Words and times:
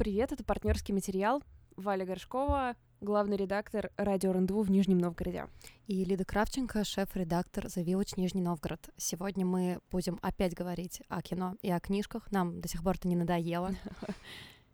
Привет, 0.00 0.32
это 0.32 0.42
партнерский 0.42 0.94
материал. 0.94 1.42
Валя 1.76 2.06
Горшкова, 2.06 2.74
главный 3.02 3.36
редактор 3.36 3.90
радио 3.98 4.32
РНДВ 4.32 4.52
в 4.52 4.70
Нижнем 4.70 4.96
Новгороде. 4.96 5.44
И 5.88 6.02
Лида 6.06 6.24
Кравченко, 6.24 6.84
шеф-редактор 6.84 7.66
The 7.66 7.84
Village 7.84 8.14
Нижний 8.16 8.40
Новгород. 8.40 8.88
Сегодня 8.96 9.44
мы 9.44 9.78
будем 9.90 10.18
опять 10.22 10.54
говорить 10.54 11.02
о 11.10 11.20
кино 11.20 11.56
и 11.60 11.70
о 11.70 11.80
книжках. 11.80 12.32
Нам 12.32 12.62
до 12.62 12.68
сих 12.68 12.82
пор 12.82 12.96
это 12.96 13.08
не 13.08 13.16
надоело. 13.16 13.72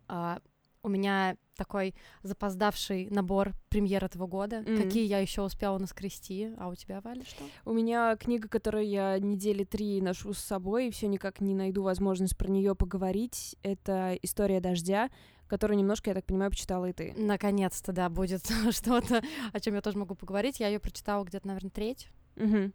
У 0.86 0.88
меня 0.88 1.36
такой 1.56 1.96
запоздавший 2.22 3.08
набор 3.10 3.54
премьер 3.70 4.04
этого 4.04 4.28
года. 4.28 4.58
Mm. 4.60 4.84
Какие 4.84 5.04
я 5.04 5.18
еще 5.18 5.42
успела 5.42 5.78
наскрести? 5.78 6.54
А 6.58 6.68
у 6.68 6.76
тебя, 6.76 7.00
Валя, 7.00 7.24
что? 7.24 7.42
У 7.64 7.72
меня 7.72 8.14
книга, 8.14 8.48
которую 8.48 8.86
я 8.86 9.18
недели 9.18 9.64
три 9.64 10.00
ношу 10.00 10.32
с 10.32 10.38
собой, 10.38 10.86
и 10.86 10.90
все 10.92 11.08
никак 11.08 11.40
не 11.40 11.56
найду 11.56 11.82
возможность 11.82 12.36
про 12.36 12.48
нее 12.48 12.76
поговорить. 12.76 13.56
Это 13.64 14.16
«История 14.22 14.60
дождя», 14.60 15.10
которую 15.48 15.76
немножко, 15.76 16.10
я 16.10 16.14
так 16.14 16.24
понимаю, 16.24 16.52
почитала 16.52 16.88
и 16.88 16.92
ты. 16.92 17.14
Наконец-то, 17.16 17.90
да, 17.90 18.08
будет 18.08 18.46
что-то, 18.70 19.24
о 19.52 19.58
чем 19.58 19.74
я 19.74 19.80
тоже 19.80 19.98
могу 19.98 20.14
поговорить. 20.14 20.60
Я 20.60 20.68
ее 20.68 20.78
прочитала 20.78 21.24
где-то, 21.24 21.48
наверное, 21.48 21.70
треть. 21.70 22.08
Угу. 22.36 22.70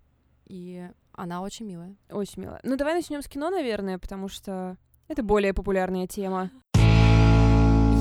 И 0.48 0.90
она 1.14 1.44
очень 1.44 1.66
милая. 1.66 1.96
Очень 2.10 2.42
милая. 2.42 2.60
Ну, 2.64 2.76
давай 2.76 2.94
начнем 2.94 3.22
с 3.22 3.30
кино, 3.30 3.50
наверное, 3.50 3.98
потому 3.98 4.28
что 4.28 4.76
это 5.08 5.24
более 5.24 5.54
популярная 5.54 6.08
тема. 6.08 6.52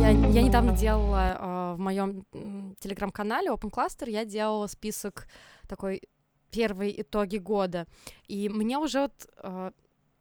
Я, 0.00 0.12
я 0.12 0.42
недавно 0.42 0.74
делала 0.74 1.36
э, 1.38 1.74
в 1.74 1.78
моем 1.78 2.24
телеграм-канале 2.80 3.50
Open 3.50 3.70
Cluster, 3.70 4.08
я 4.08 4.24
делала 4.24 4.66
список 4.66 5.28
такой 5.68 6.00
первые 6.50 7.02
итоги 7.02 7.36
года. 7.36 7.86
И 8.26 8.48
мне 8.48 8.78
уже 8.78 9.00
вот 9.02 9.12
э, 9.42 9.70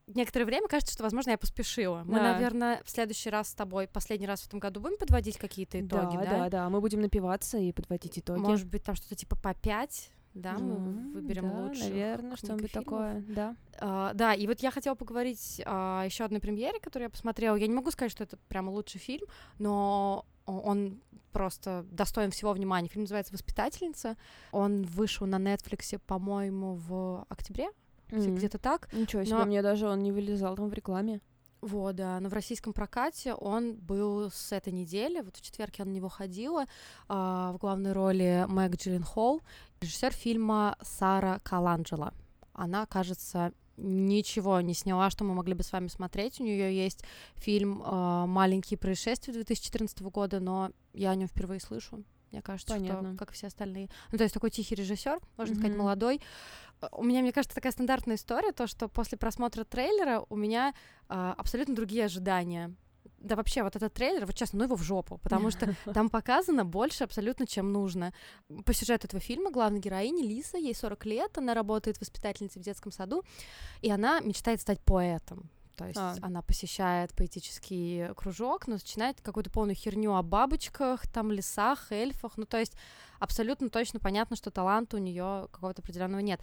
некоторое 0.07 0.43
время 0.43 0.67
кажется, 0.67 0.93
что, 0.93 1.03
возможно, 1.03 1.31
я 1.31 1.37
поспешила. 1.37 2.03
Мы, 2.03 2.15
да. 2.15 2.33
наверное, 2.33 2.81
в 2.83 2.89
следующий 2.89 3.29
раз 3.29 3.51
с 3.51 3.53
тобой, 3.53 3.87
последний 3.87 4.27
раз 4.27 4.41
в 4.41 4.47
этом 4.47 4.59
году 4.59 4.81
будем 4.81 4.97
подводить 4.97 5.37
какие-то 5.37 5.79
итоги, 5.79 6.17
да? 6.17 6.23
Да, 6.23 6.29
да, 6.29 6.49
да. 6.49 6.69
Мы 6.69 6.81
будем 6.81 6.99
напиваться 6.99 7.57
и 7.57 7.71
подводить 7.71 8.19
итоги. 8.19 8.39
Может 8.39 8.67
быть, 8.67 8.83
там 8.83 8.95
что-то 8.95 9.15
типа 9.15 9.37
по 9.37 9.53
пять 9.53 10.11
да, 10.33 10.57
мы 10.57 10.75
mm, 10.75 11.11
выберем 11.13 11.49
да, 11.49 11.57
лучше. 11.61 11.83
Наверное, 11.83 12.35
что-нибудь 12.35 12.71
такое, 12.71 13.23
да. 13.27 13.55
Uh, 13.79 14.13
да, 14.13 14.33
и 14.33 14.45
вот 14.47 14.59
я 14.59 14.71
хотела 14.71 14.95
поговорить 14.95 15.61
о 15.65 16.03
uh, 16.03 16.05
еще 16.05 16.23
одной 16.23 16.39
премьере, 16.39 16.79
которую 16.79 17.07
я 17.07 17.09
посмотрела. 17.09 17.55
Я 17.55 17.67
не 17.67 17.73
могу 17.73 17.91
сказать, 17.91 18.11
что 18.11 18.23
это 18.23 18.37
прямо 18.47 18.69
лучший 18.69 18.99
фильм, 18.99 19.25
но 19.57 20.25
он 20.45 21.01
просто 21.31 21.85
достоин 21.91 22.31
всего 22.31 22.53
внимания. 22.53 22.89
Фильм 22.89 23.03
называется 23.03 23.33
«Воспитательница». 23.33 24.17
Он 24.51 24.83
вышел 24.83 25.27
на 25.27 25.37
Netflix, 25.37 25.99
по-моему, 26.05 26.75
в 26.75 27.25
октябре, 27.29 27.69
mm. 28.09 28.35
где-то 28.35 28.57
так. 28.57 28.91
Ничего 28.93 29.23
себе, 29.23 29.35
но... 29.35 29.45
мне 29.45 29.61
даже 29.61 29.87
он 29.87 30.01
не 30.01 30.11
вылезал 30.11 30.55
там 30.55 30.69
в 30.69 30.73
рекламе. 30.73 31.21
Вот, 31.61 31.95
да, 31.95 32.19
но 32.19 32.29
в 32.29 32.33
российском 32.33 32.71
прокате 32.71 33.33
он 33.33 33.75
был 33.75 34.31
с 34.31 34.53
этой 34.53 34.71
недели, 34.71 35.19
вот 35.19 35.35
в 35.35 35.41
четверг 35.41 35.75
я 35.75 35.85
на 35.85 35.89
него 35.89 36.07
ходила, 36.07 36.63
э, 36.63 36.65
в 37.09 37.57
главной 37.59 37.91
роли 37.91 38.45
Мэг 38.47 38.75
Джилленхол, 38.75 39.41
режиссер 39.81 40.13
фильма 40.13 40.77
Сара 40.81 41.39
Каланджела. 41.43 42.13
Она, 42.53 42.85
кажется, 42.85 43.51
ничего 43.75 44.61
не 44.61 44.73
сняла, 44.73 45.09
что 45.09 45.23
мы 45.23 45.33
могли 45.33 45.53
бы 45.53 45.63
с 45.63 45.71
вами 45.71 45.87
смотреть. 45.87 46.39
У 46.39 46.43
нее 46.43 46.75
есть 46.75 47.03
фильм 47.35 47.81
э, 47.81 48.25
«Маленькие 48.25 48.77
происшествия» 48.77 49.33
2014 49.33 50.01
года, 50.01 50.39
но 50.39 50.71
я 50.93 51.11
о 51.11 51.15
нем 51.15 51.27
впервые 51.27 51.59
слышу. 51.59 52.03
Мне 52.31 52.41
кажется, 52.41 52.75
Понятно. 52.75 53.09
что 53.09 53.17
как 53.17 53.31
все 53.31 53.47
остальные. 53.47 53.89
Ну, 54.11 54.17
то 54.17 54.23
есть 54.23 54.33
такой 54.33 54.51
тихий 54.51 54.75
режиссер, 54.75 55.19
можно 55.37 55.53
mm-hmm. 55.53 55.57
сказать, 55.57 55.77
молодой. 55.77 56.21
У 56.91 57.03
меня, 57.03 57.21
мне 57.21 57.31
кажется, 57.31 57.55
такая 57.55 57.71
стандартная 57.71 58.15
история, 58.15 58.51
то, 58.51 58.67
что 58.67 58.87
после 58.87 59.17
просмотра 59.17 59.63
трейлера 59.63 60.23
у 60.29 60.35
меня 60.35 60.73
а, 61.07 61.33
абсолютно 61.37 61.75
другие 61.75 62.05
ожидания. 62.05 62.73
Да 63.19 63.35
вообще, 63.35 63.63
вот 63.63 63.75
этот 63.75 63.93
трейлер, 63.93 64.25
вот 64.25 64.35
честно, 64.35 64.59
ну 64.59 64.65
его 64.65 64.75
в 64.75 64.83
жопу, 64.83 65.17
потому 65.17 65.51
что 65.51 65.75
там 65.93 66.09
показано 66.09 66.63
больше 66.63 67.03
абсолютно, 67.03 67.45
чем 67.45 67.73
нужно. 67.73 68.13
По 68.65 68.73
сюжету 68.73 69.07
этого 69.07 69.19
фильма 69.19 69.51
главная 69.51 69.79
героиня 69.79 70.23
Лиса, 70.23 70.57
ей 70.57 70.73
40 70.73 71.05
лет, 71.05 71.37
она 71.37 71.53
работает 71.53 71.99
воспитательницей 71.99 72.61
в 72.61 72.65
детском 72.65 72.91
саду, 72.91 73.23
и 73.81 73.91
она 73.91 74.21
мечтает 74.21 74.61
стать 74.61 74.79
поэтом. 74.81 75.49
То 75.79 75.85
есть 75.85 75.97
а. 75.97 76.15
она 76.21 76.41
посещает 76.41 77.13
поэтический 77.13 78.13
кружок, 78.13 78.67
но 78.67 78.73
начинает 78.73 79.21
какую-то 79.21 79.49
полную 79.49 79.75
херню 79.75 80.13
о 80.13 80.21
бабочках, 80.23 81.07
там 81.07 81.31
лесах, 81.31 81.93
эльфах. 81.93 82.33
Ну, 82.35 82.45
то 82.45 82.57
есть 82.57 82.73
абсолютно 83.19 83.69
точно 83.69 83.99
понятно, 83.99 84.35
что 84.35 84.51
таланта 84.51 84.97
у 84.97 84.99
нее 84.99 85.47
какого-то 85.51 85.81
определенного 85.81 86.21
нет. 86.21 86.41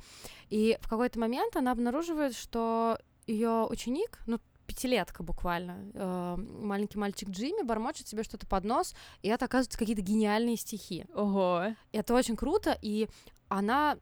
И 0.48 0.78
в 0.80 0.88
какой-то 0.88 1.18
момент 1.18 1.56
она 1.56 1.72
обнаруживает, 1.72 2.34
что 2.34 2.98
ее 3.26 3.66
ученик, 3.68 4.18
ну, 4.26 4.38
пятилетка 4.66 5.22
буквально, 5.22 5.78
э, 5.94 6.36
маленький 6.36 6.98
мальчик 6.98 7.28
Джимми 7.30 7.62
бормочет 7.62 8.08
себе 8.08 8.22
что-то 8.24 8.46
под 8.46 8.64
нос, 8.64 8.94
и 9.22 9.28
это 9.28 9.44
оказывается 9.44 9.78
какие-то 9.78 10.02
гениальные 10.02 10.56
стихи. 10.56 11.06
Ого. 11.14 11.74
Это 11.92 12.14
очень 12.14 12.36
круто, 12.36 12.76
и 12.82 13.08
она 13.48 13.96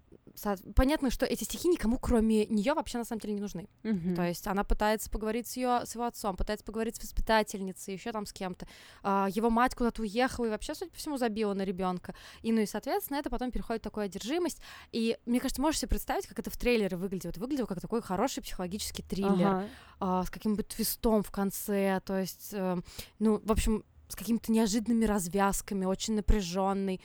понятно, 0.74 1.10
что 1.10 1.26
эти 1.26 1.44
стихи 1.44 1.68
никому, 1.68 1.98
кроме 1.98 2.46
нее, 2.46 2.74
вообще 2.74 2.98
на 2.98 3.04
самом 3.04 3.20
деле 3.20 3.34
не 3.34 3.40
нужны. 3.40 3.68
Mm-hmm. 3.82 4.14
То 4.14 4.22
есть 4.26 4.46
она 4.46 4.64
пытается 4.64 5.10
поговорить 5.10 5.46
с 5.46 5.56
ее 5.56 5.82
с 5.84 5.94
его 5.94 6.04
отцом, 6.04 6.36
пытается 6.36 6.64
поговорить 6.64 6.96
с 6.96 7.02
воспитательницей, 7.02 7.94
еще 7.94 8.12
там 8.12 8.26
с 8.26 8.32
кем-то. 8.32 8.66
А, 9.02 9.28
его 9.30 9.50
мать 9.50 9.74
куда-то 9.74 10.02
уехала 10.02 10.46
и 10.46 10.50
вообще, 10.50 10.74
судя 10.74 10.90
по 10.90 10.96
всему, 10.96 11.16
забила 11.16 11.54
на 11.54 11.62
ребенка. 11.62 12.14
И 12.42 12.52
ну 12.52 12.60
и, 12.60 12.66
соответственно, 12.66 13.18
это 13.18 13.30
потом 13.30 13.50
переходит 13.50 13.82
в 13.82 13.84
такую 13.84 14.04
одержимость. 14.04 14.60
И 14.92 15.16
мне 15.26 15.40
кажется, 15.40 15.62
можешь 15.62 15.80
себе 15.80 15.90
представить, 15.90 16.26
как 16.26 16.38
это 16.38 16.50
в 16.50 16.56
трейлере 16.56 16.96
выглядело. 16.96 17.30
Это 17.30 17.40
выглядело 17.40 17.66
как 17.66 17.80
такой 17.80 18.02
хороший 18.02 18.42
психологический 18.42 19.02
триллер 19.02 19.46
ага. 19.46 19.68
а, 20.00 20.24
с 20.24 20.30
каким-то 20.30 20.62
твистом 20.62 21.22
в 21.22 21.30
конце. 21.30 22.00
То 22.04 22.18
есть, 22.20 22.50
э, 22.52 22.76
ну, 23.18 23.40
в 23.44 23.52
общем, 23.52 23.84
с 24.08 24.16
какими-то 24.16 24.52
неожиданными 24.52 25.04
развязками, 25.04 25.84
очень 25.84 26.14
напряженный. 26.14 27.00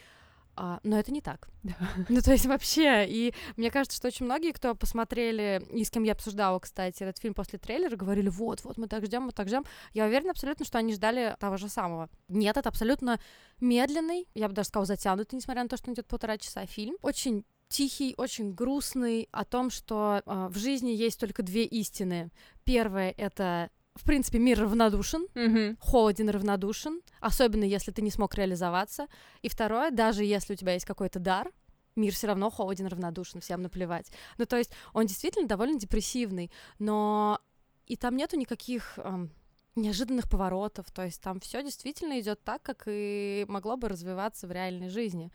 А, 0.61 0.81
но 0.83 0.99
это 0.99 1.13
не 1.13 1.21
так. 1.21 1.47
ну, 2.09 2.21
то 2.21 2.33
есть 2.33 2.45
вообще, 2.45 3.05
и 3.07 3.33
мне 3.55 3.71
кажется, 3.71 3.95
что 3.95 4.09
очень 4.09 4.25
многие, 4.25 4.51
кто 4.51 4.75
посмотрели, 4.75 5.65
и 5.71 5.85
с 5.85 5.89
кем 5.89 6.03
я 6.03 6.11
обсуждала, 6.11 6.59
кстати, 6.59 7.01
этот 7.01 7.17
фильм 7.17 7.33
после 7.33 7.57
трейлера, 7.57 7.95
говорили, 7.95 8.27
вот, 8.27 8.65
вот, 8.65 8.77
мы 8.77 8.87
так 8.87 9.05
ждем, 9.05 9.23
мы 9.23 9.31
так 9.31 9.47
ждем. 9.47 9.63
Я 9.93 10.05
уверена 10.05 10.31
абсолютно, 10.31 10.65
что 10.65 10.77
они 10.77 10.93
ждали 10.93 11.37
того 11.39 11.55
же 11.55 11.69
самого. 11.69 12.09
Нет, 12.27 12.57
это 12.57 12.67
абсолютно 12.67 13.21
медленный, 13.61 14.27
я 14.33 14.49
бы 14.49 14.53
даже 14.53 14.67
сказала, 14.67 14.85
затянутый, 14.85 15.37
несмотря 15.37 15.63
на 15.63 15.69
то, 15.69 15.77
что 15.77 15.91
он 15.91 15.93
идет 15.93 16.07
полтора 16.07 16.37
часа 16.37 16.65
фильм. 16.65 16.97
Очень 17.01 17.45
тихий, 17.69 18.13
очень 18.17 18.51
грустный, 18.51 19.29
о 19.31 19.45
том, 19.45 19.69
что 19.69 20.21
э, 20.25 20.47
в 20.51 20.57
жизни 20.57 20.89
есть 20.89 21.21
только 21.21 21.41
две 21.41 21.63
истины. 21.63 22.31
Первое— 22.65 23.13
это 23.17 23.69
в 23.99 24.03
принципе, 24.05 24.39
мир 24.39 24.61
равнодушен, 24.61 25.27
mm-hmm. 25.33 25.77
холоден 25.81 26.29
равнодушен, 26.29 27.01
особенно 27.19 27.65
если 27.65 27.91
ты 27.91 28.01
не 28.01 28.11
смог 28.11 28.33
реализоваться. 28.35 29.07
И 29.41 29.49
второе, 29.49 29.91
даже 29.91 30.23
если 30.23 30.53
у 30.53 30.55
тебя 30.55 30.73
есть 30.73 30.85
какой-то 30.85 31.19
дар, 31.19 31.51
мир 31.97 32.13
все 32.13 32.27
равно 32.27 32.49
холоден 32.49 32.87
равнодушен, 32.87 33.41
всем 33.41 33.61
наплевать. 33.61 34.09
Ну, 34.37 34.45
то 34.45 34.57
есть 34.57 34.71
он 34.93 35.05
действительно 35.05 35.47
довольно 35.47 35.77
депрессивный, 35.77 36.49
но 36.79 37.41
и 37.87 37.97
там 37.97 38.15
нету 38.15 38.37
никаких 38.37 38.97
эм, 38.97 39.31
неожиданных 39.75 40.29
поворотов, 40.29 40.89
то 40.91 41.03
есть 41.03 41.21
там 41.21 41.41
все 41.41 41.61
действительно 41.61 42.19
идет 42.21 42.41
так, 42.43 42.61
как 42.63 42.83
и 42.87 43.45
могло 43.49 43.75
бы 43.75 43.89
развиваться 43.89 44.47
в 44.47 44.51
реальной 44.51 44.89
жизни. 44.89 45.29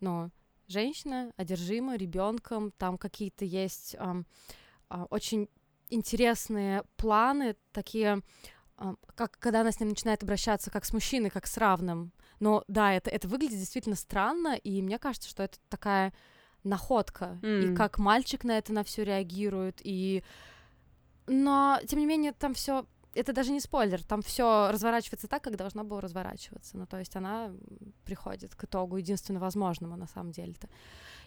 Но 0.00 0.30
женщина 0.68 1.34
одержима 1.36 1.96
ребенком, 1.96 2.72
там 2.78 2.96
какие-то 2.96 3.44
есть 3.44 3.94
эм, 3.98 4.26
э, 4.88 5.04
очень 5.10 5.50
интересные 5.88 6.84
планы, 6.96 7.56
такие, 7.72 8.22
а, 8.76 8.94
как 9.14 9.38
когда 9.38 9.60
она 9.60 9.72
с 9.72 9.80
ним 9.80 9.90
начинает 9.90 10.22
обращаться 10.22 10.70
как 10.70 10.84
с 10.84 10.92
мужчиной, 10.92 11.30
как 11.30 11.46
с 11.46 11.56
равным. 11.56 12.12
Но 12.40 12.64
да, 12.68 12.92
это, 12.92 13.10
это 13.10 13.28
выглядит 13.28 13.58
действительно 13.58 13.96
странно, 13.96 14.56
и 14.56 14.82
мне 14.82 14.98
кажется, 14.98 15.28
что 15.28 15.42
это 15.42 15.58
такая 15.68 16.12
находка, 16.64 17.38
mm. 17.42 17.72
и 17.72 17.76
как 17.76 17.98
мальчик 17.98 18.44
на 18.44 18.58
это 18.58 18.72
на 18.72 18.82
все 18.84 19.04
реагирует, 19.04 19.80
и 19.82 20.22
но 21.26 21.80
тем 21.86 21.98
не 21.98 22.06
менее 22.06 22.32
там 22.32 22.54
все 22.54 22.86
это 23.16 23.32
даже 23.32 23.50
не 23.50 23.60
спойлер, 23.60 24.02
там 24.02 24.22
все 24.22 24.70
разворачивается 24.70 25.28
так, 25.28 25.42
как 25.42 25.56
должно 25.56 25.84
было 25.84 26.00
разворачиваться. 26.00 26.76
Ну, 26.76 26.86
то 26.86 26.98
есть 26.98 27.16
она 27.16 27.52
приходит 28.04 28.54
к 28.54 28.64
итогу 28.64 28.96
единственно 28.96 29.40
возможному 29.40 29.96
на 29.96 30.06
самом 30.06 30.32
деле-то. 30.32 30.68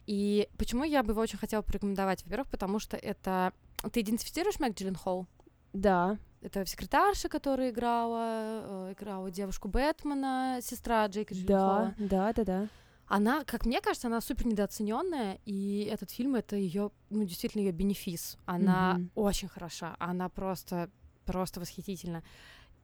И 0.05 0.47
почему 0.57 0.83
я 0.83 1.03
бы 1.03 1.11
его 1.11 1.21
очень 1.21 1.39
хотела 1.39 1.61
порекомендовать? 1.61 2.23
Во-первых, 2.23 2.49
потому 2.49 2.79
что 2.79 2.95
это... 2.97 3.53
Ты 3.91 4.01
идентифицируешь 4.01 4.59
Мэг 4.59 4.75
Джилленхол? 4.75 5.27
Да. 5.73 6.17
Это 6.41 6.65
секретарша, 6.65 7.27
которая 7.27 7.71
играла, 7.71 8.89
э, 8.89 8.93
играла 8.97 9.29
девушку 9.29 9.67
Бэтмена, 9.67 10.59
сестра 10.61 11.05
Джейка 11.07 11.33
Джилленхола. 11.33 11.95
Да, 11.97 12.05
да, 12.07 12.33
да, 12.33 12.43
да. 12.43 12.67
Она, 13.07 13.43
как 13.43 13.65
мне 13.65 13.81
кажется, 13.81 14.07
она 14.07 14.21
супер 14.21 14.45
недооцененная, 14.45 15.39
и 15.45 15.89
этот 15.91 16.11
фильм 16.11 16.35
это 16.35 16.55
ее, 16.55 16.91
ну, 17.09 17.23
действительно 17.23 17.61
ее 17.63 17.71
бенефис. 17.71 18.37
Она 18.45 18.97
mm-hmm. 18.97 19.09
очень 19.15 19.47
хороша, 19.47 19.95
она 19.97 20.29
просто 20.29 20.91
просто 21.31 21.59
восхитительно. 21.59 22.23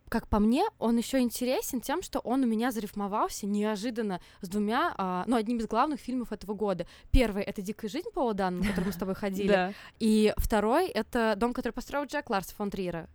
Как 0.09 0.27
по 0.27 0.39
мне, 0.39 0.63
он 0.77 0.97
еще 0.97 1.19
интересен 1.19 1.81
тем, 1.81 2.03
что 2.03 2.19
он 2.19 2.43
у 2.43 2.45
меня 2.45 2.71
зарифмовался 2.71 3.47
неожиданно 3.47 4.21
с 4.41 4.47
двумя, 4.47 4.93
а, 4.97 5.23
ну, 5.25 5.35
одним 5.35 5.57
из 5.57 5.65
главных 5.65 5.99
фильмов 5.99 6.31
этого 6.31 6.53
года. 6.53 6.85
Первый— 7.09 7.43
это 7.49 7.63
«Дикая 7.63 7.89
жизнь» 7.89 8.09
Пола 8.13 8.35
Дана, 8.35 8.59
на 8.59 8.67
который 8.67 8.85
мы 8.85 8.91
с 8.91 8.97
тобой 8.97 9.15
ходили. 9.15 9.73
И 9.99 10.31
второй— 10.37 10.87
это 10.93 11.33
«Дом, 11.37 11.53
который 11.53 11.73
построил 11.73 12.05
Джек 12.05 12.29
Ларс 12.29 12.51
фон 12.51 12.69
Триера». 12.69 13.09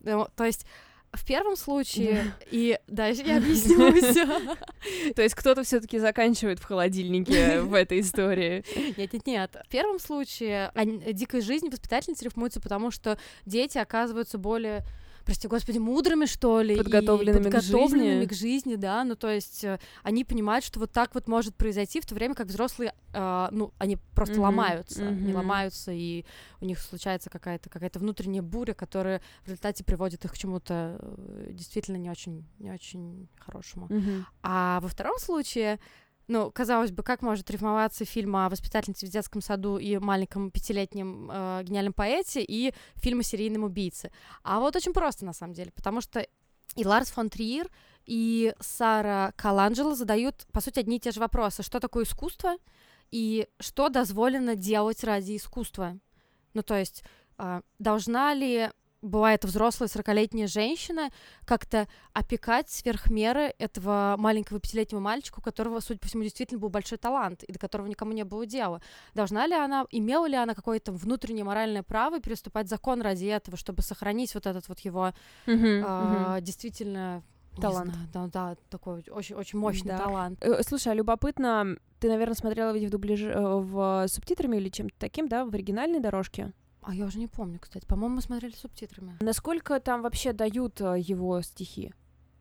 Ну, 0.00 0.28
то 0.36 0.44
есть 0.44 0.64
в 1.12 1.24
первом 1.24 1.56
случае, 1.56 2.34
и 2.50 2.78
дальше 2.86 3.22
я 3.22 3.36
объясню. 3.38 3.92
То 5.14 5.22
есть 5.22 5.34
кто-то 5.34 5.62
все 5.62 5.80
таки 5.80 5.98
заканчивает 5.98 6.58
в 6.58 6.64
холодильнике 6.64 7.60
в 7.60 7.74
этой 7.74 8.00
истории. 8.00 8.64
Нет, 8.96 9.12
нет, 9.12 9.26
нет. 9.26 9.56
В 9.66 9.68
первом 9.68 9.98
случае 9.98 10.70
дикой 11.12 11.40
жизни 11.40 11.68
воспитательницы 11.68 12.24
рифмуются, 12.24 12.60
потому 12.60 12.90
что 12.90 13.18
дети 13.46 13.78
оказываются 13.78 14.38
более 14.38 14.84
прости 15.28 15.46
господи, 15.46 15.76
мудрыми, 15.76 16.24
что 16.24 16.62
ли, 16.62 16.74
подготовленными, 16.74 17.44
подготовленными 17.44 18.24
к, 18.24 18.32
жизни. 18.32 18.34
к 18.34 18.64
жизни, 18.64 18.76
да, 18.76 19.04
ну 19.04 19.14
то 19.14 19.28
есть 19.28 19.62
э, 19.62 19.78
они 20.02 20.24
понимают, 20.24 20.64
что 20.64 20.80
вот 20.80 20.90
так 20.90 21.14
вот 21.14 21.28
может 21.28 21.54
произойти, 21.54 22.00
в 22.00 22.06
то 22.06 22.14
время 22.14 22.34
как 22.34 22.46
взрослые, 22.46 22.94
э, 23.12 23.48
ну, 23.50 23.74
они 23.76 23.98
просто 24.14 24.36
mm-hmm. 24.36 24.40
ломаются, 24.40 25.02
mm-hmm. 25.02 25.08
они 25.08 25.34
ломаются, 25.34 25.92
и 25.92 26.24
у 26.62 26.64
них 26.64 26.78
случается 26.78 27.28
какая-то 27.28 27.68
какая-то 27.68 27.98
внутренняя 27.98 28.40
буря, 28.40 28.72
которая 28.72 29.20
в 29.42 29.48
результате 29.48 29.84
приводит 29.84 30.24
их 30.24 30.32
к 30.32 30.38
чему-то 30.38 30.96
э, 30.98 31.48
действительно 31.50 31.98
не 31.98 32.08
очень, 32.08 32.46
не 32.58 32.70
очень 32.70 33.28
хорошему. 33.38 33.86
Mm-hmm. 33.88 34.22
А 34.44 34.80
во 34.80 34.88
втором 34.88 35.18
случае 35.18 35.78
ну, 36.28 36.50
казалось 36.50 36.92
бы, 36.92 37.02
как 37.02 37.22
может 37.22 37.50
рифмоваться 37.50 38.04
фильм 38.04 38.36
о 38.36 38.48
воспитательнице 38.48 39.06
в 39.06 39.10
детском 39.10 39.40
саду 39.40 39.78
и 39.78 39.96
маленьком 39.98 40.50
пятилетнем 40.50 41.30
э, 41.30 41.62
гениальном 41.64 41.94
поэте 41.94 42.44
и 42.46 42.74
фильм 42.96 43.20
о 43.20 43.22
серийном 43.22 43.64
убийце? 43.64 44.12
А 44.42 44.60
вот 44.60 44.76
очень 44.76 44.92
просто, 44.92 45.24
на 45.24 45.32
самом 45.32 45.54
деле, 45.54 45.72
потому 45.72 46.00
что 46.00 46.26
и 46.76 46.84
Ларс 46.84 47.10
фон 47.10 47.30
Триер, 47.30 47.70
и 48.04 48.54
Сара 48.60 49.32
Каланджело 49.36 49.94
задают, 49.94 50.46
по 50.52 50.60
сути, 50.60 50.80
одни 50.80 50.96
и 50.98 51.00
те 51.00 51.10
же 51.10 51.20
вопросы. 51.20 51.62
Что 51.62 51.80
такое 51.80 52.04
искусство 52.04 52.56
и 53.10 53.48
что 53.58 53.88
дозволено 53.88 54.54
делать 54.54 55.02
ради 55.04 55.36
искусства? 55.36 55.98
Ну, 56.52 56.62
то 56.62 56.76
есть, 56.76 57.04
э, 57.38 57.62
должна 57.78 58.34
ли 58.34 58.70
бывает 59.02 59.44
взрослая 59.44 59.88
сорокалетняя 59.88 60.46
женщина, 60.46 61.10
как-то 61.44 61.88
опекать 62.12 62.68
сверх 62.70 63.10
меры 63.10 63.54
этого 63.58 64.16
маленького 64.18 64.60
пятилетнего 64.60 65.00
мальчика, 65.00 65.38
у 65.38 65.42
которого, 65.42 65.80
судя 65.80 66.00
по 66.00 66.06
всему, 66.06 66.22
действительно 66.22 66.60
был 66.60 66.68
большой 66.68 66.98
талант, 66.98 67.42
и 67.44 67.52
до 67.52 67.58
которого 67.58 67.86
никому 67.86 68.12
не 68.12 68.24
было 68.24 68.46
дела. 68.46 68.80
Должна 69.14 69.46
ли 69.46 69.54
она, 69.54 69.86
имела 69.90 70.26
ли 70.26 70.36
она 70.36 70.54
какое-то 70.54 70.92
внутреннее 70.92 71.44
моральное 71.44 71.82
право 71.82 72.20
переступать 72.20 72.68
закон 72.68 73.00
ради 73.00 73.26
этого, 73.26 73.56
чтобы 73.56 73.82
сохранить 73.82 74.34
вот 74.34 74.46
этот 74.46 74.68
вот 74.68 74.80
его 74.80 75.12
uh-huh, 75.46 75.84
uh-huh. 75.84 76.40
действительно 76.40 77.22
талант. 77.60 77.92
Знаю, 77.92 78.08
да, 78.12 78.26
да, 78.26 78.56
такой 78.70 79.04
очень, 79.10 79.34
очень 79.34 79.58
мощный 79.58 79.88
да. 79.88 79.98
талант. 79.98 80.38
Э, 80.40 80.62
слушай, 80.62 80.92
а 80.92 80.94
любопытно, 80.94 81.76
ты, 81.98 82.08
наверное, 82.08 82.34
смотрела 82.34 82.72
видео 82.72 82.88
в 82.88 82.90
дубляже, 82.90 83.30
э, 83.30 83.40
в 83.40 84.06
субтитрами 84.08 84.56
или 84.56 84.68
чем-то 84.68 84.94
таким, 84.98 85.28
да, 85.28 85.44
в 85.44 85.54
оригинальной 85.54 86.00
дорожке? 86.00 86.52
А 86.88 86.94
я 86.94 87.04
уже 87.04 87.18
не 87.18 87.26
помню, 87.26 87.58
кстати. 87.60 87.84
По-моему, 87.84 88.16
мы 88.16 88.22
смотрели 88.22 88.54
субтитрами. 88.54 89.18
Насколько 89.20 89.78
там 89.78 90.00
вообще 90.00 90.32
дают 90.32 90.80
э, 90.80 90.94
его 90.98 91.42
стихи? 91.42 91.92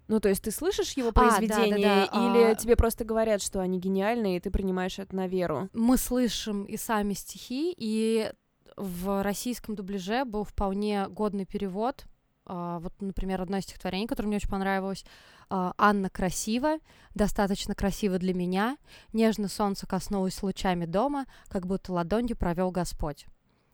Ну, 0.07 0.21
то 0.21 0.29
есть 0.29 0.41
ты 0.41 0.51
слышишь 0.51 0.93
его 0.93 1.11
произведения, 1.11 1.75
а, 1.75 2.05
да, 2.05 2.05
да, 2.05 2.11
да. 2.13 2.29
или 2.29 2.51
а... 2.53 2.55
тебе 2.55 2.77
просто 2.77 3.03
говорят, 3.03 3.41
что 3.41 3.59
они 3.59 3.77
гениальные, 3.77 4.37
и 4.37 4.39
ты 4.39 4.49
принимаешь 4.49 4.99
это 4.99 5.13
на 5.13 5.27
веру? 5.27 5.67
Мы 5.73 5.97
слышим 5.97 6.63
и 6.63 6.77
сами 6.77 7.11
стихи, 7.11 7.75
и 7.77 8.31
в 8.77 9.21
российском 9.21 9.75
дубляже 9.75 10.23
был 10.23 10.45
вполне 10.45 11.09
годный 11.09 11.45
перевод. 11.45 12.05
Uh, 12.45 12.79
вот, 12.79 12.93
например, 13.01 13.41
одно 13.41 13.57
из 13.57 13.63
стихотворений, 13.63 14.07
которое 14.07 14.29
мне 14.29 14.37
очень 14.37 14.47
понравилось. 14.47 15.03
Uh, 15.49 15.73
«Анна 15.77 16.09
красива, 16.09 16.77
достаточно 17.13 17.75
красива 17.75 18.17
для 18.17 18.33
меня, 18.33 18.77
нежно 19.11 19.49
солнце 19.49 19.85
коснулось 19.85 20.41
лучами 20.41 20.85
дома, 20.85 21.25
как 21.49 21.67
будто 21.67 21.91
ладонью 21.91 22.37
провел 22.37 22.71
Господь». 22.71 23.27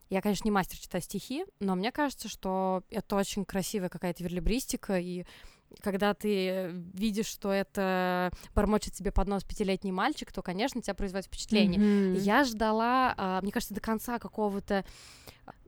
Я, 0.09 0.21
конечно, 0.21 0.47
не 0.47 0.51
мастер 0.51 0.77
читать 0.77 1.03
стихи, 1.03 1.45
но 1.59 1.75
мне 1.75 1.91
кажется, 1.91 2.29
что 2.29 2.83
это 2.89 3.15
очень 3.15 3.45
красивая 3.45 3.89
какая-то 3.89 4.23
верлибристика, 4.23 4.99
и 4.99 5.25
когда 5.81 6.13
ты 6.13 6.71
видишь, 6.93 7.25
что 7.25 7.51
это 7.51 8.31
бормочет 8.53 8.95
себе 8.95 9.11
под 9.11 9.27
нос 9.27 9.43
пятилетний 9.43 9.91
мальчик, 9.91 10.31
то, 10.31 10.41
конечно, 10.41 10.81
тебя 10.81 10.93
производит 10.93 11.27
впечатление. 11.27 11.79
Mm-hmm. 11.79 12.19
Я 12.19 12.43
ждала, 12.43 13.13
а, 13.17 13.41
мне 13.41 13.51
кажется, 13.51 13.73
до 13.73 13.81
конца 13.81 14.19
какого-то, 14.19 14.85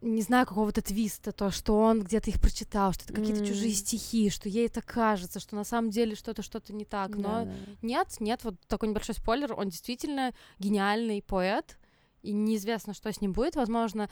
не 0.02 0.22
знаю, 0.22 0.46
какого-то 0.46 0.82
твиста, 0.82 1.32
то, 1.32 1.52
что 1.52 1.80
он 1.80 2.04
где-то 2.04 2.30
их 2.30 2.40
прочитал, 2.40 2.94
что 2.94 3.06
это 3.06 3.14
какие-то 3.14 3.42
mm-hmm. 3.42 3.48
чужие 3.48 3.74
стихи, 3.74 4.30
что 4.30 4.48
ей 4.48 4.68
это 4.68 4.82
кажется, 4.82 5.40
что 5.40 5.56
на 5.56 5.64
самом 5.64 5.90
деле 5.90 6.16
что-то 6.16 6.42
что-то 6.42 6.74
не 6.74 6.86
так. 6.86 7.16
Но 7.16 7.44
yeah. 7.44 7.78
нет, 7.82 8.08
нет, 8.20 8.44
вот 8.44 8.56
такой 8.68 8.90
небольшой 8.90 9.16
спойлер, 9.16 9.54
он 9.54 9.70
действительно 9.70 10.34
гениальный 10.60 11.22
поэт, 11.22 11.78
и 12.26 12.34
неизвестно, 12.34 12.94
что 12.94 13.12
с 13.12 13.22
ним 13.22 13.34
будет. 13.34 13.56
Возможно, 13.56 14.10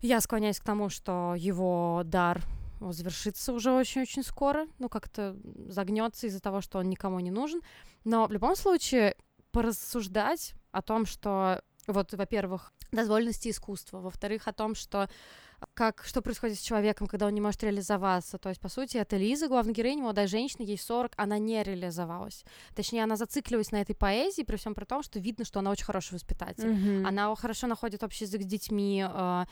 я 0.00 0.20
склоняюсь 0.20 0.60
к 0.60 0.64
тому, 0.64 0.88
что 0.88 1.34
его 1.36 2.02
дар 2.04 2.42
завершится 2.80 3.52
уже 3.52 3.72
очень-очень 3.72 4.22
скоро, 4.22 4.66
ну, 4.78 4.88
как-то 4.88 5.36
загнется 5.68 6.26
из-за 6.26 6.40
того, 6.40 6.60
что 6.60 6.78
он 6.78 6.88
никому 6.88 7.20
не 7.20 7.30
нужен. 7.30 7.60
Но 8.04 8.26
в 8.26 8.32
любом 8.32 8.56
случае, 8.56 9.16
порассуждать 9.52 10.54
о 10.72 10.82
том, 10.82 11.06
что 11.06 11.62
вот, 11.86 12.12
во-первых, 12.12 12.72
дозволенности 12.92 13.48
искусства, 13.48 14.00
во-вторых, 14.00 14.48
о 14.48 14.52
том, 14.52 14.74
что 14.74 15.08
как, 15.74 16.04
что 16.04 16.22
происходит 16.22 16.58
с 16.58 16.62
человеком, 16.62 17.06
когда 17.06 17.26
он 17.26 17.34
не 17.34 17.40
может 17.40 17.62
реализоваться. 17.62 18.38
То 18.38 18.48
есть, 18.48 18.60
по 18.60 18.68
сути, 18.68 18.96
это 18.96 19.16
Лиза, 19.16 19.48
главная 19.48 19.74
героиня, 19.74 20.02
молодая 20.02 20.26
женщина, 20.26 20.62
ей 20.62 20.78
40, 20.78 21.12
она 21.16 21.38
не 21.38 21.62
реализовалась. 21.62 22.44
Точнее, 22.74 23.04
она 23.04 23.16
зациклилась 23.16 23.72
на 23.72 23.80
этой 23.80 23.94
поэзии, 23.94 24.42
при 24.42 24.56
всем 24.56 24.74
при 24.74 24.84
том, 24.84 25.02
что 25.02 25.18
видно, 25.18 25.44
что 25.44 25.60
она 25.60 25.70
очень 25.70 25.84
хороший 25.84 26.14
воспитатель. 26.14 26.68
Mm-hmm. 26.68 27.06
Она 27.06 27.34
хорошо 27.36 27.66
находит 27.66 28.02
общий 28.04 28.24
язык 28.24 28.42
с 28.42 28.46
детьми, 28.46 29.04
э, 29.08 29.44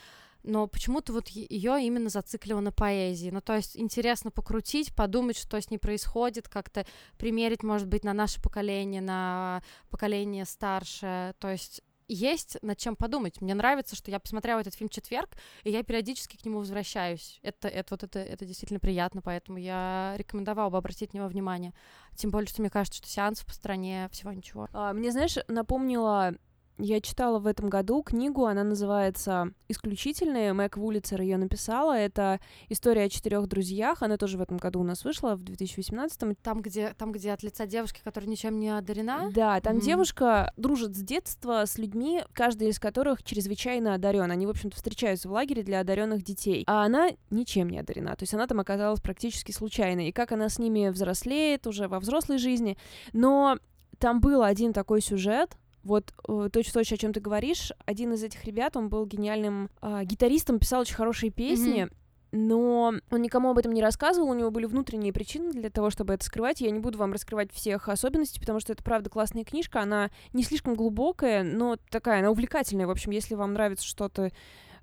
но 0.43 0.67
почему-то 0.67 1.13
вот 1.13 1.29
ее 1.29 1.81
именно 1.81 2.09
зациклило 2.09 2.59
на 2.59 2.71
поэзии. 2.71 3.29
Ну, 3.29 3.41
то 3.41 3.55
есть 3.55 3.77
интересно 3.77 4.29
покрутить, 4.29 4.93
подумать, 4.93 5.37
что 5.37 5.59
с 5.59 5.69
ней 5.69 5.77
происходит, 5.77 6.49
как-то 6.49 6.85
примерить, 7.17 7.63
может 7.63 7.87
быть, 7.87 8.03
на 8.03 8.13
наше 8.13 8.41
поколение, 8.41 9.01
на 9.01 9.63
поколение 9.89 10.45
старшее. 10.45 11.33
То 11.39 11.49
есть 11.49 11.81
есть 12.07 12.57
над 12.61 12.77
чем 12.77 12.95
подумать. 12.95 13.41
Мне 13.41 13.53
нравится, 13.53 13.95
что 13.95 14.11
я 14.11 14.19
посмотрела 14.19 14.59
этот 14.59 14.75
фильм 14.75 14.89
четверг, 14.89 15.29
и 15.63 15.71
я 15.71 15.83
периодически 15.83 16.37
к 16.37 16.45
нему 16.45 16.59
возвращаюсь. 16.59 17.39
Это, 17.43 17.67
это 17.67 17.93
вот 17.93 18.03
это, 18.03 18.19
это 18.19 18.45
действительно 18.45 18.79
приятно, 18.79 19.21
поэтому 19.21 19.57
я 19.57 20.13
рекомендовала 20.17 20.69
бы 20.69 20.77
обратить 20.77 21.13
на 21.13 21.19
него 21.19 21.27
внимание. 21.27 21.73
Тем 22.15 22.31
более, 22.31 22.47
что 22.47 22.61
мне 22.61 22.69
кажется, 22.69 22.97
что 22.97 23.07
сеансов 23.07 23.45
по 23.45 23.53
стране 23.53 24.09
всего 24.11 24.31
ничего. 24.31 24.67
А, 24.73 24.93
мне, 24.93 25.11
знаешь, 25.11 25.37
напомнила 25.47 26.35
я 26.77 27.01
читала 27.01 27.39
в 27.39 27.47
этом 27.47 27.69
году 27.69 28.01
книгу, 28.01 28.45
она 28.45 28.63
называется 28.63 29.51
«Исключительные». 29.67 30.53
Мэг 30.53 30.77
Вулицер 30.77 31.21
ее 31.21 31.37
написала. 31.37 31.97
Это 31.97 32.39
история 32.69 33.03
о 33.03 33.09
четырех 33.09 33.47
друзьях. 33.47 34.01
Она 34.01 34.17
тоже 34.17 34.37
в 34.37 34.41
этом 34.41 34.57
году 34.57 34.79
у 34.79 34.83
нас 34.83 35.03
вышла, 35.03 35.35
в 35.35 35.43
2018-м. 35.43 36.35
Там, 36.35 36.61
где, 36.61 36.93
там, 36.97 37.11
где 37.11 37.31
от 37.31 37.43
лица 37.43 37.67
девушки, 37.67 38.01
которая 38.03 38.29
ничем 38.29 38.59
не 38.59 38.69
одарена? 38.69 39.29
Да, 39.33 39.61
там 39.61 39.77
mm-hmm. 39.77 39.81
девушка 39.81 40.51
дружит 40.57 40.95
с 40.95 40.99
детства 40.99 41.63
с 41.65 41.77
людьми, 41.77 42.23
каждый 42.33 42.69
из 42.69 42.79
которых 42.79 43.23
чрезвычайно 43.23 43.93
одарен. 43.93 44.31
Они, 44.31 44.47
в 44.47 44.49
общем-то, 44.49 44.75
встречаются 44.75 45.29
в 45.29 45.31
лагере 45.31 45.63
для 45.63 45.79
одаренных 45.79 46.23
детей. 46.23 46.63
А 46.65 46.85
она 46.85 47.09
ничем 47.29 47.69
не 47.69 47.79
одарена. 47.79 48.15
То 48.15 48.23
есть 48.23 48.33
она 48.33 48.47
там 48.47 48.59
оказалась 48.59 48.99
практически 48.99 49.51
случайно. 49.51 50.07
И 50.07 50.11
как 50.11 50.31
она 50.31 50.49
с 50.49 50.57
ними 50.57 50.89
взрослеет 50.89 51.67
уже 51.67 51.87
во 51.87 51.99
взрослой 51.99 52.39
жизни. 52.39 52.77
Но 53.13 53.57
там 53.99 54.19
был 54.19 54.43
один 54.43 54.73
такой 54.73 55.01
сюжет, 55.01 55.57
вот 55.83 56.13
э, 56.27 56.49
точно-точно, 56.51 56.95
о 56.95 56.97
чем 56.97 57.13
ты 57.13 57.19
говоришь. 57.19 57.71
Один 57.85 58.13
из 58.13 58.23
этих 58.23 58.43
ребят, 58.45 58.77
он 58.77 58.89
был 58.89 59.05
гениальным 59.05 59.69
э, 59.81 60.03
гитаристом, 60.05 60.59
писал 60.59 60.81
очень 60.81 60.95
хорошие 60.95 61.31
песни. 61.31 61.85
Mm-hmm 61.85 61.93
но 62.35 62.93
он 63.11 63.21
никому 63.21 63.51
об 63.51 63.59
этом 63.59 63.73
не 63.73 63.81
рассказывал, 63.83 64.31
у 64.31 64.33
него 64.33 64.49
были 64.49 64.65
внутренние 64.65 65.13
причины 65.13 65.51
для 65.51 65.69
того, 65.69 65.91
чтобы 65.91 66.15
это 66.15 66.25
скрывать. 66.25 66.61
Я 66.61 66.71
не 66.71 66.79
буду 66.79 66.97
вам 66.97 67.13
раскрывать 67.13 67.53
всех 67.53 67.87
особенностей, 67.89 68.39
потому 68.39 68.59
что 68.59 68.73
это, 68.73 68.83
правда, 68.83 69.11
классная 69.11 69.43
книжка, 69.43 69.81
она 69.81 70.09
не 70.33 70.41
слишком 70.41 70.73
глубокая, 70.73 71.43
но 71.43 71.77
такая, 71.91 72.21
она 72.21 72.31
увлекательная. 72.31 72.87
В 72.87 72.89
общем, 72.89 73.11
если 73.11 73.35
вам 73.35 73.53
нравится 73.53 73.85
что-то 73.85 74.31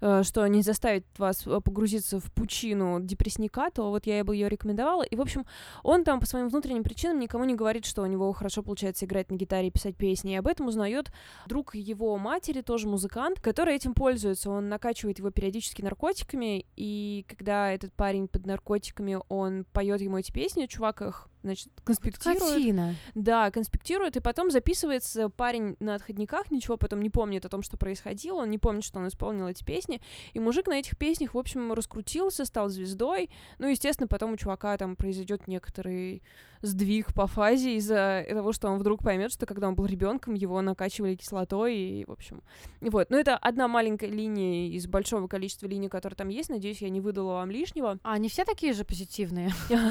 что 0.00 0.46
не 0.46 0.62
заставит 0.62 1.06
вас 1.18 1.46
э, 1.46 1.60
погрузиться 1.60 2.20
в 2.20 2.32
пучину 2.32 3.00
депрессника, 3.00 3.70
то 3.70 3.90
вот 3.90 4.06
я 4.06 4.24
бы 4.24 4.34
ее 4.34 4.48
рекомендовала. 4.48 5.02
И, 5.02 5.16
в 5.16 5.20
общем, 5.20 5.46
он 5.82 6.04
там 6.04 6.20
по 6.20 6.26
своим 6.26 6.48
внутренним 6.48 6.82
причинам 6.82 7.18
никому 7.18 7.44
не 7.44 7.54
говорит, 7.54 7.84
что 7.84 8.02
у 8.02 8.06
него 8.06 8.32
хорошо 8.32 8.62
получается 8.62 9.06
играть 9.06 9.30
на 9.30 9.36
гитаре 9.36 9.68
и 9.68 9.70
писать 9.70 9.96
песни. 9.96 10.32
И 10.32 10.36
об 10.36 10.46
этом 10.46 10.66
узнает 10.68 11.12
друг 11.46 11.74
его 11.74 12.16
матери, 12.18 12.62
тоже 12.62 12.88
музыкант, 12.88 13.40
который 13.40 13.74
этим 13.74 13.94
пользуется. 13.94 14.50
Он 14.50 14.68
накачивает 14.68 15.18
его 15.18 15.30
периодически 15.30 15.82
наркотиками, 15.82 16.66
и 16.76 17.24
когда 17.28 17.72
этот 17.72 17.92
парень 17.92 18.28
под 18.28 18.46
наркотиками, 18.46 19.18
он 19.28 19.64
поет 19.72 20.00
ему 20.00 20.18
эти 20.18 20.32
песни, 20.32 20.66
чувак 20.66 21.02
их 21.02 21.29
значит, 21.42 21.68
конспектирует. 21.84 22.40
Картина. 22.40 22.94
Да, 23.14 23.50
конспектирует, 23.50 24.16
и 24.16 24.20
потом 24.20 24.50
записывается 24.50 25.28
парень 25.28 25.76
на 25.80 25.94
отходниках, 25.94 26.50
ничего 26.50 26.76
потом 26.76 27.00
не 27.02 27.10
помнит 27.10 27.44
о 27.44 27.48
том, 27.48 27.62
что 27.62 27.76
происходило, 27.76 28.42
он 28.42 28.50
не 28.50 28.58
помнит, 28.58 28.84
что 28.84 28.98
он 28.98 29.08
исполнил 29.08 29.48
эти 29.48 29.64
песни, 29.64 30.00
и 30.32 30.40
мужик 30.40 30.66
на 30.66 30.78
этих 30.78 30.96
песнях, 30.98 31.34
в 31.34 31.38
общем, 31.38 31.72
раскрутился, 31.72 32.44
стал 32.44 32.68
звездой, 32.68 33.30
ну, 33.58 33.68
естественно, 33.68 34.06
потом 34.06 34.32
у 34.32 34.36
чувака 34.36 34.76
там 34.76 34.96
произойдет 34.96 35.46
некоторый 35.46 36.22
сдвиг 36.62 37.14
по 37.14 37.26
фазе 37.26 37.76
из-за 37.76 38.24
того, 38.28 38.52
что 38.52 38.68
он 38.68 38.78
вдруг 38.78 39.02
поймет, 39.02 39.32
что 39.32 39.46
когда 39.46 39.68
он 39.68 39.74
был 39.74 39.86
ребенком, 39.86 40.34
его 40.34 40.60
накачивали 40.60 41.14
кислотой, 41.14 41.76
и, 41.76 42.04
в 42.04 42.12
общем, 42.12 42.42
вот. 42.80 43.10
Но 43.10 43.16
это 43.16 43.36
одна 43.36 43.68
маленькая 43.68 44.08
линия 44.08 44.68
из 44.68 44.86
большого 44.86 45.26
количества 45.26 45.66
линий, 45.66 45.88
которые 45.88 46.16
там 46.16 46.28
есть, 46.28 46.50
надеюсь, 46.50 46.82
я 46.82 46.90
не 46.90 47.00
выдала 47.00 47.34
вам 47.34 47.50
лишнего. 47.50 47.98
А 48.02 48.12
они 48.12 48.28
все 48.28 48.44
такие 48.44 48.72
же 48.72 48.84
позитивные? 48.84 49.52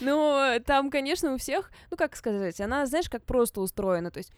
Ну, 0.00 0.59
там, 0.60 0.90
конечно, 0.90 1.34
у 1.34 1.38
всех, 1.38 1.70
ну, 1.90 1.96
как 1.96 2.16
сказать, 2.16 2.60
она, 2.60 2.86
знаешь, 2.86 3.08
как 3.08 3.24
просто 3.24 3.60
устроена, 3.60 4.10
то 4.10 4.18
есть 4.18 4.32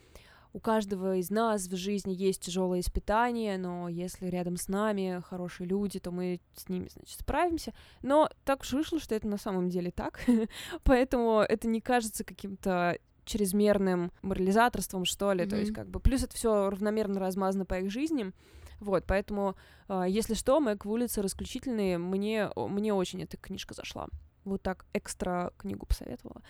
у 0.55 0.61
каждого 0.61 1.17
из 1.17 1.31
нас 1.31 1.67
в 1.67 1.77
жизни 1.77 2.13
есть 2.13 2.43
тяжелые 2.43 2.81
испытания, 2.81 3.57
но 3.57 3.89
если 3.89 4.27
рядом 4.27 4.57
с 4.57 4.69
нами 4.69 5.23
хорошие 5.27 5.67
люди, 5.67 5.99
то 5.99 6.11
мы 6.11 6.41
с 6.55 6.69
ними, 6.69 6.89
значит, 6.93 7.21
справимся. 7.21 7.73
Но 8.03 8.29
так 8.45 8.61
уж 8.61 8.73
вышло, 8.73 9.01
что 9.01 9.15
это 9.15 9.27
на 9.29 9.39
самом 9.39 9.71
деле 9.71 9.91
так, 9.91 10.21
поэтому 10.85 11.41
это 11.41 11.69
не 11.69 11.81
кажется 11.81 12.25
каким-то 12.25 12.99
чрезмерным 13.25 14.13
морализаторством, 14.21 15.05
что 15.05 15.33
ли, 15.33 15.45
mm-hmm. 15.45 15.49
то 15.49 15.57
есть 15.57 15.73
как 15.73 15.89
бы 15.89 16.01
плюс 16.01 16.25
это 16.25 16.35
все 16.35 16.69
равномерно 16.69 17.21
размазано 17.21 17.65
по 17.65 17.79
их 17.79 17.91
жизням, 17.91 18.35
вот, 18.81 19.05
поэтому, 19.07 19.55
э, 19.89 20.07
если 20.09 20.35
что, 20.35 20.59
Мэг 20.59 20.85
Вулицы 20.85 21.23
расключительные, 21.23 21.99
мне, 21.99 22.51
мне 22.57 22.93
очень 22.93 23.23
эта 23.23 23.37
книжка 23.37 23.75
зашла 23.75 24.09
вот 24.45 24.63
так 24.63 24.85
экстра 24.93 25.53
книгу 25.57 25.87
посоветовала. 25.87 26.43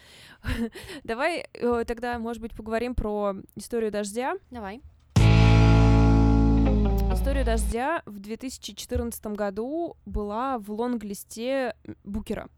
Давай 1.05 1.47
э, 1.53 1.85
тогда, 1.87 2.19
может 2.19 2.43
быть, 2.43 2.55
поговорим 2.55 2.95
про 2.95 3.35
историю 3.57 3.91
дождя. 3.91 4.35
Давай. 4.51 4.81
История 7.13 7.45
дождя 7.45 8.03
в 8.07 8.19
2014 8.19 9.27
году 9.27 9.97
была 10.07 10.59
в 10.59 10.71
лонг-листе 10.73 11.77
Букера. 12.05 12.49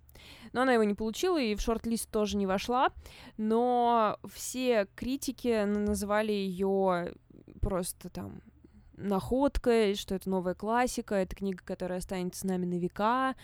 Но 0.53 0.63
она 0.63 0.73
его 0.73 0.85
не 0.85 0.95
получила 0.95 1.41
и 1.41 1.55
в 1.55 1.61
шорт-лист 1.61 2.09
тоже 2.11 2.37
не 2.37 2.47
вошла. 2.47 2.91
Но 3.37 4.19
все 4.33 4.87
критики 4.95 5.65
называли 5.65 6.33
ее 6.33 7.13
просто 7.61 8.09
там 8.09 8.41
находкой, 8.97 9.95
что 9.97 10.15
это 10.15 10.31
новая 10.31 10.55
классика, 10.55 11.17
это 11.17 11.35
книга, 11.35 11.63
которая 11.65 11.99
останется 11.99 12.41
с 12.41 12.45
нами 12.45 12.67
на 12.67 12.79
века. 12.79 13.35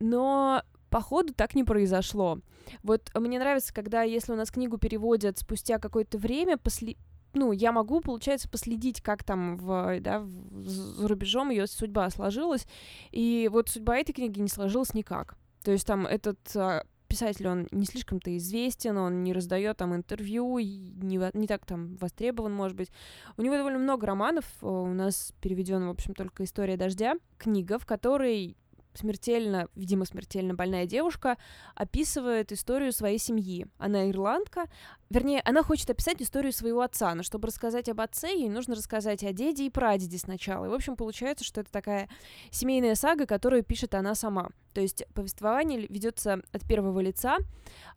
Но 0.00 0.62
Походу, 0.90 1.34
так 1.34 1.54
не 1.54 1.64
произошло. 1.64 2.40
Вот 2.82 3.10
мне 3.14 3.38
нравится, 3.38 3.72
когда, 3.74 4.02
если 4.02 4.32
у 4.32 4.36
нас 4.36 4.50
книгу 4.50 4.78
переводят 4.78 5.38
спустя 5.38 5.78
какое-то 5.78 6.18
время, 6.18 6.56
после 6.56 6.96
ну, 7.34 7.52
я 7.52 7.72
могу, 7.72 8.00
получается, 8.00 8.48
последить, 8.48 9.02
как 9.02 9.22
там 9.22 9.56
в, 9.58 10.00
да, 10.00 10.20
в, 10.20 10.64
за 10.64 11.06
рубежом 11.06 11.50
ее 11.50 11.66
судьба 11.66 12.08
сложилась. 12.10 12.66
И 13.10 13.48
вот 13.52 13.68
судьба 13.68 13.98
этой 13.98 14.12
книги 14.12 14.40
не 14.40 14.48
сложилась 14.48 14.94
никак. 14.94 15.36
То 15.62 15.70
есть 15.70 15.86
там 15.86 16.06
этот 16.06 16.38
а, 16.56 16.84
писатель, 17.06 17.48
он 17.48 17.68
не 17.70 17.84
слишком-то 17.84 18.36
известен, 18.36 18.96
он 18.96 19.24
не 19.24 19.32
раздает 19.32 19.76
там 19.76 19.94
интервью, 19.94 20.58
не, 20.58 21.20
не 21.32 21.46
так 21.46 21.66
там 21.66 21.96
востребован, 21.96 22.52
может 22.52 22.76
быть. 22.76 22.90
У 23.36 23.42
него 23.42 23.56
довольно 23.56 23.78
много 23.78 24.06
романов, 24.06 24.44
у 24.62 24.86
нас 24.86 25.32
переведен, 25.40 25.86
в 25.86 25.90
общем, 25.90 26.14
только 26.14 26.44
«История 26.44 26.76
дождя», 26.76 27.14
книга, 27.38 27.78
в 27.78 27.86
которой 27.86 28.56
смертельно, 28.94 29.68
видимо, 29.74 30.04
смертельно 30.04 30.54
больная 30.54 30.86
девушка 30.86 31.36
описывает 31.74 32.52
историю 32.52 32.92
своей 32.92 33.18
семьи. 33.18 33.66
Она 33.78 34.10
ирландка, 34.10 34.66
вернее, 35.10 35.40
она 35.44 35.62
хочет 35.62 35.88
описать 35.90 36.20
историю 36.20 36.52
своего 36.52 36.80
отца, 36.80 37.14
но 37.14 37.22
чтобы 37.22 37.48
рассказать 37.48 37.88
об 37.88 38.00
отце, 38.00 38.28
ей 38.28 38.48
нужно 38.48 38.74
рассказать 38.74 39.22
о 39.24 39.32
деде 39.32 39.66
и 39.66 39.70
прадеде 39.70 40.18
сначала. 40.18 40.66
И, 40.66 40.68
в 40.68 40.74
общем, 40.74 40.96
получается, 40.96 41.44
что 41.44 41.60
это 41.60 41.70
такая 41.70 42.08
семейная 42.50 42.94
сага, 42.94 43.26
которую 43.26 43.62
пишет 43.62 43.94
она 43.94 44.14
сама. 44.14 44.48
То 44.74 44.80
есть 44.80 45.04
повествование 45.14 45.86
ведется 45.88 46.42
от 46.52 46.66
первого 46.66 47.00
лица. 47.00 47.38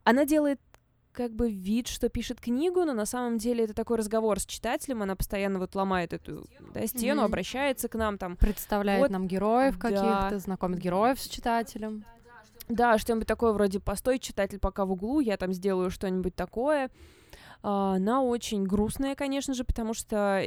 Она 0.03 0.25
делает 0.25 0.60
как 1.11 1.33
бы 1.33 1.51
вид, 1.51 1.87
что 1.87 2.09
пишет 2.09 2.39
книгу, 2.39 2.83
но 2.85 2.93
на 2.93 3.05
самом 3.05 3.37
деле 3.37 3.65
это 3.65 3.73
такой 3.73 3.97
разговор 3.97 4.39
с 4.39 4.45
читателем, 4.45 5.01
она 5.01 5.15
постоянно 5.15 5.59
вот 5.59 5.75
ломает 5.75 6.13
эту 6.13 6.45
да, 6.73 6.85
стену, 6.87 7.21
mm-hmm. 7.21 7.25
обращается 7.25 7.87
к 7.89 7.95
нам 7.95 8.17
там. 8.17 8.37
Представляет 8.37 9.01
вот, 9.01 9.11
нам 9.11 9.27
героев 9.27 9.77
каких-то, 9.77 10.29
да. 10.31 10.39
знакомит 10.39 10.79
героев 10.79 11.19
с 11.19 11.27
читателем. 11.27 12.05
Да, 12.69 12.97
что-нибудь 12.97 13.27
такое 13.27 13.51
вроде 13.51 13.79
«постой, 13.79 14.19
читатель 14.19 14.59
пока 14.59 14.85
в 14.85 14.91
углу, 14.91 15.19
я 15.19 15.35
там 15.37 15.53
сделаю 15.53 15.89
что-нибудь 15.89 16.35
такое». 16.35 16.89
Uh, 17.63 17.97
она 17.97 18.23
очень 18.23 18.63
грустная, 18.63 19.13
конечно 19.13 19.53
же, 19.53 19.63
потому 19.63 19.93
что, 19.93 20.43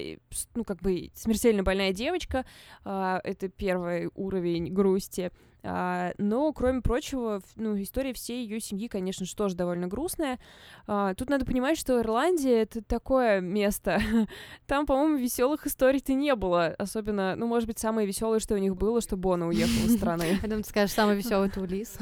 ну, 0.56 0.64
как 0.64 0.80
бы, 0.80 1.12
смертельно 1.14 1.62
больная 1.62 1.92
девочка, 1.92 2.44
uh, 2.84 3.20
это 3.22 3.48
первый 3.48 4.10
уровень 4.16 4.72
грусти, 4.72 5.30
а, 5.30 5.53
но, 5.64 6.52
кроме 6.52 6.82
прочего, 6.82 7.40
ну, 7.56 7.80
история 7.80 8.12
всей 8.12 8.44
ее 8.46 8.60
семьи, 8.60 8.86
конечно 8.86 9.24
же, 9.24 9.34
тоже 9.34 9.54
довольно 9.54 9.86
грустная. 9.86 10.38
А, 10.86 11.14
тут 11.14 11.30
надо 11.30 11.46
понимать, 11.46 11.78
что 11.78 12.00
Ирландия— 12.00 12.62
это 12.62 12.82
такое 12.82 13.40
место. 13.40 13.98
Там, 14.66 14.84
по-моему, 14.84 15.16
веселых 15.16 15.66
историй-то 15.66 16.12
не 16.12 16.34
было. 16.34 16.74
Особенно, 16.78 17.34
ну, 17.36 17.46
может 17.46 17.66
быть, 17.66 17.78
самое 17.78 18.06
веселое, 18.06 18.40
что 18.40 18.54
у 18.54 18.58
них 18.58 18.76
было, 18.76 19.00
что 19.00 19.16
Бона 19.16 19.48
уехала 19.48 19.86
из 19.86 19.96
страны. 19.96 20.38
Я 20.42 20.48
думаю, 20.48 20.64
ты 20.64 20.68
скажешь, 20.68 20.94
самый 20.94 21.16
веселый 21.16 21.50
Тулис. 21.50 21.96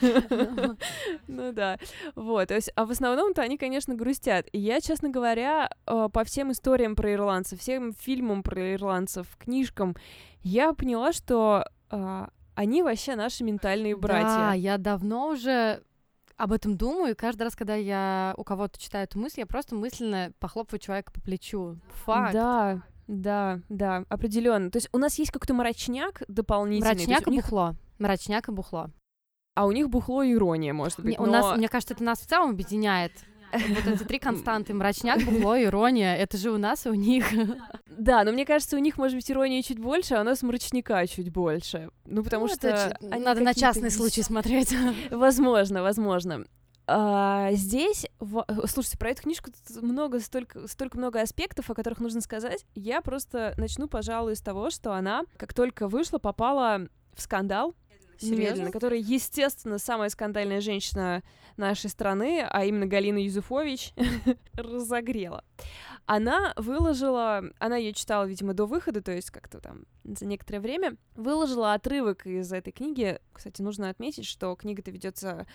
Ну 1.28 1.52
да. 1.52 1.78
Вот. 2.14 2.50
А 2.50 2.86
в 2.86 2.90
основном-то 2.90 3.42
они, 3.42 3.58
конечно, 3.58 3.94
грустят. 3.94 4.46
И 4.52 4.58
я, 4.58 4.80
честно 4.80 5.10
говоря, 5.10 5.70
а, 5.84 6.08
по 6.08 6.24
всем 6.24 6.52
историям 6.52 6.96
про 6.96 7.12
ирландцев, 7.12 7.60
всем 7.60 7.92
фильмам 7.92 8.42
про 8.42 8.74
ирландцев, 8.74 9.26
книжкам, 9.38 9.96
я 10.42 10.72
поняла, 10.72 11.12
что 11.12 11.66
они 12.56 12.82
вообще 12.82 13.14
наши 13.14 13.44
ментальные 13.44 13.96
братья. 13.96 14.26
Да, 14.26 14.52
я 14.54 14.78
давно 14.78 15.28
уже 15.28 15.82
об 16.36 16.52
этом 16.52 16.76
думаю, 16.76 17.12
и 17.12 17.16
каждый 17.16 17.44
раз, 17.44 17.54
когда 17.54 17.74
я 17.74 18.34
у 18.36 18.44
кого-то 18.44 18.78
читаю 18.78 19.04
эту 19.04 19.18
мысль, 19.18 19.40
я 19.40 19.46
просто 19.46 19.74
мысленно 19.74 20.32
похлопываю 20.40 20.80
человека 20.80 21.12
по 21.12 21.20
плечу. 21.20 21.78
Факт. 22.04 22.32
Да, 22.32 22.82
да, 23.06 23.60
да, 23.68 24.04
определенно. 24.08 24.70
То 24.70 24.78
есть 24.78 24.88
у 24.92 24.98
нас 24.98 25.18
есть 25.18 25.30
какой-то 25.30 25.54
мрачняк 25.54 26.22
дополнительный. 26.28 26.94
Мрачняк 26.94 27.28
и 27.28 27.30
них... 27.30 27.44
бухло. 27.44 27.76
Мрачняк 27.98 28.48
и 28.48 28.52
бухло. 28.52 28.90
А 29.54 29.66
у 29.66 29.72
них 29.72 29.88
бухло 29.88 30.22
и 30.22 30.32
ирония, 30.32 30.72
может 30.72 31.00
быть. 31.00 31.18
Не, 31.18 31.24
но... 31.24 31.24
У 31.24 31.26
нас, 31.26 31.56
мне 31.56 31.68
кажется, 31.68 31.94
это 31.94 32.04
нас 32.04 32.20
в 32.20 32.26
целом 32.26 32.50
объединяет. 32.50 33.12
Вот 33.52 33.86
эти 33.86 34.04
три 34.04 34.18
константы. 34.18 34.74
Мрачняк, 34.74 35.22
бухло, 35.22 35.60
ирония. 35.60 36.16
Это 36.16 36.36
же 36.36 36.50
у 36.50 36.58
нас 36.58 36.86
и 36.86 36.90
у 36.90 36.94
них. 36.94 37.26
Да, 37.86 38.24
но 38.24 38.32
мне 38.32 38.44
кажется, 38.44 38.76
у 38.76 38.78
них, 38.78 38.98
может 38.98 39.16
быть, 39.16 39.30
иронии 39.30 39.62
чуть 39.62 39.78
больше, 39.78 40.14
а 40.14 40.20
у 40.20 40.24
нас 40.24 40.42
мрачника 40.42 41.06
чуть 41.06 41.30
больше. 41.30 41.90
Ну, 42.04 42.22
потому 42.22 42.46
ну, 42.46 42.52
что... 42.52 42.96
Надо 43.00 43.40
на 43.40 43.54
частный 43.54 43.90
случай 43.90 44.22
смотреть. 44.22 44.74
Возможно, 45.10 45.82
возможно. 45.82 46.44
А, 46.86 47.50
здесь, 47.52 48.06
в... 48.20 48.44
слушайте, 48.66 48.98
про 48.98 49.10
эту 49.10 49.22
книжку 49.22 49.50
много, 49.80 50.20
столько, 50.20 50.68
столько 50.68 50.98
много 50.98 51.20
аспектов, 51.20 51.68
о 51.70 51.74
которых 51.74 51.98
нужно 51.98 52.20
сказать. 52.20 52.64
Я 52.74 53.00
просто 53.00 53.54
начну, 53.56 53.88
пожалуй, 53.88 54.36
с 54.36 54.40
того, 54.40 54.70
что 54.70 54.92
она, 54.92 55.22
как 55.36 55.52
только 55.52 55.88
вышла, 55.88 56.18
попала 56.18 56.88
в 57.14 57.22
скандал 57.22 57.74
Серьезно? 58.18 58.70
которая, 58.70 58.98
естественно, 59.00 59.78
самая 59.78 60.08
скандальная 60.08 60.60
женщина 60.60 61.22
нашей 61.56 61.90
страны, 61.90 62.46
а 62.48 62.64
именно 62.64 62.86
Галина 62.86 63.18
Юзуфович, 63.18 63.92
разогрела. 64.54 65.44
Она 66.06 66.52
выложила, 66.56 67.42
она 67.58 67.76
ее 67.76 67.92
читала, 67.92 68.24
видимо, 68.24 68.54
до 68.54 68.66
выхода, 68.66 69.02
то 69.02 69.12
есть 69.12 69.30
как-то 69.30 69.60
там 69.60 69.86
за 70.04 70.24
некоторое 70.24 70.60
время, 70.60 70.96
выложила 71.16 71.74
отрывок 71.74 72.26
из 72.26 72.52
этой 72.52 72.72
книги. 72.72 73.18
Кстати, 73.32 73.60
нужно 73.60 73.88
отметить, 73.88 74.24
что 74.24 74.54
книга-то 74.54 74.92
ведется, 74.92 75.46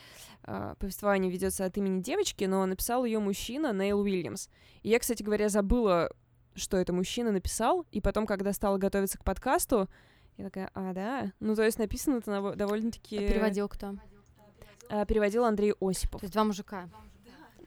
э, 0.44 0.75
повествование 0.77 1.32
ведется 1.32 1.63
от 1.63 1.77
имени 1.77 2.01
девочки, 2.01 2.44
но 2.44 2.65
написал 2.65 3.06
ее 3.06 3.20
мужчина 3.20 3.72
Нейл 3.72 4.01
Уильямс. 4.01 4.50
И 4.84 4.89
я, 4.89 5.00
кстати 5.00 5.24
говоря, 5.24 5.48
забыла, 5.48 6.12
что 6.53 6.75
это 6.75 6.91
мужчина 6.91 7.32
написал, 7.32 7.86
и 7.91 8.01
потом, 8.01 8.25
когда 8.25 8.51
стала 8.51 8.77
готовиться 8.77 9.18
к 9.18 9.24
подкасту, 9.24 9.88
я 10.38 10.46
такая, 10.46 10.70
а, 10.74 10.94
да? 10.94 11.32
Ну, 11.40 11.56
то 11.56 11.64
есть 11.64 11.80
написано 11.80 12.18
это 12.18 12.56
довольно-таки... 12.56 13.18
А 13.18 13.28
переводил 13.28 13.68
кто? 13.68 13.96
А, 14.90 15.06
переводил 15.06 15.46
Андрей 15.46 15.74
Осипов. 15.80 16.22
То 16.22 16.26
есть 16.26 16.34
два 16.34 16.44
мужика. 16.44 16.90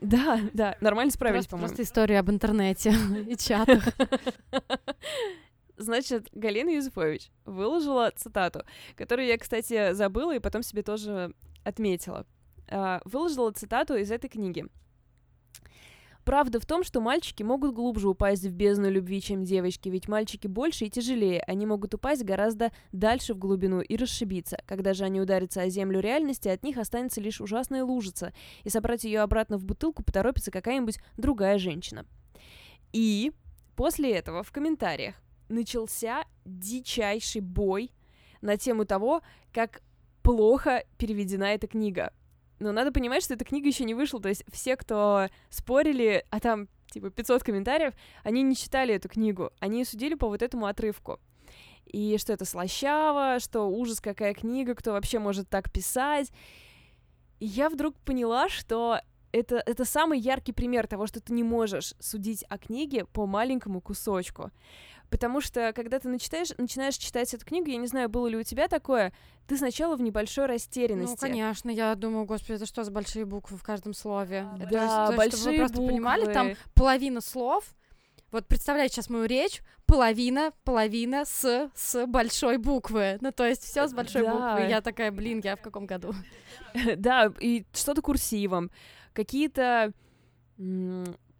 Да, 0.00 0.40
да, 0.52 0.76
нормально 0.80 1.10
справились, 1.10 1.46
по-моему. 1.46 1.68
Просто 1.68 1.82
история 1.82 2.18
об 2.18 2.30
интернете 2.30 2.94
и 3.28 3.36
чатах. 3.36 3.84
Значит, 5.76 6.28
Галина 6.32 6.70
Юзефович 6.70 7.30
выложила 7.44 8.12
цитату, 8.14 8.64
которую 8.96 9.26
я, 9.26 9.38
кстати, 9.38 9.92
забыла 9.92 10.34
и 10.34 10.38
потом 10.38 10.62
себе 10.62 10.82
тоже 10.82 11.34
отметила. 11.64 12.26
А, 12.68 13.00
выложила 13.04 13.50
цитату 13.52 13.96
из 13.96 14.10
этой 14.10 14.28
книги. 14.28 14.66
Правда 16.24 16.58
в 16.58 16.64
том, 16.64 16.84
что 16.84 17.00
мальчики 17.00 17.42
могут 17.42 17.74
глубже 17.74 18.08
упасть 18.08 18.44
в 18.44 18.52
бездну 18.52 18.90
любви, 18.90 19.20
чем 19.20 19.44
девочки, 19.44 19.90
ведь 19.90 20.08
мальчики 20.08 20.46
больше 20.46 20.86
и 20.86 20.90
тяжелее, 20.90 21.42
они 21.42 21.66
могут 21.66 21.92
упасть 21.94 22.24
гораздо 22.24 22.72
дальше 22.92 23.34
в 23.34 23.38
глубину 23.38 23.80
и 23.80 23.96
расшибиться. 23.96 24.58
Когда 24.66 24.94
же 24.94 25.04
они 25.04 25.20
ударятся 25.20 25.60
о 25.60 25.68
землю 25.68 26.00
реальности, 26.00 26.48
от 26.48 26.62
них 26.62 26.78
останется 26.78 27.20
лишь 27.20 27.42
ужасная 27.42 27.84
лужица, 27.84 28.32
и 28.62 28.70
собрать 28.70 29.04
ее 29.04 29.20
обратно 29.20 29.58
в 29.58 29.64
бутылку 29.64 30.02
поторопится 30.02 30.50
какая-нибудь 30.50 30.98
другая 31.18 31.58
женщина. 31.58 32.06
И 32.92 33.32
после 33.76 34.12
этого 34.12 34.42
в 34.42 34.50
комментариях 34.50 35.16
начался 35.50 36.24
дичайший 36.46 37.42
бой 37.42 37.90
на 38.40 38.56
тему 38.56 38.86
того, 38.86 39.20
как 39.52 39.82
плохо 40.22 40.84
переведена 40.96 41.54
эта 41.54 41.66
книга. 41.66 42.12
Но 42.58 42.72
надо 42.72 42.92
понимать, 42.92 43.24
что 43.24 43.34
эта 43.34 43.44
книга 43.44 43.68
еще 43.68 43.84
не 43.84 43.94
вышла, 43.94 44.20
то 44.20 44.28
есть 44.28 44.44
все, 44.52 44.76
кто 44.76 45.28
спорили, 45.50 46.24
а 46.30 46.40
там 46.40 46.68
типа 46.90 47.10
500 47.10 47.42
комментариев, 47.42 47.94
они 48.22 48.42
не 48.42 48.56
читали 48.56 48.94
эту 48.94 49.08
книгу, 49.08 49.50
они 49.58 49.84
судили 49.84 50.14
по 50.14 50.28
вот 50.28 50.42
этому 50.42 50.66
отрывку. 50.66 51.18
И 51.86 52.16
что 52.18 52.32
это 52.32 52.44
слащаво, 52.44 53.38
что 53.40 53.68
ужас, 53.68 54.00
какая 54.00 54.34
книга, 54.34 54.74
кто 54.74 54.92
вообще 54.92 55.18
может 55.18 55.48
так 55.48 55.70
писать. 55.70 56.32
И 57.40 57.46
я 57.46 57.68
вдруг 57.68 57.96
поняла, 58.00 58.48
что 58.48 59.00
это, 59.34 59.62
это 59.66 59.84
самый 59.84 60.18
яркий 60.18 60.52
пример 60.52 60.86
того, 60.86 61.06
что 61.06 61.20
ты 61.20 61.32
не 61.32 61.42
можешь 61.42 61.94
судить 61.98 62.44
о 62.48 62.58
книге 62.58 63.04
по 63.06 63.26
маленькому 63.26 63.80
кусочку. 63.80 64.50
Потому 65.10 65.40
что, 65.40 65.72
когда 65.74 65.98
ты 65.98 66.08
начинаешь, 66.08 66.50
начинаешь 66.56 66.96
читать 66.96 67.32
эту 67.34 67.44
книгу, 67.44 67.68
я 67.68 67.76
не 67.76 67.86
знаю, 67.86 68.08
было 68.08 68.26
ли 68.26 68.36
у 68.36 68.42
тебя 68.42 68.68
такое, 68.68 69.12
ты 69.46 69.56
сначала 69.56 69.96
в 69.96 70.00
небольшой 70.00 70.46
растерянности. 70.46 71.12
Ну, 71.12 71.28
конечно, 71.28 71.70
я 71.70 71.94
думаю, 71.94 72.24
господи, 72.24 72.54
это 72.54 72.66
что 72.66 72.84
за 72.84 72.90
большие 72.90 73.24
буквы 73.24 73.56
в 73.56 73.62
каждом 73.62 73.92
слове? 73.92 74.46
Да, 74.70 75.08
это, 75.08 75.16
большие 75.16 75.38
чтобы 75.38 75.50
вы 75.52 75.58
просто 75.58 75.76
буквы. 75.76 75.92
понимали, 75.92 76.32
там 76.32 76.52
половина 76.74 77.20
слов, 77.20 77.64
вот 78.32 78.48
представляете 78.48 78.94
сейчас 78.94 79.10
мою 79.10 79.26
речь, 79.26 79.60
половина, 79.86 80.52
половина 80.64 81.24
с, 81.24 81.70
с 81.74 82.06
большой 82.06 82.56
буквы. 82.56 83.18
Ну, 83.20 83.30
то 83.30 83.46
есть 83.46 83.62
все 83.62 83.86
с 83.86 83.92
большой 83.92 84.22
Да. 84.22 84.32
буквы. 84.32 84.68
Я 84.68 84.80
такая, 84.80 85.12
блин, 85.12 85.40
я 85.44 85.54
в 85.54 85.60
каком 85.60 85.86
году? 85.86 86.14
Да, 86.96 87.32
и 87.38 87.64
что-то 87.72 88.02
курсивом, 88.02 88.72
какие-то 89.14 89.92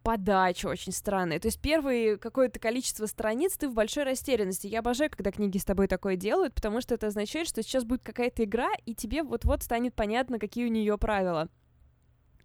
подачи 0.03 0.67
очень 0.67 0.91
странные. 0.91 1.39
То 1.39 1.47
есть 1.47 1.59
первые 1.59 2.17
какое-то 2.17 2.59
количество 2.59 3.07
страниц 3.07 3.57
ты 3.57 3.67
в 3.67 3.73
большой 3.73 4.03
растерянности. 4.03 4.67
Я 4.67 4.79
обожаю, 4.79 5.09
когда 5.09 5.31
книги 5.31 5.57
с 5.57 5.65
тобой 5.65 5.87
такое 5.87 6.15
делают, 6.15 6.53
потому 6.53 6.79
что 6.79 6.93
это 6.93 7.07
означает, 7.07 7.47
что 7.47 7.63
сейчас 7.63 7.85
будет 7.85 8.03
какая-то 8.03 8.43
игра, 8.43 8.69
и 8.85 8.93
тебе 8.93 9.23
вот-вот 9.23 9.63
станет 9.63 9.95
понятно, 9.95 10.37
какие 10.37 10.65
у 10.65 10.71
нее 10.71 10.97
правила. 10.99 11.49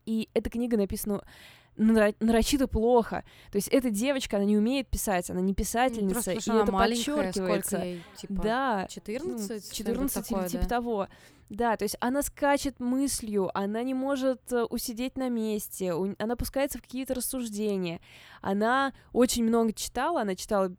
И 0.06 0.30
эта 0.32 0.48
книга 0.48 0.78
написана 0.78 1.22
нарочито 1.76 2.68
плохо. 2.68 3.24
То 3.50 3.56
есть 3.56 3.68
эта 3.68 3.90
девочка, 3.90 4.36
она 4.36 4.44
не 4.46 4.56
умеет 4.58 4.88
писать, 4.88 5.30
она 5.30 5.40
не 5.40 5.54
писательница, 5.54 6.14
Просто 6.14 6.32
и 6.32 6.50
она 6.50 6.62
это 6.62 6.72
подчеркивается. 6.72 7.78
ей, 7.78 8.02
типа, 8.16 8.34
Да, 8.42 8.86
14? 8.88 9.26
ну, 9.26 9.38
что-нибудь 9.38 9.72
14 9.72 10.28
такое, 10.28 10.42
или 10.44 10.48
типа 10.50 10.62
да? 10.64 10.68
того. 10.68 11.08
Да, 11.48 11.76
то 11.76 11.82
есть 11.82 11.96
она 12.00 12.22
скачет 12.22 12.78
мыслью, 12.78 13.50
она 13.58 13.82
не 13.82 13.92
может 13.94 14.52
э, 14.52 14.62
усидеть 14.64 15.16
на 15.16 15.28
месте, 15.28 15.92
у- 15.94 16.14
она 16.18 16.36
пускается 16.36 16.78
в 16.78 16.82
какие-то 16.82 17.14
рассуждения. 17.14 18.00
Она 18.40 18.92
очень 19.12 19.42
много 19.44 19.72
читала, 19.72 20.20
она 20.20 20.36
читала 20.36 20.72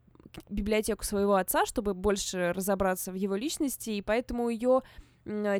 библиотеку 0.49 1.03
своего 1.03 1.35
отца, 1.35 1.65
чтобы 1.65 1.93
больше 1.93 2.53
разобраться 2.53 3.11
в 3.11 3.15
его 3.15 3.35
личности, 3.35 3.89
и 3.89 4.01
поэтому 4.01 4.47
ее 4.47 4.81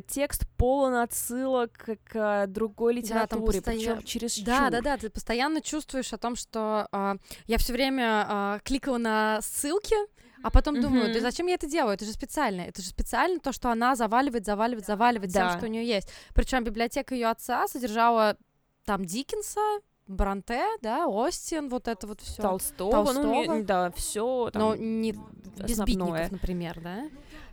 текст 0.08 0.46
полон 0.56 0.94
отсылок 0.94 1.72
к, 2.04 2.46
другой 2.48 2.94
Да, 2.94 3.00
литературе, 3.00 3.60
постоянно- 3.60 3.96
причем 3.96 4.06
через 4.06 4.38
Да, 4.40 4.70
да, 4.70 4.80
да, 4.80 4.96
ты 4.96 5.10
постоянно 5.10 5.60
чувствуешь 5.60 6.12
о 6.12 6.18
том, 6.18 6.36
что 6.36 6.88
а, 6.92 7.16
я 7.46 7.58
все 7.58 7.72
время 7.72 8.26
а, 8.28 8.58
кликала 8.64 8.98
на 8.98 9.38
ссылки, 9.42 9.96
а 10.42 10.50
потом 10.50 10.80
думаю, 10.80 11.12
да 11.14 11.20
зачем 11.20 11.46
я 11.46 11.54
это 11.54 11.68
делаю? 11.68 11.94
Это 11.94 12.04
же 12.04 12.12
специально. 12.12 12.62
Это 12.62 12.82
же 12.82 12.88
специально 12.88 13.38
то, 13.38 13.52
что 13.52 13.70
она 13.70 13.94
заваливает, 13.94 14.44
заваливает, 14.44 14.84
заваливает 14.86 15.32
Да. 15.32 15.56
что 15.56 15.66
у 15.66 15.68
нее 15.68 15.86
есть. 15.86 16.08
Причем 16.34 16.64
библиотека 16.64 17.14
ее 17.14 17.28
отца 17.28 17.68
содержала 17.68 18.36
там 18.84 19.04
Диккенса, 19.04 19.60
Бранте, 20.08 20.66
да, 20.82 21.06
Остин, 21.06 21.68
вот 21.68 21.86
это 21.86 22.08
вот 22.08 22.20
все. 22.20 22.42
Толстого, 22.42 23.12
ну, 23.12 23.22
не- 23.32 23.46
Толстого. 23.46 23.62
да, 23.62 23.90
все. 23.92 24.50
Но 24.52 24.74
не 24.74 25.12
без 25.12 25.78
битников, 25.78 26.32
например, 26.32 26.80
да? 26.80 27.04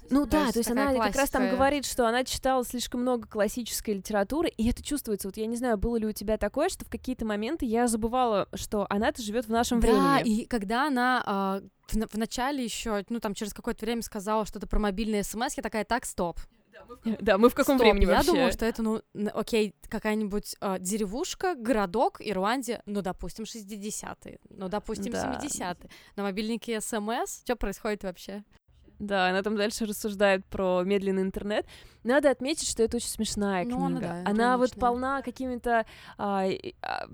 Ну 0.09 0.25
да, 0.25 0.51
то 0.51 0.59
есть 0.59 0.69
она 0.71 0.93
как 0.93 1.15
раз 1.15 1.29
там 1.29 1.41
классика. 1.43 1.55
говорит, 1.55 1.85
что 1.85 2.07
она 2.07 2.23
читала 2.23 2.63
слишком 2.65 3.01
много 3.01 3.27
классической 3.27 3.95
литературы, 3.95 4.49
и 4.49 4.69
это 4.69 4.83
чувствуется. 4.83 5.27
Вот 5.27 5.37
я 5.37 5.45
не 5.45 5.55
знаю, 5.55 5.77
было 5.77 5.97
ли 5.97 6.05
у 6.07 6.11
тебя 6.11 6.37
такое, 6.37 6.69
что 6.69 6.85
в 6.85 6.89
какие-то 6.89 7.25
моменты 7.25 7.65
я 7.65 7.87
забывала, 7.87 8.47
что 8.53 8.85
она-то 8.89 9.21
живет 9.21 9.45
в 9.45 9.51
нашем 9.51 9.79
Да, 9.79 9.87
времени. 10.17 10.41
и 10.41 10.45
когда 10.45 10.87
она 10.87 11.23
а, 11.25 11.61
в, 11.87 11.93
в 11.95 12.17
начале 12.17 12.63
еще, 12.63 13.03
ну 13.09 13.19
там 13.19 13.33
через 13.33 13.53
какое-то 13.53 13.85
время 13.85 14.01
сказала 14.01 14.45
что-то 14.45 14.67
про 14.67 14.79
мобильные 14.79 15.23
смс, 15.23 15.55
я 15.57 15.63
такая, 15.63 15.85
так, 15.85 16.05
стоп. 16.05 16.39
Да, 17.21 17.37
мы 17.37 17.49
в 17.49 17.55
каком 17.55 17.75
Стоп, 17.77 17.81
времени 17.87 18.05
я 18.09 18.15
вообще? 18.17 18.31
думала, 18.31 18.51
что 18.51 18.65
это, 18.65 18.81
ну, 18.81 19.01
окей, 19.33 19.75
какая-нибудь 19.89 20.55
а, 20.61 20.79
деревушка, 20.79 21.53
городок, 21.55 22.17
Ирландия, 22.19 22.81
ну, 22.85 23.01
допустим, 23.01 23.43
60-е, 23.43 24.39
ну, 24.49 24.69
допустим, 24.69 25.12
Да. 25.12 25.39
70-е. 25.43 25.89
На 26.15 26.23
мобильнике 26.23 26.79
СМС, 26.81 27.41
что 27.43 27.55
происходит 27.57 28.03
вообще? 28.03 28.43
Да, 28.99 29.29
она 29.29 29.41
там 29.41 29.55
дальше 29.55 29.85
рассуждает 29.85 30.45
про 30.45 30.83
медленный 30.83 31.21
интернет. 31.21 31.65
Надо 32.03 32.29
отметить, 32.29 32.69
что 32.69 32.83
это 32.83 32.97
очень 32.97 33.09
смешная 33.09 33.65
Ну, 33.65 33.71
книга. 33.71 33.85
она, 33.85 33.99
да, 33.99 34.29
она 34.29 34.57
вот 34.57 34.71
полна 34.75 35.21
какими-то 35.21 35.85
а, 36.17 36.45
а, 36.81 37.07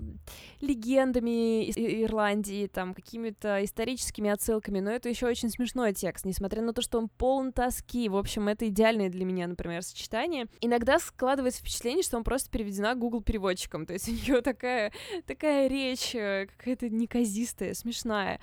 легендами 0.60 1.70
Ирландии, 2.04 2.66
там 2.66 2.94
какими-то 2.94 3.64
историческими 3.64 4.30
отсылками, 4.30 4.80
но 4.80 4.90
это 4.90 5.08
еще 5.08 5.26
очень 5.26 5.50
смешной 5.50 5.92
текст, 5.92 6.24
несмотря 6.24 6.62
на 6.62 6.72
то, 6.72 6.82
что 6.82 6.98
он 6.98 7.08
полон 7.08 7.52
тоски. 7.52 8.08
В 8.08 8.16
общем, 8.16 8.48
это 8.48 8.68
идеальное 8.68 9.08
для 9.08 9.24
меня, 9.24 9.46
например, 9.46 9.82
сочетание. 9.82 10.46
Иногда 10.60 10.98
складывается 10.98 11.60
впечатление, 11.60 12.02
что 12.02 12.16
он 12.16 12.24
просто 12.24 12.50
переведена 12.50 12.94
Google 12.94 13.22
переводчиком, 13.22 13.86
то 13.86 13.92
есть 13.92 14.08
у 14.08 14.12
нее 14.12 14.40
такая 14.40 14.92
такая 15.26 15.68
речь 15.68 16.14
э, 16.14 16.46
какая-то 16.56 16.88
неказистая, 16.88 17.74
смешная. 17.74 18.40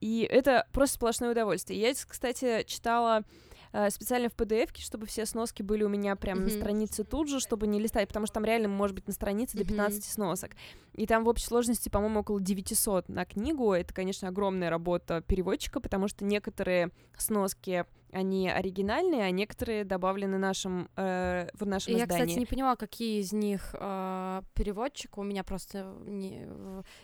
И 0.00 0.26
это 0.30 0.66
просто 0.72 0.96
сплошное 0.96 1.30
удовольствие. 1.32 1.80
Я, 1.80 1.92
кстати, 1.94 2.64
читала 2.66 3.24
э, 3.72 3.90
специально 3.90 4.28
в 4.28 4.34
PDF, 4.34 4.70
чтобы 4.78 5.06
все 5.06 5.26
сноски 5.26 5.62
были 5.62 5.84
у 5.84 5.88
меня 5.88 6.16
прямо 6.16 6.40
на 6.40 6.46
Мгм. 6.48 6.56
странице 6.58 7.04
тут 7.04 7.28
же, 7.28 7.38
чтобы 7.38 7.66
не 7.66 7.78
листать, 7.78 8.08
потому 8.08 8.26
что 8.26 8.34
там 8.34 8.44
реально 8.44 8.68
может 8.68 8.94
быть 8.96 9.06
на 9.06 9.12
странице 9.12 9.56
до 9.56 9.64
Мгм. 9.64 9.68
15 9.68 10.04
сносок. 10.04 10.52
И 10.94 11.06
там 11.06 11.24
в 11.24 11.28
общей 11.28 11.46
сложности, 11.46 11.88
по-моему, 11.88 12.20
около 12.20 12.40
900 12.40 13.08
на 13.08 13.24
книгу. 13.24 13.72
Это, 13.72 13.94
конечно, 13.94 14.28
огромная 14.28 14.70
работа 14.70 15.20
переводчика, 15.26 15.80
потому 15.80 16.08
что 16.08 16.24
некоторые 16.24 16.90
сноски, 17.16 17.84
они 18.12 18.48
оригинальные, 18.48 19.24
а 19.24 19.30
некоторые 19.30 19.84
добавлены 19.84 20.38
нашим, 20.38 20.88
э, 20.96 21.48
в 21.54 21.66
нашем 21.66 21.94
Я, 21.96 22.04
издании. 22.04 22.24
кстати, 22.24 22.38
не 22.38 22.46
поняла, 22.46 22.76
какие 22.76 23.20
из 23.20 23.32
них 23.32 23.74
а, 23.78 24.42
переводчик, 24.54 25.18
у 25.18 25.22
меня 25.22 25.44
просто 25.44 25.94
не, 26.04 26.46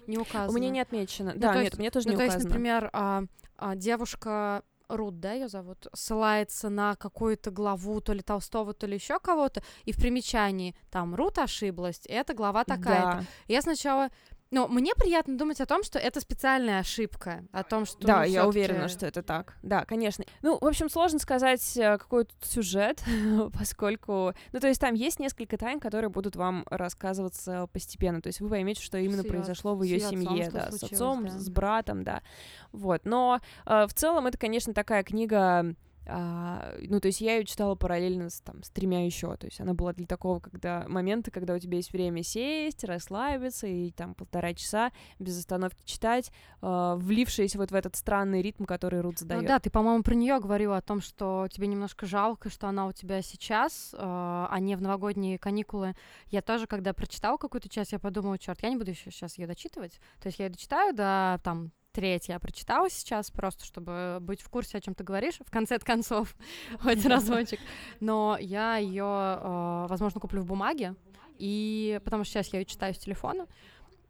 не 0.06 0.18
указано. 0.18 0.50
У 0.50 0.54
меня 0.54 0.70
не 0.70 0.80
отмечено. 0.80 1.32
Ну, 1.34 1.40
да, 1.40 1.52
то 1.52 1.54
нет, 1.58 1.64
есть- 1.64 1.76
у 1.76 1.78
меня 1.80 1.90
тоже 1.90 2.06
Ну, 2.06 2.12
не 2.12 2.16
то 2.18 2.22
есть, 2.24 2.36
указано. 2.36 2.50
например, 2.50 2.90
а, 2.92 3.22
а, 3.56 3.76
девушка 3.76 4.62
Рут, 4.88 5.18
да, 5.18 5.32
ее 5.32 5.48
зовут, 5.48 5.88
ссылается 5.94 6.68
на 6.68 6.94
какую-то 6.94 7.50
главу 7.50 8.00
то 8.00 8.12
ли 8.12 8.20
Толстого, 8.20 8.72
то 8.72 8.86
ли 8.86 8.94
еще 8.94 9.18
кого-то, 9.18 9.60
и 9.84 9.90
в 9.92 9.96
примечании 9.96 10.76
там 10.92 11.14
Рут 11.16 11.38
ошиблась, 11.38 12.00
и 12.06 12.12
эта 12.12 12.34
глава 12.34 12.64
такая-то. 12.64 13.18
Да. 13.20 13.24
Я 13.48 13.62
сначала... 13.62 14.10
Ну, 14.52 14.68
мне 14.68 14.94
приятно 14.94 15.36
думать 15.36 15.60
о 15.60 15.66
том, 15.66 15.82
что 15.82 15.98
это 15.98 16.20
специальная 16.20 16.78
ошибка, 16.80 17.44
о 17.52 17.64
том, 17.64 17.84
что... 17.84 18.06
Да, 18.06 18.24
я 18.24 18.46
уверена, 18.46 18.88
что 18.88 19.06
это 19.06 19.22
так. 19.22 19.56
Да, 19.62 19.84
конечно. 19.84 20.24
Ну, 20.42 20.56
в 20.60 20.64
общем, 20.64 20.88
сложно 20.88 21.18
сказать, 21.18 21.76
э, 21.76 21.98
какой 21.98 22.26
тут 22.26 22.36
сюжет, 22.44 23.02
поскольку... 23.58 24.34
Ну, 24.52 24.60
то 24.60 24.68
есть 24.68 24.80
там 24.80 24.94
есть 24.94 25.18
несколько 25.18 25.58
тайн, 25.58 25.80
которые 25.80 26.10
будут 26.10 26.36
вам 26.36 26.64
рассказываться 26.70 27.68
постепенно. 27.72 28.22
То 28.22 28.28
есть 28.28 28.40
вы 28.40 28.48
поймете, 28.48 28.82
что 28.82 28.98
именно 28.98 29.22
С 29.22 29.26
произошло 29.26 29.74
в 29.74 29.82
ее 29.82 29.98
семье, 29.98 30.48
да, 30.50 30.70
с 30.70 30.82
отцом, 30.82 31.26
да. 31.26 31.30
с 31.30 31.50
братом, 31.50 32.04
да. 32.04 32.22
Вот. 32.70 33.04
Но 33.04 33.40
э, 33.66 33.86
в 33.88 33.94
целом 33.94 34.26
это, 34.26 34.38
конечно, 34.38 34.72
такая 34.72 35.02
книга... 35.02 35.74
а, 36.08 36.74
ну, 36.80 37.00
то 37.00 37.06
есть 37.06 37.20
я 37.20 37.36
ее 37.36 37.44
читала 37.44 37.74
параллельно 37.74 38.30
с, 38.30 38.40
там, 38.40 38.62
с 38.62 38.70
тремя 38.70 39.04
еще. 39.04 39.36
То 39.36 39.46
есть 39.46 39.60
она 39.60 39.74
была 39.74 39.92
для 39.92 40.06
такого 40.06 40.40
когда, 40.40 40.84
момента, 40.88 41.30
когда 41.30 41.54
у 41.54 41.58
тебя 41.58 41.76
есть 41.76 41.92
время 41.92 42.22
сесть, 42.22 42.84
расслабиться 42.84 43.66
и 43.66 43.90
там 43.90 44.14
полтора 44.14 44.54
часа 44.54 44.92
без 45.18 45.38
остановки 45.38 45.82
читать, 45.84 46.30
э, 46.62 46.94
влившись 46.98 47.56
вот 47.56 47.70
в 47.70 47.74
этот 47.74 47.96
странный 47.96 48.40
ритм, 48.42 48.64
который 48.64 49.00
Рут 49.00 49.18
задает. 49.18 49.42
Ну 49.42 49.48
да, 49.48 49.58
ты, 49.58 49.68
по-моему, 49.70 50.02
про 50.02 50.14
нее 50.14 50.38
говорила 50.38 50.76
о 50.76 50.82
том, 50.82 51.00
что 51.00 51.48
тебе 51.50 51.66
немножко 51.66 52.06
жалко, 52.06 52.50
что 52.50 52.68
она 52.68 52.86
у 52.86 52.92
тебя 52.92 53.20
сейчас, 53.22 53.92
э, 53.92 53.98
а 53.98 54.56
не 54.60 54.76
в 54.76 54.82
новогодние 54.82 55.38
каникулы. 55.38 55.94
Я 56.28 56.42
тоже, 56.42 56.66
когда 56.66 56.92
прочитала 56.92 57.36
какую-то 57.36 57.68
часть, 57.68 57.92
я 57.92 57.98
подумала, 57.98 58.38
черт, 58.38 58.62
я 58.62 58.70
не 58.70 58.76
буду 58.76 58.90
еще 58.90 59.10
сейчас 59.10 59.38
ее 59.38 59.46
дочитывать. 59.46 60.00
То 60.20 60.28
есть 60.28 60.38
я 60.38 60.46
ее 60.46 60.52
дочитаю 60.52 60.94
до 60.94 61.40
там 61.42 61.72
треть 61.96 62.28
я 62.28 62.38
прочитала 62.38 62.90
сейчас, 62.90 63.30
просто 63.30 63.64
чтобы 63.64 64.18
быть 64.20 64.42
в 64.42 64.50
курсе, 64.50 64.76
о 64.76 64.80
чем 64.82 64.94
ты 64.94 65.02
говоришь, 65.02 65.38
в 65.40 65.50
конце 65.50 65.78
концов, 65.78 66.36
хоть 66.82 67.04
разочек. 67.06 67.58
Но 68.00 68.36
я 68.38 68.76
ее, 68.76 69.86
возможно, 69.88 70.20
куплю 70.20 70.42
в 70.42 70.46
бумаге, 70.46 70.94
и 71.38 71.98
потому 72.04 72.24
что 72.24 72.34
сейчас 72.34 72.52
я 72.52 72.58
ее 72.58 72.66
читаю 72.66 72.92
с 72.92 72.98
телефона. 72.98 73.46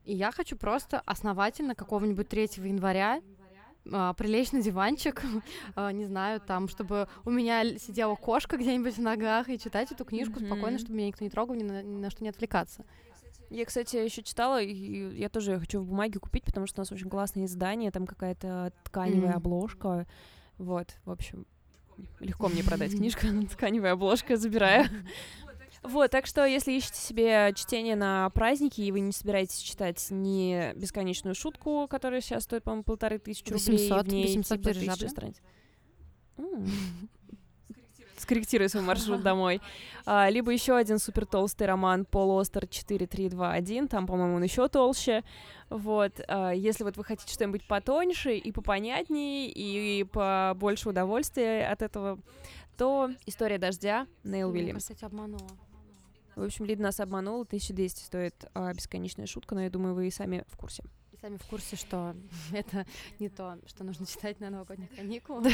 И 0.05 0.14
я 0.14 0.33
хочу 0.33 0.57
просто 0.57 1.01
основательно 1.07 1.77
какого-нибудь 1.77 2.29
3 2.29 2.51
января 2.57 3.20
а, 3.92 4.14
прилечь 4.14 4.53
на 4.53 4.62
диванчик, 4.62 5.22
а, 5.75 5.90
не 5.92 6.05
знаю, 6.05 6.40
там, 6.40 6.68
чтобы 6.68 7.09
у 7.25 7.31
меня 7.31 7.79
сидела 7.79 8.14
кошка 8.16 8.57
где-нибудь 8.57 8.96
в 8.96 9.03
ногах 9.03 9.49
и 9.49 9.59
читать 9.59 9.92
эту 9.92 10.05
книжку 10.05 10.40
mm-hmm. 10.40 10.46
спокойно, 10.46 10.79
чтобы 10.79 10.94
меня 10.94 11.09
никто 11.09 11.25
не 11.25 11.31
трогал, 11.31 11.55
ни 11.55 11.62
на, 11.62 11.83
ни 11.83 12.01
на 12.01 12.11
что 12.11 12.25
не 12.25 12.31
отвлекаться. 12.31 12.85
Я, 13.50 13.64
кстати, 13.64 13.96
еще 13.96 14.22
читала, 14.22 14.61
и 14.61 15.18
я 15.18 15.28
тоже 15.28 15.59
хочу 15.59 15.80
в 15.80 15.87
бумаге 15.87 16.18
купить, 16.18 16.44
потому 16.44 16.66
что 16.66 16.80
у 16.80 16.82
нас 16.82 16.92
очень 16.92 17.09
классное 17.09 17.44
издание, 17.44 17.90
там 17.90 18.06
какая-то 18.06 18.72
тканевая 18.85 19.32
mm. 19.32 19.37
обложка. 19.37 20.06
Вот, 20.59 20.96
в 21.04 21.11
общем, 21.11 21.46
легко 22.20 22.48
мне 22.48 22.64
продать 22.64 22.92
книжку, 22.92 23.26
тканевая 23.50 23.92
обложка, 23.92 24.37
забираю. 24.37 24.87
Вот, 25.82 26.11
так 26.11 26.26
что, 26.26 26.44
если 26.44 26.72
ищете 26.72 26.98
себе 26.98 27.52
чтение 27.54 27.94
на 27.94 28.28
праздники, 28.30 28.80
и 28.80 28.90
вы 28.90 29.00
не 29.00 29.12
собираетесь 29.12 29.59
читать 29.59 30.04
не 30.11 30.72
бесконечную 30.74 31.37
шутку, 31.37 31.87
которая 31.88 32.20
сейчас 32.20 32.42
стоит, 32.44 32.64
по-моему, 32.64 32.82
полторы 32.82 33.18
тысячи 33.18 33.52
рублей, 33.52 33.88
800, 33.88 34.06
в 34.06 34.09
ней 34.09 34.22
800 34.24 34.59
типа 34.59 34.74
тысяча 34.74 35.09
страниц. 35.09 35.37
Скорректируй 38.27 38.69
свой 38.69 38.83
маршрут 38.83 39.23
домой. 39.23 39.61
А, 40.05 40.29
либо 40.29 40.51
еще 40.53 40.75
один 40.77 40.99
супер 40.99 41.27
толстый 41.27 41.69
роман 41.69 42.05
Пол 42.05 42.41
Остер 42.41 42.67
4321, 42.67 43.87
там, 43.87 44.05
по-моему, 44.05 44.35
он 44.35 44.43
еще 44.43 44.67
толще. 44.69 45.23
Вот, 45.71 46.21
а, 46.27 46.51
если 46.51 46.83
вот 46.83 46.97
вы 46.97 47.05
хотите 47.05 47.33
что-нибудь 47.33 47.65
потоньше 47.69 48.37
и 48.37 48.51
попонятнее, 48.51 49.49
и 49.49 50.03
побольше 50.03 50.89
удовольствия 50.89 51.69
от 51.69 51.83
этого, 51.83 52.19
то 52.77 53.11
«История 53.27 53.59
дождя» 53.59 54.09
Нейл 54.25 54.51
Уильямс. 54.51 54.83
кстати, 54.83 55.05
обманула. 55.05 55.49
В 56.35 56.43
общем, 56.43 56.65
Лид 56.65 56.81
нас 56.81 56.99
обманул, 56.99 57.43
1200 57.43 58.03
стоит 58.03 58.35
а, 58.55 58.75
бесконечная 58.75 59.27
шутка, 59.27 59.55
но 59.55 59.62
я 59.62 59.71
думаю, 59.71 59.95
вы 59.95 60.09
и 60.09 60.11
сами 60.11 60.45
в 60.49 60.57
курсе. 60.57 60.83
Сами 61.27 61.39
в 61.39 61.47
курсе, 61.47 61.75
что 61.75 62.15
это 62.53 62.87
не 63.19 63.29
то, 63.29 63.59
что 63.67 63.83
нужно 63.83 64.07
читать 64.07 64.39
на 64.39 64.49
новогодних 64.49 64.95
каникулах. 64.95 65.53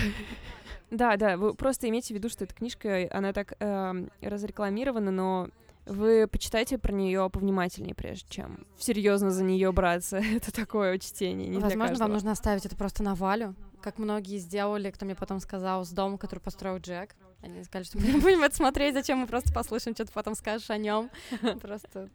Да, 0.91 1.17
да, 1.17 1.39
вы 1.39 1.55
просто 1.55 1.89
имейте 1.89 2.13
в 2.13 2.19
виду, 2.19 2.29
что 2.29 2.45
эта 2.45 2.55
книжка, 2.55 3.09
она 3.11 3.33
так 3.33 3.55
э, 3.59 4.07
разрекламирована, 4.21 5.11
но 5.11 5.49
вы 5.87 6.29
почитайте 6.29 6.77
про 6.77 6.93
нее 6.93 7.31
повнимательнее, 7.31 7.95
прежде 7.95 8.29
чем 8.29 8.67
серьезно 8.77 9.31
за 9.31 9.45
нее 9.45 9.73
браться. 9.73 10.19
это 10.37 10.53
такое 10.53 10.99
чтение. 10.99 11.49
Не 11.49 11.57
Возможно, 11.57 11.97
вам 11.97 12.13
нужно 12.13 12.33
оставить 12.33 12.67
это 12.67 12.77
просто 12.77 13.03
на 13.03 13.15
Валю, 13.15 13.55
как 13.81 13.97
многие 13.97 14.37
сделали, 14.37 14.91
кто 14.91 15.07
мне 15.07 15.15
потом 15.15 15.41
сказал, 15.41 15.87
с 15.87 15.91
домом, 15.91 16.19
который 16.19 16.41
построил 16.41 16.77
Джек. 16.81 17.17
Они 17.41 17.65
сказали, 17.65 17.85
что 17.85 17.99
мы 17.99 18.09
не 18.09 18.21
будем 18.21 18.43
это 18.43 18.55
смотреть, 18.55 18.93
зачем 18.93 19.21
мы 19.21 19.27
просто 19.27 19.55
послушаем, 19.55 19.95
что 19.95 20.05
ты 20.05 20.13
потом 20.13 20.35
скажешь 20.35 20.69
о 20.69 20.77
нем. 20.77 21.09
Просто. 21.63 22.11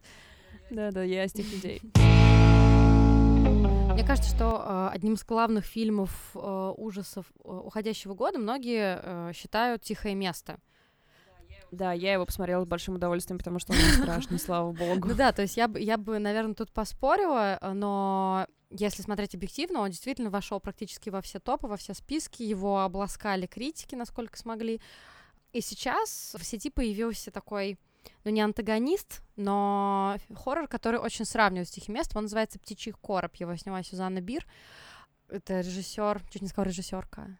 Да-да, 0.70 1.02
я 1.02 1.24
из 1.24 1.32
тех 1.32 1.50
людей. 1.52 1.82
Мне 3.98 4.06
кажется, 4.06 4.30
что 4.30 4.62
э, 4.64 4.94
одним 4.94 5.14
из 5.14 5.24
главных 5.24 5.64
фильмов 5.64 6.30
э, 6.32 6.72
ужасов 6.76 7.26
э, 7.42 7.48
уходящего 7.48 8.14
года 8.14 8.38
многие 8.38 9.32
считают 9.32 9.82
«Тихое 9.82 10.14
место». 10.14 10.60
Да, 11.72 11.92
я 11.92 12.12
его 12.12 12.24
посмотрела 12.24 12.62
с 12.62 12.68
большим 12.68 12.94
удовольствием, 12.94 13.38
потому 13.38 13.58
что 13.58 13.72
он 13.72 13.78
не 13.80 13.84
страшный, 14.00 14.38
слава 14.38 14.70
богу. 14.70 15.08
Ну 15.08 15.14
да, 15.16 15.32
то 15.32 15.42
есть 15.42 15.56
я 15.56 15.66
бы, 15.66 15.80
я 15.80 15.96
бы, 15.98 16.20
наверное, 16.20 16.54
тут 16.54 16.70
поспорила, 16.70 17.58
но 17.74 18.46
если 18.70 19.02
смотреть 19.02 19.34
объективно, 19.34 19.80
он 19.80 19.90
действительно 19.90 20.30
вошел 20.30 20.60
практически 20.60 21.10
во 21.10 21.20
все 21.20 21.40
топы, 21.40 21.66
во 21.66 21.76
все 21.76 21.92
списки, 21.92 22.44
его 22.44 22.82
обласкали 22.82 23.46
критики, 23.48 23.96
насколько 23.96 24.38
смогли. 24.38 24.80
И 25.52 25.60
сейчас 25.60 26.36
в 26.38 26.44
сети 26.44 26.70
появился 26.70 27.32
такой, 27.32 27.80
ну 28.24 28.30
не 28.30 28.40
антагонист, 28.40 29.22
но 29.36 30.16
хоррор, 30.34 30.68
который 30.68 31.00
очень 31.00 31.24
сравнивает 31.24 31.68
с 31.68 31.72
«Тихим 31.72 31.94
местом». 31.94 32.18
Он 32.18 32.24
называется 32.24 32.58
«Птичий 32.58 32.92
короб». 32.92 33.34
Его 33.36 33.56
сняла 33.56 33.82
Сюзанна 33.82 34.20
Бир. 34.20 34.46
Это 35.28 35.60
режиссер, 35.60 36.22
чуть 36.30 36.42
не 36.42 36.48
сказала 36.48 36.68
режиссерка, 36.68 37.38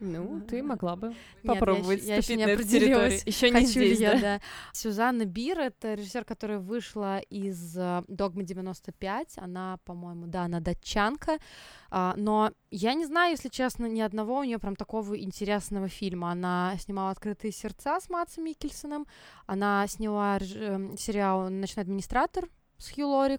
ну, 0.00 0.40
ты 0.40 0.62
могла 0.62 0.96
бы 0.96 1.14
попробовать 1.44 2.02
я, 2.02 2.16
еще, 2.16 2.34
я 2.34 2.36
еще 2.36 2.36
не 2.36 2.52
определилась. 2.52 3.22
Еще 3.26 3.50
не 3.50 3.66
здесь, 3.66 3.98
я, 3.98 4.14
да? 4.14 4.20
да. 4.20 4.40
Сюзанна 4.72 5.26
Бир— 5.26 5.58
это 5.60 5.94
режиссер, 5.94 6.24
которая 6.24 6.58
вышла 6.58 7.18
из 7.18 7.76
uh, 7.76 8.04
«Догмы 8.08 8.42
95». 8.42 9.32
Она, 9.36 9.78
по-моему, 9.84 10.26
да, 10.26 10.44
она 10.44 10.60
датчанка. 10.60 11.38
Uh, 11.90 12.14
но 12.16 12.52
я 12.70 12.94
не 12.94 13.04
знаю, 13.04 13.32
если 13.32 13.48
честно, 13.48 13.86
ни 13.86 14.00
одного 14.00 14.38
у 14.38 14.44
нее 14.44 14.58
прям 14.58 14.74
такого 14.74 15.18
интересного 15.18 15.88
фильма. 15.88 16.32
Она 16.32 16.74
снимала 16.78 17.10
«Открытые 17.10 17.52
сердца» 17.52 18.00
с 18.00 18.08
Матсом 18.08 18.44
Микельсоном. 18.44 19.06
Она 19.46 19.86
сняла 19.86 20.38
э, 20.38 20.96
сериал 20.98 21.50
«Ночной 21.50 21.82
администратор» 21.82 22.48
с 22.78 22.90
Хью 22.90 23.08
Лори, 23.08 23.38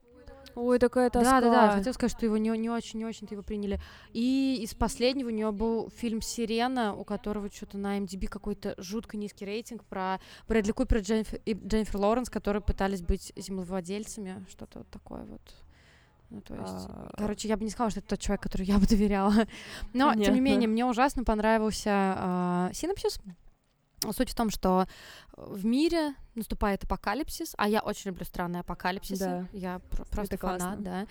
Ой, 0.55 0.79
такая 0.79 1.09
тоска. 1.09 1.41
Да, 1.41 1.47
да, 1.47 1.67
да. 1.67 1.75
Хотела 1.75 1.93
сказать, 1.93 2.11
что 2.15 2.25
его 2.25 2.37
не, 2.37 2.49
не 2.57 2.69
очень, 2.69 2.99
не 2.99 3.05
очень-то 3.05 3.33
его 3.33 3.43
приняли. 3.43 3.79
И 4.13 4.59
из 4.61 4.73
последнего 4.73 5.27
у 5.27 5.31
него 5.31 5.51
был 5.51 5.89
фильм 5.89 6.21
«Сирена», 6.21 6.93
у 6.95 7.03
которого 7.03 7.49
что-то 7.51 7.77
на 7.77 7.97
MDB 7.99 8.27
какой-то 8.27 8.75
жутко 8.77 9.17
низкий 9.17 9.45
рейтинг 9.45 9.83
про 9.85 10.19
Брэдли 10.47 10.71
Купер 10.71 10.97
и 10.97 11.01
Дженнифер, 11.01 11.41
и 11.45 11.53
Дженнифер 11.53 11.97
Лоуренс, 11.97 12.29
которые 12.29 12.61
пытались 12.61 13.01
быть 13.01 13.33
землевладельцами, 13.35 14.45
что-то 14.49 14.79
вот 14.79 14.89
такое 14.89 15.23
вот. 15.25 15.41
Ну, 16.29 16.39
то 16.41 16.55
есть, 16.55 16.87
а... 16.87 17.11
короче, 17.17 17.49
я 17.49 17.57
бы 17.57 17.65
не 17.65 17.69
сказала, 17.69 17.91
что 17.91 17.99
это 17.99 18.09
тот 18.09 18.19
человек, 18.19 18.41
который 18.41 18.65
я 18.65 18.77
бы 18.77 18.87
доверяла. 18.87 19.33
Но, 19.93 20.09
Понятно. 20.09 20.23
тем 20.23 20.33
не 20.35 20.41
менее, 20.41 20.69
мне 20.69 20.85
ужасно 20.85 21.25
понравился 21.25 22.69
э, 22.69 22.73
синопсис. 22.73 23.19
Суть 24.09 24.31
в 24.31 24.35
том, 24.35 24.49
что 24.49 24.87
в 25.37 25.65
мире 25.65 26.15
наступает 26.35 26.83
апокалипсис, 26.83 27.53
а 27.57 27.69
я 27.69 27.81
очень 27.81 28.11
люблю 28.11 28.25
странные 28.25 28.61
апокалипсисы. 28.61 29.19
Да. 29.19 29.47
Я 29.53 29.79
пр- 29.79 30.05
просто 30.05 30.35
Это 30.35 30.47
фанат, 30.47 30.61
классно. 30.61 30.83
да. 30.83 31.07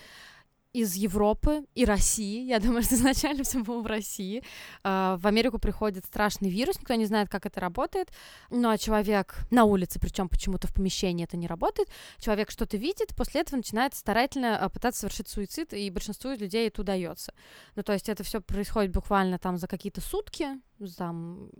Из 0.72 0.94
Европы 0.94 1.64
и 1.74 1.84
России. 1.84 2.44
Я 2.46 2.60
думаю, 2.60 2.82
что 2.82 2.94
изначально 2.94 3.42
все 3.42 3.60
было 3.62 3.80
в 3.82 3.86
России. 3.86 4.42
Uh, 4.84 5.16
в 5.18 5.26
Америку 5.26 5.58
приходит 5.58 6.04
страшный 6.04 6.48
вирус, 6.48 6.78
никто 6.78 6.94
не 6.94 7.06
знает, 7.06 7.28
как 7.28 7.44
это 7.44 7.60
работает. 7.60 8.08
Ну 8.50 8.68
а 8.68 8.78
человек 8.78 9.38
на 9.50 9.64
улице, 9.64 9.98
причем 9.98 10.28
почему-то 10.28 10.68
в 10.68 10.74
помещении 10.74 11.24
это 11.24 11.36
не 11.36 11.48
работает, 11.48 11.88
человек 12.18 12.52
что-то 12.52 12.76
видит, 12.76 13.16
после 13.16 13.40
этого 13.40 13.56
начинает 13.56 13.94
старательно 13.94 14.60
uh, 14.62 14.70
пытаться 14.70 15.00
совершить 15.00 15.28
суицид, 15.28 15.72
и 15.74 15.90
большинству 15.90 16.30
людей 16.30 16.68
это 16.68 16.82
удается. 16.82 17.34
Ну, 17.74 17.82
то 17.82 17.92
есть 17.92 18.08
это 18.08 18.22
все 18.22 18.40
происходит 18.40 18.92
буквально 18.92 19.38
там 19.38 19.58
за 19.58 19.66
какие-то 19.66 20.00
сутки, 20.00 20.60
там 20.96 21.50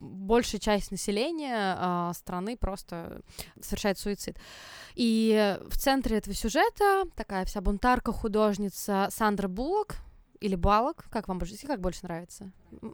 большая 0.00 0.60
часть 0.60 0.90
населения 0.90 1.76
э, 1.78 2.12
страны 2.14 2.56
просто 2.56 3.22
совершает 3.60 3.98
суицид. 3.98 4.38
И 4.94 5.58
в 5.68 5.78
центре 5.78 6.16
этого 6.18 6.34
сюжета 6.34 7.04
такая 7.14 7.44
вся 7.44 7.60
бунтарка, 7.60 8.12
художница 8.12 9.08
Сандра 9.10 9.48
Буллок, 9.48 9.96
или 10.40 10.54
Балок, 10.54 11.04
как 11.10 11.28
вам 11.28 11.38
больше, 11.38 11.54
как 11.66 11.80
больше 11.80 12.00
нравится? 12.04 12.50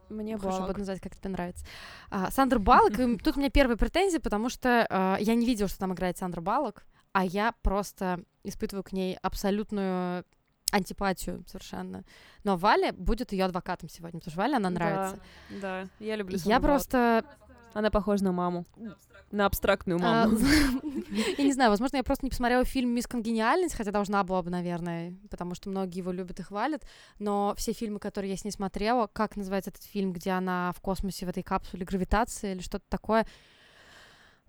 Мне 0.08 0.36
Хорошо 0.36 0.62
будет 0.62 0.78
назвать, 0.78 1.00
как 1.00 1.16
тебе 1.16 1.30
нравится. 1.30 1.64
А, 2.10 2.30
Сандра 2.32 2.58
Балок, 2.58 2.96
тут 3.22 3.36
у 3.36 3.40
меня 3.40 3.50
первые 3.50 3.76
претензии, 3.76 4.18
потому 4.18 4.48
что 4.48 4.86
а, 4.90 5.16
я 5.20 5.34
не 5.34 5.46
видела, 5.46 5.68
что 5.68 5.78
там 5.78 5.94
играет 5.94 6.18
Сандра 6.18 6.40
Балок, 6.40 6.84
а 7.12 7.24
я 7.24 7.54
просто 7.62 8.20
испытываю 8.42 8.82
к 8.82 8.92
ней 8.92 9.16
абсолютную 9.22 10.24
антипатию 10.70 11.44
совершенно. 11.46 12.04
Но 12.44 12.56
Валя 12.56 12.92
будет 12.92 13.32
ее 13.32 13.44
адвокатом 13.44 13.88
сегодня, 13.88 14.20
потому 14.20 14.32
что 14.32 14.40
Валя 14.40 14.56
она 14.56 14.70
нравится. 14.70 15.18
Да, 15.50 15.84
да. 15.84 15.88
я 15.98 16.16
люблю. 16.16 16.38
Я 16.44 16.60
просто 16.60 17.24
она 17.76 17.90
похожа 17.90 18.24
на 18.24 18.32
маму. 18.32 18.64
На 19.30 19.44
абстрактную 19.44 19.98
а, 20.02 20.28
маму. 20.28 20.38
Я 21.36 21.44
не 21.44 21.52
знаю, 21.52 21.68
возможно, 21.68 21.96
я 21.96 22.04
просто 22.04 22.24
не 22.24 22.30
посмотрела 22.30 22.64
фильм 22.64 22.88
«Мисс 22.90 23.06
Конгениальность», 23.06 23.74
хотя 23.74 23.90
должна 23.90 24.24
была 24.24 24.42
бы, 24.42 24.50
наверное, 24.50 25.14
потому 25.30 25.54
что 25.54 25.68
многие 25.68 25.98
его 25.98 26.10
любят 26.10 26.40
и 26.40 26.42
хвалят, 26.42 26.86
но 27.18 27.54
все 27.58 27.72
фильмы, 27.72 27.98
которые 27.98 28.30
я 28.30 28.36
с 28.38 28.44
ней 28.44 28.50
смотрела, 28.50 29.08
как 29.12 29.36
называется 29.36 29.70
этот 29.70 29.82
фильм, 29.82 30.14
где 30.14 30.30
она 30.30 30.72
в 30.74 30.80
космосе 30.80 31.26
в 31.26 31.28
этой 31.28 31.42
капсуле 31.42 31.84
гравитации 31.84 32.52
или 32.52 32.62
что-то 32.62 32.84
такое, 32.88 33.26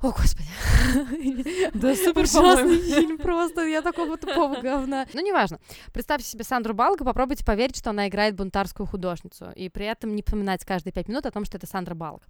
о, 0.01 0.11
господи. 0.11 0.47
Да 1.73 1.95
супер 1.95 2.23
ужасный 2.23 2.79
фильм 2.79 3.17
просто, 3.17 3.65
я 3.65 3.81
такого 3.81 4.17
тупого 4.17 4.55
говна. 4.61 5.07
Ну, 5.13 5.25
неважно. 5.25 5.59
Представьте 5.91 6.27
себе 6.27 6.43
Сандру 6.43 6.73
Балга, 6.75 7.03
попробуйте 7.03 7.43
поверить, 7.43 7.77
что 7.77 7.89
она 7.89 8.07
играет 8.07 8.35
бунтарскую 8.35 8.85
художницу, 8.85 9.51
и 9.55 9.69
при 9.69 9.85
этом 9.85 10.15
не 10.15 10.21
поминать 10.21 10.63
каждые 10.65 10.93
пять 10.93 11.07
минут 11.07 11.25
о 11.25 11.31
том, 11.31 11.45
что 11.45 11.57
это 11.57 11.65
Сандра 11.65 11.95
Балк. 11.95 12.21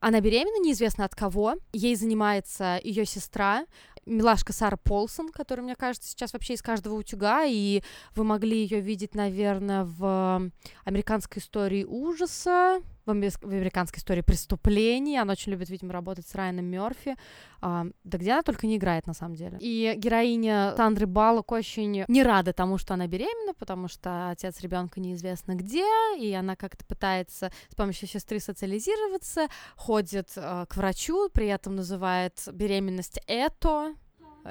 Она 0.00 0.20
беременна, 0.20 0.62
неизвестно 0.62 1.04
от 1.04 1.14
кого. 1.14 1.54
Ей 1.72 1.94
занимается 1.94 2.80
ее 2.82 3.06
сестра, 3.06 3.66
милашка 4.04 4.52
Сара 4.52 4.76
Полсон, 4.76 5.30
которая, 5.30 5.64
мне 5.64 5.76
кажется, 5.76 6.10
сейчас 6.10 6.32
вообще 6.32 6.54
из 6.54 6.62
каждого 6.62 6.94
утюга, 6.94 7.44
и 7.44 7.82
вы 8.14 8.24
могли 8.24 8.62
ее 8.62 8.80
видеть, 8.80 9.14
наверное, 9.14 9.84
в 9.84 10.50
американской 10.84 11.40
истории 11.40 11.84
ужаса, 11.84 12.80
в, 13.06 13.10
американской 13.10 14.00
истории 14.00 14.20
преступлений. 14.20 15.16
Она 15.16 15.32
очень 15.32 15.52
любит, 15.52 15.70
видимо, 15.70 15.92
работать 15.92 16.26
с 16.26 16.34
Райаном 16.34 16.66
Мерфи. 16.66 17.16
А, 17.60 17.86
да 18.04 18.18
где 18.18 18.32
она 18.32 18.42
только 18.42 18.66
не 18.66 18.76
играет, 18.76 19.06
на 19.06 19.14
самом 19.14 19.36
деле. 19.36 19.56
И 19.60 19.94
героиня 19.96 20.74
Сандры 20.76 21.06
Балок 21.06 21.52
очень 21.52 22.04
не 22.06 22.22
рада 22.22 22.52
тому, 22.52 22.78
что 22.78 22.94
она 22.94 23.06
беременна, 23.06 23.54
потому 23.54 23.88
что 23.88 24.30
отец 24.30 24.60
ребенка 24.60 25.00
неизвестно 25.00 25.54
где, 25.54 25.86
и 26.18 26.32
она 26.32 26.56
как-то 26.56 26.84
пытается 26.84 27.50
с 27.68 27.74
помощью 27.74 28.08
сестры 28.08 28.40
социализироваться, 28.40 29.48
ходит 29.76 30.32
э, 30.36 30.66
к 30.68 30.76
врачу, 30.76 31.30
при 31.30 31.46
этом 31.46 31.76
называет 31.76 32.42
беременность 32.52 33.20
это, 33.26 33.94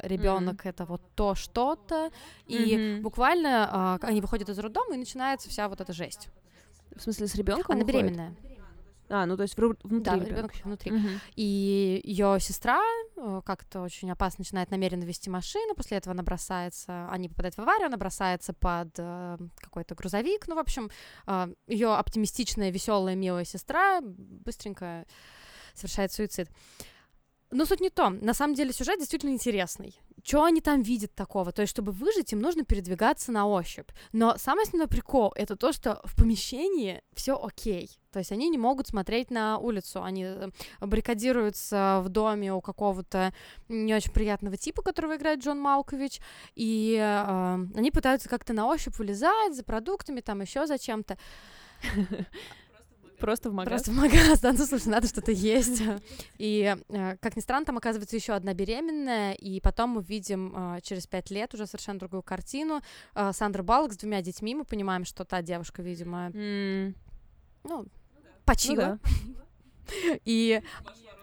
ребенок 0.04 0.66
это 0.66 0.86
вот 0.86 1.02
то 1.16 1.36
что-то, 1.36 2.12
и 2.48 2.78
Мгм. 2.78 3.04
буквально 3.04 3.70
а, 3.72 4.00
они 4.02 4.22
выходят 4.22 4.50
из 4.50 4.60
роддома 4.60 4.96
и 4.96 4.98
начинается 4.98 5.50
вся 5.50 5.70
вот 5.70 5.82
эта 5.82 5.94
жесть. 5.94 6.30
В 6.96 7.02
смысле, 7.02 7.28
с 7.28 7.36
ребенком? 7.36 7.76
Она 7.76 7.84
беременная. 7.84 8.36
А, 9.08 9.26
ну 9.26 9.38
то 9.38 9.44
есть 9.44 9.56
внутри 9.56 10.00
Да, 10.00 10.16
ребенок 10.16 10.54
еще 10.54 10.64
внутри. 10.64 10.92
Мгм. 10.92 11.20
И 11.36 12.02
ее 12.04 12.38
сестра 12.40 12.82
э, 13.18 13.42
как-то 13.46 13.82
очень 13.82 14.10
опасно 14.10 14.42
начинает 14.42 14.72
намеренно 14.72 15.04
вести 15.04 15.30
машину, 15.30 15.76
после 15.76 15.98
этого 15.98 16.14
она 16.14 16.24
бросается, 16.24 17.08
они 17.12 17.30
попадают 17.30 17.56
в 17.56 17.60
аварию, 17.60 17.88
она 17.88 17.98
бросается 17.98 18.54
под 18.54 18.90
э, 18.98 19.38
какой-то 19.58 19.94
грузовик, 19.94 20.48
ну, 20.48 20.56
в 20.56 20.60
общем, 20.60 20.90
ее 21.68 21.94
оптимистичная, 21.94 22.72
веселая, 22.72 23.16
милая 23.16 23.46
сестра 23.46 24.02
быстренько 24.02 25.06
совершает 25.76 26.12
суицид. 26.12 26.50
Но 27.52 27.66
суть 27.66 27.82
не 27.82 27.90
в 27.90 27.94
том. 27.94 28.20
На 28.22 28.34
самом 28.34 28.56
деле 28.56 28.74
сюжет 28.74 29.00
действительно 29.00 29.32
интересный. 29.32 30.00
Что 30.24 30.44
они 30.44 30.60
там 30.60 30.82
видят 30.82 31.14
такого? 31.14 31.52
То 31.52 31.62
есть, 31.62 31.72
чтобы 31.72 31.92
выжить, 31.92 32.34
им 32.34 32.40
нужно 32.40 32.66
передвигаться 32.66 33.32
на 33.32 33.48
ощупь. 33.48 33.90
Но 34.12 34.36
самый 34.38 34.64
основной 34.64 34.88
прикол— 34.88 35.32
это 35.36 35.56
то, 35.56 35.72
что 35.72 36.02
в 36.04 36.16
помещении 36.16 37.04
все 37.14 37.36
окей. 37.36 37.92
То 38.12 38.20
есть 38.20 38.32
они 38.32 38.50
не 38.50 38.58
могут 38.58 38.88
смотреть 38.88 39.30
на 39.30 39.60
улицу. 39.60 40.02
Они 40.02 40.24
э, 40.26 40.50
баррикадируются 40.82 42.02
в 42.04 42.10
доме 42.10 42.54
у 42.54 42.62
какого-то 42.62 43.34
не 43.68 43.94
очень 43.94 44.12
приятного 44.12 44.58
типа, 44.58 44.82
которого 44.82 45.16
играет 45.16 45.42
Джон 45.44 45.60
Малкович, 45.60 46.22
и 46.56 46.98
э, 47.00 47.58
они 47.76 47.92
пытаются 47.92 48.28
как-то 48.28 48.54
на 48.54 48.68
ощупь 48.68 48.98
вылезать 48.98 49.56
за 49.56 49.64
продуктами, 49.64 50.22
там 50.22 50.42
еще 50.42 50.66
за 50.66 50.80
чем-то. 50.80 51.18
Просто 53.20 53.50
в 53.50 53.54
магаз. 53.54 53.84
Просто 53.84 53.92
в 53.92 53.96
магаз, 53.96 54.40
да, 54.42 54.52
ну 54.54 54.66
слушай, 54.66 54.88
надо 54.88 55.08
что-то 55.08 55.32
есть. 55.32 55.82
И, 56.38 56.76
э, 56.90 57.18
как 57.18 57.36
ни 57.36 57.42
странно, 57.42 57.66
там 57.66 57.78
оказывается 57.78 58.16
еще 58.16 58.34
одна 58.34 58.54
беременная, 58.54 59.34
и 59.34 59.60
потом 59.62 59.92
мы 59.92 60.04
видим 60.04 60.54
э, 60.56 60.82
через 60.82 61.08
пять 61.08 61.32
лет 61.32 61.54
уже 61.54 61.66
совершенно 61.66 62.00
другую 62.00 62.24
картину. 62.24 62.82
Э, 63.16 63.32
Сандра 63.34 63.64
Баллок 63.64 63.94
с 63.94 63.98
двумя 63.98 64.22
детьми, 64.22 64.56
мы 64.56 64.66
понимаем, 64.66 65.06
что 65.06 65.26
та 65.26 65.42
девушка, 65.42 65.82
видимо, 65.82 66.30
ну, 66.34 66.94
ну 67.64 67.86
почила. 68.46 68.76
да. 68.76 69.00
И 70.26 70.62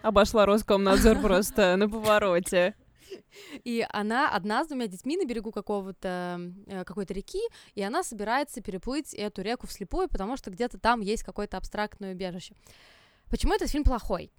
Обошла 0.02 0.46
Роскомнадзор 0.46 1.20
просто 1.20 1.76
на 1.76 1.88
повороте. 1.88 2.74
И 3.64 3.86
она 3.90 4.30
одна 4.30 4.64
с 4.64 4.68
двумя 4.68 4.86
детьми 4.86 5.16
на 5.16 5.24
берегу 5.24 5.52
какого-то 5.52 6.52
э, 6.66 6.84
какой-то 6.84 7.14
реки, 7.14 7.40
и 7.74 7.82
она 7.82 8.02
собирается 8.02 8.60
переплыть 8.60 9.14
эту 9.14 9.42
реку 9.42 9.66
вслепую, 9.66 10.08
потому 10.08 10.36
что 10.36 10.50
где-то 10.50 10.78
там 10.78 11.00
есть 11.00 11.22
какое-то 11.22 11.56
абстрактное 11.56 12.12
убежище. 12.12 12.54
Почему 13.30 13.54
этот 13.54 13.70
фильм 13.70 13.84
плохой? 13.84 14.30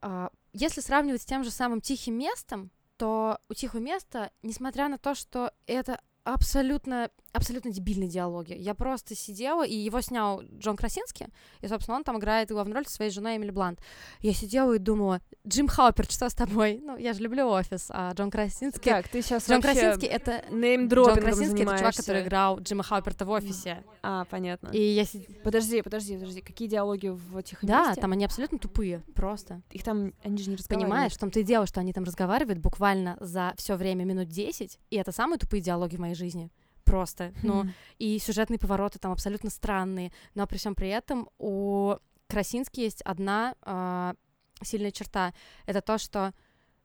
А, 0.00 0.30
Если 0.52 0.80
сравнивать 0.80 1.22
с 1.22 1.26
тем 1.26 1.44
же 1.44 1.50
самым 1.50 1.80
тихим 1.80 2.18
местом, 2.18 2.70
то 2.96 3.38
у 3.48 3.54
тихого 3.54 3.80
места, 3.80 4.30
несмотря 4.42 4.88
на 4.88 4.98
то, 4.98 5.14
что 5.14 5.52
это 5.66 6.00
абсолютно, 6.24 7.10
абсолютно 7.32 7.70
дебильные 7.70 8.08
диалоги. 8.08 8.54
Я 8.54 8.74
просто 8.74 9.14
сидела, 9.14 9.66
и 9.66 9.74
его 9.74 10.00
снял 10.00 10.42
Джон 10.58 10.76
Красинский, 10.76 11.26
и, 11.60 11.68
собственно, 11.68 11.96
он 11.96 12.04
там 12.04 12.18
играет 12.18 12.50
главную 12.50 12.76
роль 12.76 12.86
со 12.86 12.94
своей 12.94 13.10
женой 13.10 13.36
Эмили 13.36 13.50
Блант. 13.50 13.80
Я 14.20 14.32
сидела 14.34 14.74
и 14.74 14.78
думала, 14.78 15.20
Джим 15.46 15.66
Хауперт, 15.66 16.10
что 16.12 16.28
с 16.28 16.34
тобой? 16.34 16.80
Ну, 16.82 16.96
я 16.96 17.12
же 17.14 17.20
люблю 17.20 17.48
офис, 17.48 17.86
а 17.90 18.12
Джон 18.12 18.30
Красинский... 18.30 18.90
Так, 18.90 19.08
ты 19.08 19.22
сейчас 19.22 19.48
Джон 19.48 19.62
Красинский— 19.62 20.08
это... 20.08 20.44
Джон 20.50 21.16
Красинский— 21.16 21.62
это 21.64 21.78
чувак, 21.78 21.96
который 21.96 22.22
играл 22.22 22.60
Джима 22.60 22.82
Хауперта 22.82 23.24
в 23.24 23.30
офисе. 23.30 23.82
А, 24.02 24.24
понятно. 24.26 24.68
И 24.68 24.80
я 24.80 25.02
сид- 25.02 25.42
Подожди, 25.42 25.82
подожди, 25.82 26.14
подожди. 26.16 26.40
Какие 26.42 26.68
диалоги 26.68 27.08
в 27.08 27.36
этих 27.36 27.58
Да, 27.62 27.86
месте? 27.88 28.00
там 28.00 28.12
они 28.12 28.24
абсолютно 28.24 28.58
тупые, 28.58 29.02
просто. 29.14 29.62
Их 29.70 29.82
там, 29.82 30.12
они 30.22 30.38
же 30.38 30.50
не 30.50 30.56
разговаривают. 30.56 30.90
Понимаешь, 30.90 31.12
в 31.12 31.18
том-то 31.18 31.40
и 31.40 31.42
дело, 31.42 31.66
что 31.66 31.80
они 31.80 31.92
там 31.92 32.04
разговаривают 32.04 32.58
буквально 32.58 33.16
за 33.20 33.52
все 33.56 33.76
время 33.76 34.04
минут 34.04 34.28
10, 34.28 34.78
и 34.90 34.96
это 34.96 35.12
самые 35.12 35.38
тупые 35.38 35.60
диалоги 35.60 35.96
в 35.96 36.00
моей 36.00 36.14
жизни. 36.14 36.50
Просто. 36.84 37.32
Ну, 37.42 37.64
Хм. 37.64 37.72
и 37.98 38.18
сюжетные 38.18 38.58
повороты 38.58 38.98
там 38.98 39.12
абсолютно 39.12 39.50
странные, 39.50 40.12
но 40.34 40.46
при 40.46 40.58
всем 40.58 40.74
при 40.74 40.88
этом 40.88 41.28
у 41.38 41.96
Красински 42.28 42.80
есть 42.80 43.02
одна 43.02 43.54
а, 43.62 44.14
сильная 44.62 44.90
черта. 44.90 45.32
Это 45.66 45.80
то, 45.80 45.98
что 45.98 46.32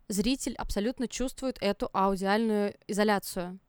зритель 0.08 0.56
абсолютно 0.56 1.08
чувствует 1.08 1.58
эту 1.62 1.90
аудиальную 1.94 2.76
изоляцию. 2.88 3.60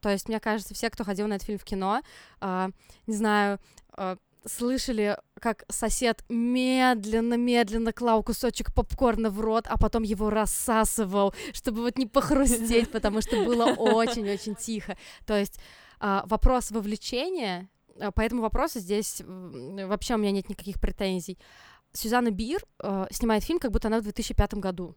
То 0.00 0.08
есть, 0.10 0.28
мне 0.28 0.40
кажется, 0.40 0.74
все, 0.74 0.90
кто 0.90 1.04
ходил 1.04 1.28
на 1.28 1.34
этот 1.34 1.46
фильм 1.46 1.58
в 1.58 1.64
кино, 1.64 2.02
а, 2.40 2.70
не 3.06 3.14
знаю, 3.14 3.60
а, 3.90 4.16
слышали, 4.44 5.16
как 5.40 5.64
сосед 5.68 6.24
медленно-медленно 6.28 7.92
клал 7.92 8.22
кусочек 8.22 8.72
попкорна 8.74 9.30
в 9.30 9.40
рот, 9.40 9.66
а 9.68 9.78
потом 9.78 10.02
его 10.02 10.30
рассасывал, 10.30 11.34
чтобы 11.52 11.82
вот 11.82 11.98
не 11.98 12.06
похрустеть, 12.06 12.90
потому 12.92 13.20
что 13.20 13.44
было 13.44 13.66
очень-очень 13.66 14.54
тихо. 14.54 14.96
То 15.26 15.36
есть 15.36 15.58
а, 16.00 16.24
вопрос 16.26 16.70
вовлечения, 16.70 17.68
а, 18.00 18.10
по 18.10 18.20
этому 18.20 18.42
вопросу 18.42 18.80
здесь 18.80 19.22
вообще 19.26 20.14
у 20.14 20.18
меня 20.18 20.32
нет 20.32 20.48
никаких 20.48 20.80
претензий. 20.80 21.38
Сюзанна 21.94 22.30
Бир 22.30 22.64
э, 22.82 23.06
снимает 23.10 23.44
фильм, 23.44 23.58
как 23.58 23.70
будто 23.70 23.88
она 23.88 24.00
в 24.00 24.04
2005 24.04 24.54
году. 24.54 24.96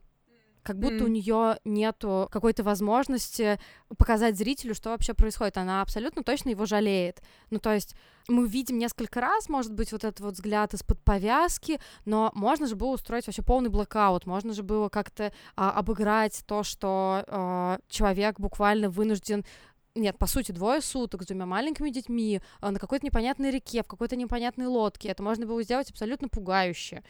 Как 0.65 0.80
будто 0.80 1.04
у 1.04 1.08
М. 1.08 1.13
нее 1.13 1.60
нету 1.63 2.28
какой-то 2.32 2.63
возможности 2.63 3.60
показать 3.97 4.36
зрителю, 4.36 4.73
что 4.73 4.89
вообще 4.89 5.13
происходит. 5.13 5.58
Она 5.58 5.84
абсолютно 5.84 6.23
точно 6.23 6.49
его 6.49 6.65
жалеет. 6.65 7.21
Ну, 7.51 7.60
то 7.60 7.71
есть 7.71 7.95
мы 8.28 8.47
видим 8.47 8.80
несколько 8.80 9.21
раз, 9.21 9.47
может 9.47 9.71
быть, 9.73 9.91
вот 9.91 10.04
этот 10.04 10.19
вот 10.21 10.34
взгляд 10.34 10.73
из-под 10.73 10.99
повязки, 11.04 11.80
но 12.06 12.32
можно 12.34 12.65
же 12.65 12.75
было 12.75 12.95
устроить 12.95 13.28
вообще 13.28 13.43
полный 13.43 13.69
блокаут, 13.69 14.25
можно 14.25 14.54
же 14.54 14.63
было 14.63 14.89
как-то 14.89 15.32
а, 15.56 15.69
обыграть 15.69 16.43
то, 16.47 16.63
что 16.63 17.23
а, 17.28 17.78
человек 17.88 18.39
буквально 18.39 18.89
вынужден 18.89 19.45
нет, 19.93 20.17
по 20.17 20.25
сути, 20.25 20.51
двое 20.51 20.82
суток 20.82 21.21
с 21.21 21.28
двумя 21.28 21.45
маленькими 21.45 21.91
детьми 21.91 22.41
а, 22.60 22.71
на 22.71 22.80
какой-то 22.80 23.06
непонятной 23.06 23.51
реке, 23.51 23.84
в 23.84 23.88
какой-то 23.88 24.15
непонятной 24.15 24.65
лодке. 24.65 25.10
Это 25.10 25.21
можно 25.21 25.45
было 25.45 25.62
сделать 25.62 25.91
абсолютно 25.91 26.28
пугающе. 26.28 27.04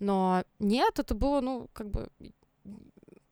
Но 0.00 0.44
нет, 0.58 0.98
это 0.98 1.14
было, 1.14 1.40
ну, 1.40 1.68
как 1.72 1.90
бы... 1.90 2.10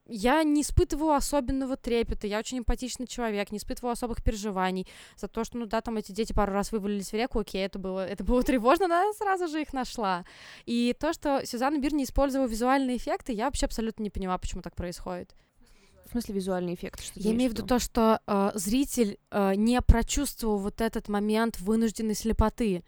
Я 0.09 0.43
не 0.43 0.61
испытываю 0.61 1.13
особенного 1.13 1.77
трепета, 1.77 2.27
я 2.27 2.39
очень 2.39 2.59
эмпатичный 2.59 3.05
человек, 3.05 3.51
не 3.51 3.59
испытываю 3.59 3.91
особых 3.91 4.23
переживаний 4.23 4.87
за 5.15 5.27
то, 5.27 5.43
что, 5.43 5.57
ну 5.57 5.65
да, 5.67 5.81
там 5.81 5.97
эти 5.97 6.11
дети 6.11 6.33
пару 6.33 6.51
раз 6.51 6.71
вывалились 6.71 7.11
в 7.11 7.13
реку, 7.13 7.39
окей, 7.39 7.63
это 7.65 7.77
было, 7.77 8.07
это 8.07 8.23
было 8.23 8.41
тревожно, 8.49 8.87
но 8.87 8.95
я 8.95 9.13
сразу 9.13 9.47
же 9.47 9.61
их 9.61 9.71
нашла. 9.71 10.25
И 10.65 10.95
то, 10.99 11.13
что 11.13 11.45
Сюзанна 11.45 11.77
Бир 11.77 11.93
не 11.93 12.05
использовала 12.05 12.47
визуальные 12.47 12.97
эффекты, 12.97 13.33
я 13.33 13.45
вообще 13.45 13.67
абсолютно 13.67 14.03
не 14.03 14.09
поняла, 14.09 14.37
почему 14.37 14.61
так 14.61 14.75
происходит. 14.75 15.35
В 16.09 16.11
смысле 16.11 16.35
визуальный 16.35 16.73
эффект? 16.73 17.03
Что 17.03 17.19
Я 17.19 17.33
имею 17.33 17.51
в 17.51 17.53
виду 17.53 17.67
то, 17.67 17.77
что 17.77 18.19
э, 18.25 18.51
зритель 18.55 19.19
э, 19.29 19.53
не 19.53 19.79
прочувствовал 19.79 20.57
вот 20.57 20.81
этот 20.81 21.07
момент 21.07 21.59
вынужденной 21.59 22.15
слепоты. 22.15 22.83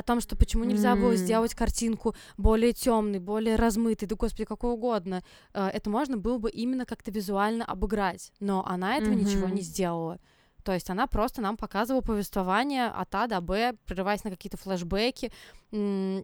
О 0.00 0.02
том, 0.02 0.22
что 0.22 0.34
почему 0.34 0.64
нельзя 0.64 0.96
было 0.96 1.10
М. 1.10 1.16
сделать 1.18 1.54
картинку 1.54 2.14
более 2.38 2.72
темной, 2.72 3.18
более 3.18 3.56
размытой, 3.56 4.08
да 4.08 4.16
господи, 4.16 4.46
какой 4.46 4.72
угодно. 4.72 5.22
Э, 5.52 5.68
это 5.68 5.90
можно 5.90 6.16
было 6.16 6.38
бы 6.38 6.50
именно 6.50 6.86
как-то 6.86 7.10
визуально 7.10 7.66
обыграть. 7.66 8.32
Но 8.40 8.64
она 8.66 8.96
этого 8.96 9.12
ничего 9.12 9.46
Мгм. 9.46 9.56
не 9.56 9.60
сделала. 9.60 10.18
То 10.64 10.72
есть 10.72 10.88
она 10.88 11.06
просто 11.06 11.42
нам 11.42 11.58
показывала 11.58 12.00
повествование 12.00 12.86
от 12.86 13.14
А 13.14 13.26
до 13.26 13.42
Б, 13.42 13.74
прерываясь 13.84 14.24
на 14.24 14.30
какие-то 14.30 14.56
флешбеки, 14.56 15.30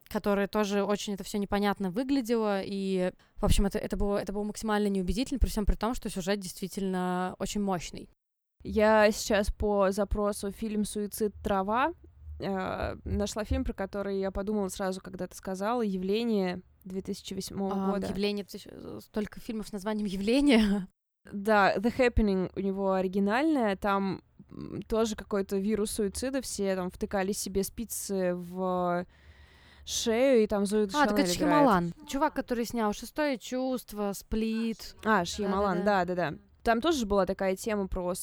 которые 0.08 0.48
тоже 0.48 0.82
очень 0.82 1.12
это 1.12 1.24
все 1.24 1.36
непонятно 1.38 1.90
выглядело. 1.90 2.62
И, 2.62 3.12
в 3.36 3.44
общем, 3.44 3.66
это, 3.66 3.78
это, 3.78 3.98
было, 3.98 4.16
это 4.16 4.32
было 4.32 4.42
максимально 4.44 4.88
неубедительно, 4.88 5.38
при 5.38 5.48
всем 5.50 5.66
при 5.66 5.74
том, 5.76 5.94
что 5.94 6.08
сюжет 6.08 6.40
действительно 6.40 7.34
очень 7.38 7.60
мощный. 7.60 8.08
Я 8.64 9.10
сейчас 9.12 9.50
по 9.50 9.90
запросу 9.90 10.50
фильм 10.50 10.84
«Суицид. 10.86 11.34
Трава» 11.44 11.92
э, 12.38 12.96
нашла 13.04 13.44
фильм, 13.44 13.64
про 13.64 13.72
который 13.72 14.18
я 14.20 14.30
подумала 14.30 14.68
сразу, 14.68 15.00
когда 15.00 15.26
ты 15.26 15.36
сказала, 15.36 15.82
«Явление» 15.82 16.60
2008 16.84 17.56
А, 17.70 17.92
года. 17.92 18.06
Явление, 18.08 18.46
э, 18.66 19.00
столько 19.02 19.40
фильмов 19.40 19.68
с 19.68 19.72
названием 19.72 20.06
«Явление». 20.06 20.86
Да, 21.32 21.74
The 21.78 21.92
Happening 21.98 22.52
у 22.54 22.60
него 22.60 22.92
оригинальная, 22.92 23.74
там 23.74 24.22
тоже 24.86 25.16
какой-то 25.16 25.56
вирус 25.56 25.90
суицида, 25.90 26.40
все 26.40 26.76
там 26.76 26.88
втыкали 26.88 27.32
себе 27.32 27.64
спицы 27.64 28.32
в 28.36 29.04
шею, 29.84 30.44
и 30.44 30.46
там 30.46 30.66
Зои 30.66 30.84
А, 30.94 31.06
так 31.08 31.18
это. 31.18 31.32
Шьямалан. 31.32 31.92
Чувак, 32.06 32.34
который 32.34 32.64
снял 32.64 32.92
«Шестое 32.92 33.38
чувство», 33.38 34.12
«Сплит». 34.12 34.94
А, 35.04 35.24
Шьямалан, 35.24 35.84
Да-да-да. 35.84 36.34
Там 36.62 36.80
тоже 36.80 37.06
была 37.06 37.26
такая 37.26 37.56
тема 37.56 37.88
про 37.88 38.14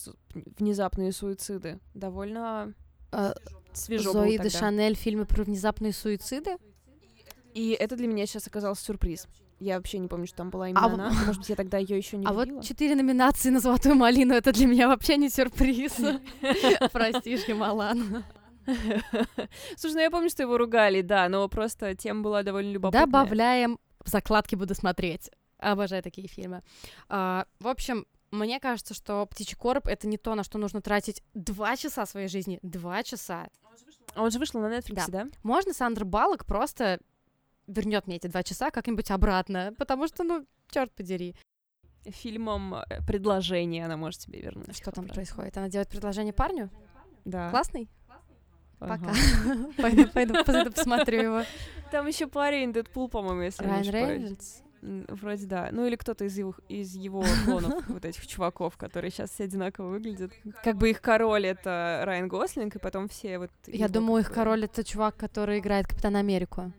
внезапные 0.57 1.11
суициды. 1.11 1.81
Довольно 1.93 2.73
Э, 3.13 3.33
свежо 3.77 4.13
было 4.13 4.23
Зои 4.23 4.31
де 4.31 4.37
тогда. 4.43 4.59
Шанель, 4.59 4.95
фильмы 4.95 5.25
про 5.25 5.43
внезапные 5.43 5.93
суициды. 5.93 6.57
И 7.53 7.71
это 7.79 7.95
для 7.95 8.07
меня 8.07 8.25
сейчас 8.25 8.47
оказался 8.47 8.83
сюрприз. 8.83 9.27
Я 9.59 9.77
вообще 9.77 9.99
не 9.99 10.07
помню, 10.07 10.25
что 10.27 10.37
там 10.37 10.49
была 10.49 10.69
именно 10.69 10.85
А 10.85 10.91
она. 10.93 11.09
Может 11.11 11.37
быть, 11.37 11.49
я 11.49 11.55
тогда 11.55 11.77
ее 11.77 11.97
еще 11.97 12.17
не 12.17 12.25
А 12.25 12.31
любила. 12.31 12.55
вот 12.57 12.65
четыре 12.65 12.95
номинации 12.95 13.49
на 13.49 13.59
«Золотую 13.59 13.95
малину»— 13.95 14.33
это 14.35 14.51
для 14.51 14.65
меня 14.65 14.87
вообще 14.87 15.15
не 15.17 15.29
сюрприз. 15.29 15.93
Прости, 16.91 17.37
Шьямалан. 17.37 18.23
Слушай, 19.77 19.93
ну 19.95 19.99
я 20.01 20.11
помню, 20.11 20.29
что 20.29 20.43
его 20.43 20.57
ругали, 20.57 21.01
да, 21.01 21.29
но 21.29 21.47
просто 21.47 21.95
тема 21.95 22.21
была 22.23 22.43
довольно 22.43 22.71
любопытная. 22.71 23.05
Добавляем 23.05 23.79
в 24.03 24.09
закладки 24.09 24.55
буду 24.55 24.75
смотреть. 24.75 25.29
Обожаю 25.59 26.03
такие 26.03 26.27
фильмы. 26.27 26.61
А, 27.07 27.45
в 27.59 27.67
общем, 27.67 28.05
мне 28.33 28.59
кажется, 28.59 28.93
что 28.93 29.25
«Птичий 29.25 29.55
короб»— 29.55 29.87
это 29.87 30.07
не 30.07 30.17
то, 30.17 30.35
на 30.35 30.43
что 30.43 30.57
нужно 30.57 30.81
тратить 30.81 31.23
два 31.33 31.77
часа 31.77 32.05
своей 32.05 32.27
жизни. 32.27 32.59
Два 32.61 33.03
часа. 33.03 33.47
А 34.15 34.23
он 34.23 34.31
же 34.31 34.39
вышел 34.39 34.59
на 34.59 34.67
Netflix, 34.67 35.05
да? 35.07 35.25
да? 35.25 35.27
Можно 35.43 35.73
Сандра 35.73 36.03
Балок 36.03 36.45
просто 36.45 36.99
вернет 37.67 38.07
мне 38.07 38.17
эти 38.17 38.27
два 38.27 38.43
часа 38.43 38.71
как-нибудь 38.71 39.09
обратно, 39.11 39.73
потому 39.77 40.07
что, 40.07 40.23
ну, 40.23 40.45
черт 40.69 40.91
подери. 40.93 41.35
Фильмом 42.05 42.75
э, 42.75 43.01
предложение 43.07 43.85
она 43.85 43.95
может 43.95 44.21
тебе 44.21 44.41
вернуть. 44.41 44.75
Что 44.75 44.91
там 44.91 45.07
происходит? 45.07 45.55
Она 45.57 45.69
делает 45.69 45.89
предложение 45.89 46.33
парню? 46.33 46.69
Да. 47.23 47.49
Классный? 47.49 47.89
Пока. 48.79 49.13
пойду, 49.77 50.07
пойду, 50.07 50.43
пойду 50.43 50.71
посмотрю 50.71 51.21
его. 51.21 51.43
Там 51.91 52.07
еще 52.07 52.27
парень 52.27 52.73
Дэдпул, 52.73 53.07
по-моему, 53.07 53.41
если 53.43 53.63
Райан 53.63 53.89
Рейнольдс? 53.89 54.63
Вроде 54.83 55.45
да. 55.45 55.69
Ну 55.71 55.85
или 55.85 55.95
кто-то 55.95 56.25
из 56.25 56.37
его, 56.37 56.55
из 56.67 56.93
его 56.93 57.23
клонов, 57.45 57.83
вот 57.87 58.03
этих 58.03 58.27
чуваков, 58.27 58.75
которые 58.75 59.11
сейчас 59.11 59.31
все 59.31 59.45
одинаково 59.45 59.87
выглядят. 59.87 60.33
Как 60.61 60.77
бы 60.77 60.89
их 60.89 61.01
король— 61.01 61.45
это 61.47 62.01
Райан 62.03 62.27
Гослинг, 62.27 62.75
и 62.75 62.79
потом 62.79 63.07
все 63.07 63.39
вот... 63.39 63.51
Я 63.67 63.87
думаю, 63.87 64.21
их 64.21 64.31
король— 64.31 64.65
это 64.65 64.83
чувак, 64.83 65.15
который 65.15 65.59
играет 65.59 65.87
Капитана 65.87 66.19
Америку. 66.19 66.73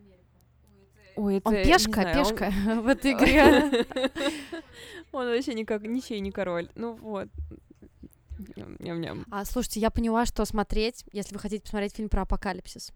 Ой, 1.16 1.36
это, 1.36 1.48
он 1.48 1.54
пешка, 1.54 2.02
знаю, 2.02 2.24
пешка 2.24 2.52
он... 2.66 2.80
в 2.82 2.88
этой 2.88 3.12
игре. 3.14 3.86
Он 5.12 5.26
вообще 5.26 5.54
никак, 5.54 5.82
ничей 5.82 6.20
не 6.20 6.30
король. 6.30 6.68
Ну 6.74 6.94
вот. 6.96 7.28
Ням-ням. 8.80 9.24
А, 9.30 9.46
слушайте, 9.46 9.80
я 9.80 9.90
поняла, 9.90 10.26
что 10.26 10.44
смотреть, 10.44 11.04
если 11.12 11.34
вы 11.34 11.40
хотите 11.40 11.62
посмотреть 11.62 11.94
фильм 11.94 12.10
про 12.10 12.22
апокалипсис. 12.22 12.92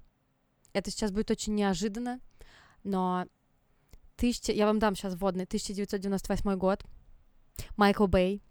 Это 0.75 0.90
сейчас 0.90 1.12
будет 1.12 1.31
очень 1.31 1.55
неожиданно, 1.55 2.21
но 2.85 3.27
тысяча... 4.19 4.53
я 4.53 4.67
вам 4.67 4.79
дам 4.79 4.95
сейчас 4.95 5.15
вводный, 5.15 5.45
1998 5.45 6.59
год, 6.59 6.85
Майкл 7.77 8.07
Бэй, 8.07 8.43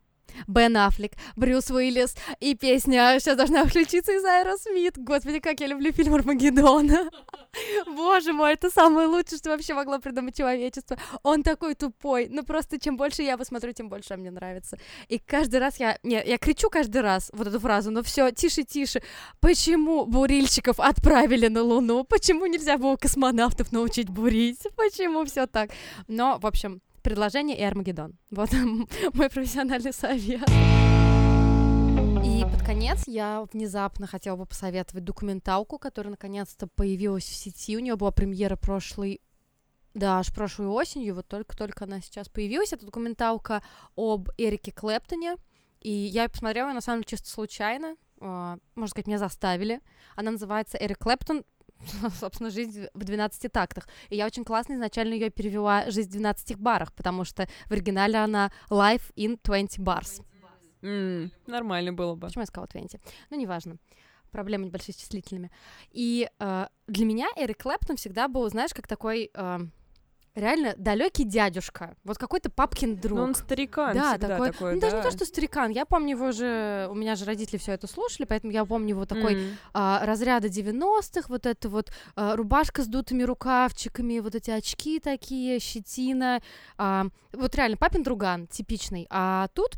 Бен 0.48 0.78
Аффлек, 0.78 1.14
Брюс 1.36 1.70
Уиллис 1.70 2.16
и 2.40 2.56
песня 2.56 3.18
сейчас 3.20 3.38
должна 3.38 3.66
включиться 3.66 4.14
из 4.14 4.24
Аэросмит. 4.24 4.98
Господи, 4.98 5.40
как 5.40 5.60
я 5.60 5.68
люблю 5.68 5.92
фильм 5.92 6.16
Армагеддон. 6.16 7.10
Боже 7.88 8.34
мой, 8.34 8.54
это 8.54 8.70
самое 8.70 9.08
лучшее, 9.08 9.38
что 9.38 9.50
вообще 9.50 9.74
могло 9.74 10.00
придумать 10.00 10.38
человечество. 10.38 10.98
Он 11.24 11.44
такой 11.44 11.76
тупой. 11.76 12.28
Ну 12.30 12.44
просто 12.44 12.80
чем 12.80 12.98
больше 12.98 13.24
я 13.24 13.38
посмотрю, 13.38 13.74
тем 13.74 13.90
больше 13.90 14.14
он 14.14 14.22
мне 14.22 14.32
нравится. 14.32 14.78
И 15.08 15.20
каждый 15.20 15.60
раз 15.60 15.80
я... 15.80 15.98
Не, 16.04 16.24
я 16.26 16.38
кричу 16.38 16.70
каждый 16.70 17.02
раз 17.02 17.30
вот 17.34 17.48
эту 17.48 17.60
фразу, 17.60 17.92
но 17.92 18.04
все 18.04 18.32
тише, 18.32 18.64
тише. 18.64 19.02
Почему 19.40 20.06
бурильщиков 20.06 20.80
отправили 20.80 21.48
на 21.48 21.64
Луну? 21.64 22.04
Почему 22.04 22.46
нельзя 22.46 22.78
было 22.78 22.96
космонавтов 22.96 23.72
научить 23.72 24.10
бурить? 24.10 24.62
Почему 24.76 25.26
все 25.26 25.48
так? 25.48 25.72
Но, 26.08 26.40
в 26.40 26.46
общем, 26.46 26.82
предложение 27.02 27.58
и 27.58 27.64
Армагеддон. 27.64 28.18
Вот 28.32 28.52
мой 29.14 29.30
профессиональный 29.30 29.94
совет. 29.94 30.48
И 32.26 32.44
под 32.44 32.64
конец 32.64 33.04
я 33.08 33.46
внезапно 33.52 34.08
хотела 34.08 34.36
бы 34.36 34.46
посоветовать 34.46 35.04
документалку, 35.04 35.78
которая 35.78 36.12
наконец-то 36.12 36.68
появилась 36.68 37.26
в 37.26 37.36
сети. 37.36 37.78
У 37.78 37.80
нее 37.80 37.96
была 37.96 38.12
премьера 38.12 38.56
прошлой 38.56 39.22
да, 39.98 40.20
аж 40.20 40.32
прошлой 40.32 40.68
осенью, 40.68 41.16
вот 41.16 41.28
только-только 41.28 41.86
она 41.86 42.02
сейчас 42.02 42.30
появилась. 42.30 42.72
Это 42.72 42.86
документалка 42.86 43.64
об 43.96 44.30
Эрике 44.38 44.72
Клэптоне. 44.72 45.38
И 45.82 45.90
я 45.90 46.24
ее 46.24 46.30
посмотрела, 46.30 46.72
на 46.72 46.82
самом 46.82 47.00
деле, 47.00 47.10
чисто 47.10 47.30
случайно. 47.30 47.96
Uh, 48.20 48.60
можно 48.76 48.90
сказать, 48.90 49.08
меня 49.08 49.18
заставили. 49.18 49.82
Она 50.16 50.32
называется 50.32 50.78
Эрик 50.80 51.00
Клэптон 51.00 51.44
собственно, 52.20 52.50
жизнь 52.50 52.88
в 52.94 53.04
12 53.04 53.52
тактах. 53.52 53.88
И 54.10 54.16
я 54.16 54.26
очень 54.26 54.44
классно 54.44 54.74
изначально 54.74 55.14
ее 55.14 55.30
перевела 55.30 55.90
«Жизнь 55.90 56.10
в 56.10 56.12
12 56.14 56.58
барах», 56.58 56.94
потому 56.94 57.24
что 57.24 57.48
в 57.66 57.72
оригинале 57.72 58.18
она 58.18 58.52
«Life 58.70 59.14
in 59.16 59.40
20 59.44 59.80
bars». 59.80 60.24
Mm, 60.82 61.32
нормально 61.48 61.94
было 61.94 62.16
бы. 62.16 62.28
Почему 62.28 62.44
я 62.44 62.46
сказала 62.46 62.68
20? 62.68 63.02
Ну, 63.30 63.38
неважно. 63.38 63.78
Проблемы 64.32 64.66
небольшие 64.66 64.94
с 64.94 64.98
числительными. 64.98 65.52
И 65.92 66.30
э, 66.40 66.68
для 66.88 67.06
меня 67.06 67.28
Эрик 67.36 67.64
Клэптон 67.64 67.96
всегда 67.98 68.28
был, 68.28 68.48
знаешь, 68.50 68.74
как 68.74 68.88
такой... 68.88 69.32
Э, 69.34 69.60
реально 70.38 70.76
далекий 70.78 71.24
дядюшка, 71.24 71.96
вот 72.04 72.18
какой-то 72.18 72.50
папкин 72.50 72.98
друг. 72.98 73.18
Ну, 73.18 73.24
он 73.26 73.36
старикан 73.36 73.96
да, 73.96 74.18
такой, 74.18 74.52
такой 74.52 74.76
ну, 74.76 74.80
да. 74.80 74.88
даже 74.88 74.98
не 74.98 75.04
то, 75.04 75.12
что 75.12 75.26
старикан, 75.26 75.72
я 75.72 75.86
помню 75.86 76.12
его 76.12 76.32
же, 76.32 76.88
у 76.90 76.96
меня 76.96 77.16
же 77.16 77.26
родители 77.26 77.58
все 77.58 77.74
это 77.74 77.88
слушали, 77.88 78.26
поэтому 78.26 78.54
я 78.54 78.66
помню 78.66 78.90
его 78.90 79.06
такой 79.06 79.36
mm. 79.36 79.54
а, 79.74 80.06
разряда 80.06 80.48
90-х, 80.48 81.28
вот 81.28 81.46
это 81.46 81.70
вот 81.70 81.92
а, 82.16 82.36
рубашка 82.36 82.84
с 82.84 82.88
дутыми 82.88 83.24
рукавчиками, 83.24 84.20
вот 84.20 84.36
эти 84.36 84.52
очки 84.52 85.00
такие, 85.00 85.60
щетина, 85.60 86.42
а, 86.78 87.08
вот 87.34 87.56
реально 87.56 87.78
папин 87.78 88.04
друган 88.04 88.48
типичный, 88.48 89.08
а 89.10 89.48
тут 89.54 89.78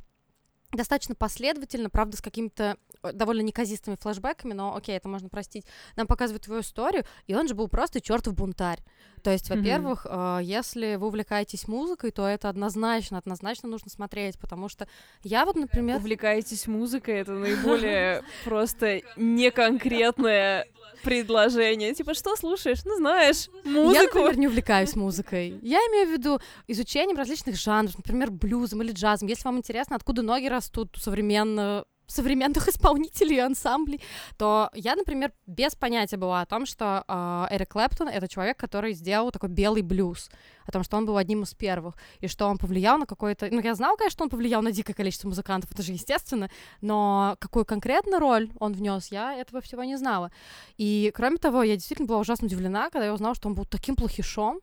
достаточно 0.71 1.15
последовательно, 1.15 1.89
правда, 1.89 2.17
с 2.17 2.21
какими-то 2.21 2.77
э, 3.01 3.11
довольно 3.11 3.41
неказистыми 3.41 3.97
флэшбэками, 3.99 4.53
но 4.53 4.75
окей, 4.75 4.95
это 4.95 5.07
можно 5.07 5.29
простить. 5.29 5.65
Нам 5.95 6.07
показывают 6.07 6.43
твою 6.43 6.61
историю, 6.61 7.05
и 7.27 7.35
он 7.35 7.47
же 7.47 7.55
был 7.55 7.67
просто 7.67 8.01
чертов 8.01 8.35
бунтарь. 8.35 8.79
То 9.23 9.31
есть, 9.31 9.49
во-первых, 9.49 10.05
mm-hmm. 10.05 10.41
э, 10.41 10.43
если 10.43 10.95
вы 10.95 11.07
увлекаетесь 11.07 11.67
музыкой, 11.67 12.11
то 12.11 12.27
это 12.27 12.49
однозначно, 12.49 13.17
однозначно 13.17 13.67
нужно 13.67 13.89
смотреть, 13.89 14.39
потому 14.39 14.69
что 14.69 14.87
я 15.23 15.45
вот, 15.45 15.55
например... 15.55 15.97
Увлекаетесь 15.97 16.67
музыкой, 16.67 17.15
это 17.15 17.33
наиболее 17.33 18.23
просто 18.45 19.01
неконкретное 19.17 20.67
предложение. 21.03 21.93
Типа, 21.93 22.13
что 22.13 22.35
слушаешь? 22.35 22.79
Ну, 22.85 22.95
знаешь, 22.97 23.49
музыку. 23.63 23.93
Я, 23.93 24.03
например, 24.03 24.37
не 24.37 24.47
увлекаюсь 24.47 24.95
музыкой. 24.95 25.59
Я 25.61 25.79
имею 25.79 26.07
в 26.07 26.11
виду 26.11 26.39
изучением 26.67 27.17
различных 27.17 27.55
жанров, 27.55 27.97
например, 27.97 28.31
блюзом 28.31 28.81
или 28.81 28.91
джазом. 28.91 29.27
Если 29.27 29.43
вам 29.43 29.57
интересно, 29.57 29.95
откуда 29.95 30.21
ноги 30.21 30.47
растут 30.47 30.95
современно 30.97 31.85
современных 32.09 32.67
исполнителей 32.69 33.37
и 33.37 33.39
ансамблей, 33.39 34.01
то 34.37 34.69
я, 34.73 34.95
например, 34.95 35.31
без 35.45 35.75
понятия 35.75 36.17
была 36.17 36.41
о 36.41 36.45
том, 36.45 36.65
что 36.65 37.03
э, 37.07 37.47
Эрик 37.51 37.69
Клэптон— 37.69 38.07
это 38.09 38.27
человек, 38.27 38.57
который 38.57 38.93
сделал 38.93 39.31
такой 39.31 39.49
белый 39.49 39.81
блюз, 39.81 40.29
о 40.65 40.71
том, 40.71 40.83
что 40.83 40.97
он 40.97 41.05
был 41.05 41.17
одним 41.17 41.43
из 41.43 41.53
первых, 41.53 41.95
и 42.19 42.27
что 42.27 42.47
он 42.47 42.57
повлиял 42.57 42.97
на 42.97 43.05
какой-то... 43.05 43.47
Ну, 43.51 43.61
я 43.61 43.75
знала, 43.75 43.95
конечно, 43.95 44.17
что 44.17 44.23
он 44.23 44.29
повлиял 44.29 44.61
на 44.61 44.71
дикое 44.71 44.93
количество 44.93 45.27
музыкантов, 45.27 45.71
это 45.71 45.83
же 45.83 45.93
естественно, 45.93 46.49
но 46.81 47.35
какую 47.39 47.65
конкретно 47.65 48.19
роль 48.19 48.51
он 48.59 48.73
внес, 48.73 49.07
я 49.11 49.33
этого 49.33 49.61
всего 49.61 49.83
не 49.83 49.97
знала. 49.97 50.31
И, 50.77 51.11
кроме 51.15 51.37
того, 51.37 51.63
я 51.63 51.75
действительно 51.75 52.07
была 52.07 52.19
ужасно 52.19 52.47
удивлена, 52.47 52.89
когда 52.89 53.05
я 53.05 53.13
узнала, 53.13 53.35
что 53.35 53.49
он 53.49 53.55
был 53.55 53.65
таким 53.65 53.95
плохишом, 53.95 54.59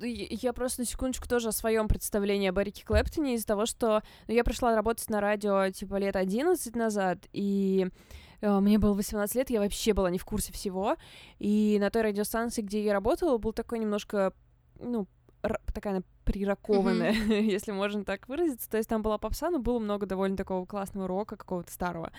я 0.00 0.52
просто 0.52 0.82
на 0.82 0.86
секундочку 0.86 1.28
тоже 1.28 1.48
о 1.48 1.52
своем 1.52 1.88
представлении 1.88 2.48
об 2.48 2.58
Эрике 2.58 2.84
Клэптоне 2.84 3.34
из-за 3.34 3.46
того, 3.46 3.66
что 3.66 4.02
ну, 4.26 4.34
я 4.34 4.44
пришла 4.44 4.74
работать 4.74 5.08
на 5.10 5.20
радио 5.20 5.70
типа 5.70 5.96
лет 5.96 6.16
11 6.16 6.74
назад, 6.76 7.18
и 7.32 7.88
э, 8.40 8.60
мне 8.60 8.78
было 8.78 8.94
18 8.94 9.34
лет, 9.34 9.50
я 9.50 9.60
вообще 9.60 9.92
была 9.92 10.10
не 10.10 10.18
в 10.18 10.24
курсе 10.24 10.52
всего, 10.52 10.96
и 11.38 11.78
на 11.80 11.90
той 11.90 12.02
радиостанции, 12.02 12.62
где 12.62 12.82
я 12.82 12.92
работала, 12.92 13.38
был 13.38 13.52
такой 13.52 13.78
немножко, 13.78 14.32
ну, 14.78 15.06
такая 15.72 16.02
приракованная, 16.28 17.12
mm-hmm. 17.12 17.40
если 17.56 17.72
можно 17.72 18.04
так 18.04 18.28
выразиться. 18.28 18.68
То 18.68 18.76
есть 18.76 18.88
там 18.88 19.00
была 19.00 19.16
попса, 19.16 19.48
но 19.48 19.58
было 19.58 19.78
много 19.78 20.04
довольно 20.04 20.36
такого 20.36 20.66
классного 20.66 21.08
рока, 21.08 21.36
какого-то 21.36 21.72
старого. 21.72 22.12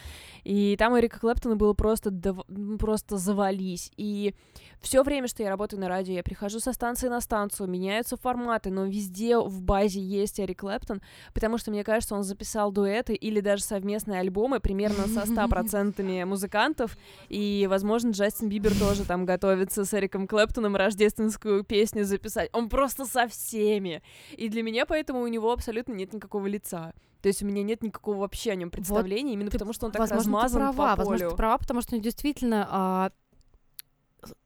И 0.43 0.75
там 0.77 0.97
Эрика 0.97 1.19
Клэптона 1.19 1.55
было 1.55 1.73
просто, 1.73 2.09
дов... 2.09 2.39
просто 2.79 3.17
завались. 3.17 3.91
И 3.97 4.33
все 4.81 5.03
время, 5.03 5.27
что 5.27 5.43
я 5.43 5.49
работаю 5.49 5.79
на 5.79 5.89
радио, 5.89 6.13
я 6.13 6.23
прихожу 6.23 6.59
со 6.59 6.73
станции 6.73 7.07
на 7.07 7.21
станцию, 7.21 7.69
меняются 7.69 8.17
форматы, 8.17 8.71
но 8.71 8.85
везде 8.85 9.37
в 9.37 9.61
базе 9.61 10.01
есть 10.01 10.39
Эрик 10.39 10.61
Клэптон, 10.61 11.01
потому 11.33 11.59
что, 11.59 11.69
мне 11.69 11.83
кажется, 11.83 12.15
он 12.15 12.23
записал 12.23 12.71
дуэты 12.71 13.13
или 13.13 13.41
даже 13.41 13.61
совместные 13.61 14.21
альбомы 14.21 14.59
примерно 14.59 15.07
со 15.07 15.21
100% 15.21 16.25
музыкантов, 16.25 16.97
и, 17.27 17.67
возможно, 17.69 18.09
Джастин 18.09 18.49
Бибер 18.49 18.73
тоже 18.77 19.05
там 19.05 19.25
готовится 19.25 19.85
с 19.85 19.93
Эриком 19.93 20.27
Клэптоном 20.27 20.75
рождественскую 20.75 21.63
песню 21.63 22.05
записать. 22.05 22.49
Он 22.53 22.69
просто 22.69 23.05
со 23.05 23.27
всеми. 23.27 23.98
И 24.35 24.49
для 24.49 24.63
меня 24.63 24.85
поэтому 24.85 25.21
у 25.21 25.27
него 25.27 25.51
абсолютно 25.51 25.93
нет 25.93 26.13
никакого 26.13 26.47
лица. 26.47 26.93
То 27.21 27.27
есть 27.27 27.43
у 27.43 27.45
меня 27.45 27.63
нет 27.63 27.83
никакого 27.83 28.17
вообще 28.17 28.51
о 28.51 28.55
нем 28.55 28.71
представления, 28.71 29.31
вот 29.31 29.33
именно 29.33 29.49
ты, 29.49 29.57
потому 29.57 29.73
что 29.73 29.87
он 29.87 29.91
так 29.91 29.99
возможно, 29.99 30.41
размазан 30.43 30.69
ты 30.69 30.75
права, 30.75 30.95
по 30.95 30.95
полю. 30.95 31.09
Возможно, 31.09 31.29
ты 31.29 31.35
права, 31.35 31.57
потому 31.57 31.81
что 31.81 31.99
действительно 31.99 32.67
а, 32.69 33.11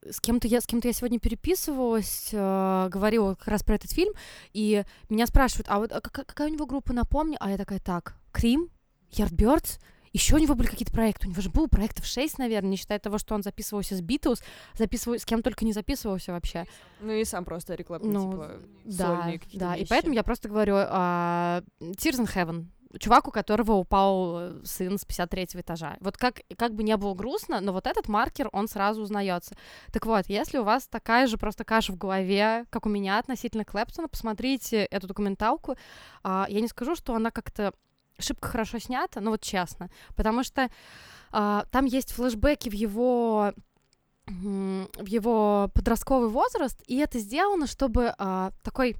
с 0.10 0.20
кем-то 0.20 0.48
я 0.48 0.62
с 0.62 0.66
кем-то 0.66 0.88
я 0.88 0.94
сегодня 0.94 1.20
переписывалась, 1.20 2.30
э, 2.32 2.88
говорила 2.89 3.36
как 3.36 3.48
раз 3.48 3.63
про 3.63 3.76
этот 3.76 3.92
фильм, 3.92 4.13
и 4.54 4.84
меня 5.10 5.28
спрашивают, 5.28 5.68
а 5.70 5.80
вот 5.80 5.92
а 5.92 6.02
какая, 6.02 6.26
какая 6.26 6.50
у 6.50 6.52
него 6.52 6.66
группа, 6.66 6.94
напомни? 6.94 7.38
А 7.39 7.52
я 7.52 7.58
такая, 7.58 7.80
так, 7.80 8.16
Крим, 8.32 8.70
Yardbirds, 9.12 9.80
еще 10.13 10.36
у 10.36 10.38
него 10.38 10.56
были 10.56 10.67
какие-то 10.67 10.93
проекты, 10.93 11.28
у 11.28 11.32
него 11.32 11.41
же 11.41 11.49
был 11.49 11.67
проектов 11.67 12.06
6, 12.06 12.38
наверное, 12.38 12.69
не 12.69 12.78
считая 12.78 12.99
того, 12.99 13.17
что 13.17 13.36
он 13.36 13.43
записывался 13.43 13.95
с 13.95 14.02
Битлз, 14.02 14.41
записывал, 14.76 15.17
с 15.17 15.26
кем 15.26 15.41
только 15.41 15.65
не 15.65 15.73
записывался 15.73 16.32
вообще. 16.32 16.65
Ну 17.02 17.12
и 17.12 17.26
сам 17.26 17.43
просто 17.43 17.73
реклама, 17.73 18.06
ну, 18.06 18.32
типа, 18.32 18.52
да, 18.86 19.34
да, 19.54 19.73
вещи. 19.73 19.84
и 19.84 19.88
поэтому 19.88 20.13
я 20.13 20.23
просто 20.23 20.49
говорю, 20.49 20.76
uh, 20.76 21.65
Tears 21.82 22.19
in 22.19 22.34
Heaven, 22.34 22.67
чувак, 22.99 23.28
у 23.28 23.32
которого 23.32 23.73
упал 23.73 24.39
э, 24.39 24.62
сын 24.65 24.97
с 24.97 25.06
53 25.06 25.47
этажа. 25.56 25.97
Вот 25.99 26.17
как, 26.17 26.41
как 26.58 26.73
бы 26.73 26.84
не 26.84 26.95
было 26.97 27.13
грустно, 27.13 27.60
но 27.60 27.73
вот 27.73 27.88
этот 27.88 28.08
маркер, 28.08 28.49
он 28.52 28.67
сразу 28.67 29.02
узнается. 29.02 29.56
Так 29.92 30.06
вот, 30.06 30.25
если 30.27 30.60
у 30.60 30.63
вас 30.63 30.88
такая 30.88 31.27
же 31.27 31.38
просто 31.38 31.63
каша 31.63 31.92
в 31.94 31.98
голове, 31.98 32.65
как 32.69 32.85
у 32.85 32.90
меня 32.90 33.19
относительно 33.19 33.65
Клэптона, 33.65 34.08
посмотрите 34.08 34.85
эту 34.85 35.08
документалку. 35.08 35.75
А, 36.23 36.46
я 36.50 36.62
не 36.62 36.67
скажу, 36.67 36.96
что 36.96 37.15
она 37.15 37.31
как-то 37.31 37.73
шибко 38.20 38.48
хорошо 38.48 38.80
снята, 38.80 39.22
но 39.22 39.32
вот 39.32 39.42
честно, 39.42 39.90
потому 40.16 40.44
что 40.44 40.70
а, 41.32 41.66
там 41.72 41.86
есть 41.86 42.12
флешбеки 42.12 42.70
в 42.70 42.74
его 42.74 43.54
в 44.26 45.06
его 45.06 45.70
подростковый 45.74 46.30
возраст, 46.30 46.82
и 46.88 46.96
это 46.98 47.20
сделано, 47.20 47.68
чтобы 47.68 48.14
а, 48.18 48.52
такой 48.62 48.96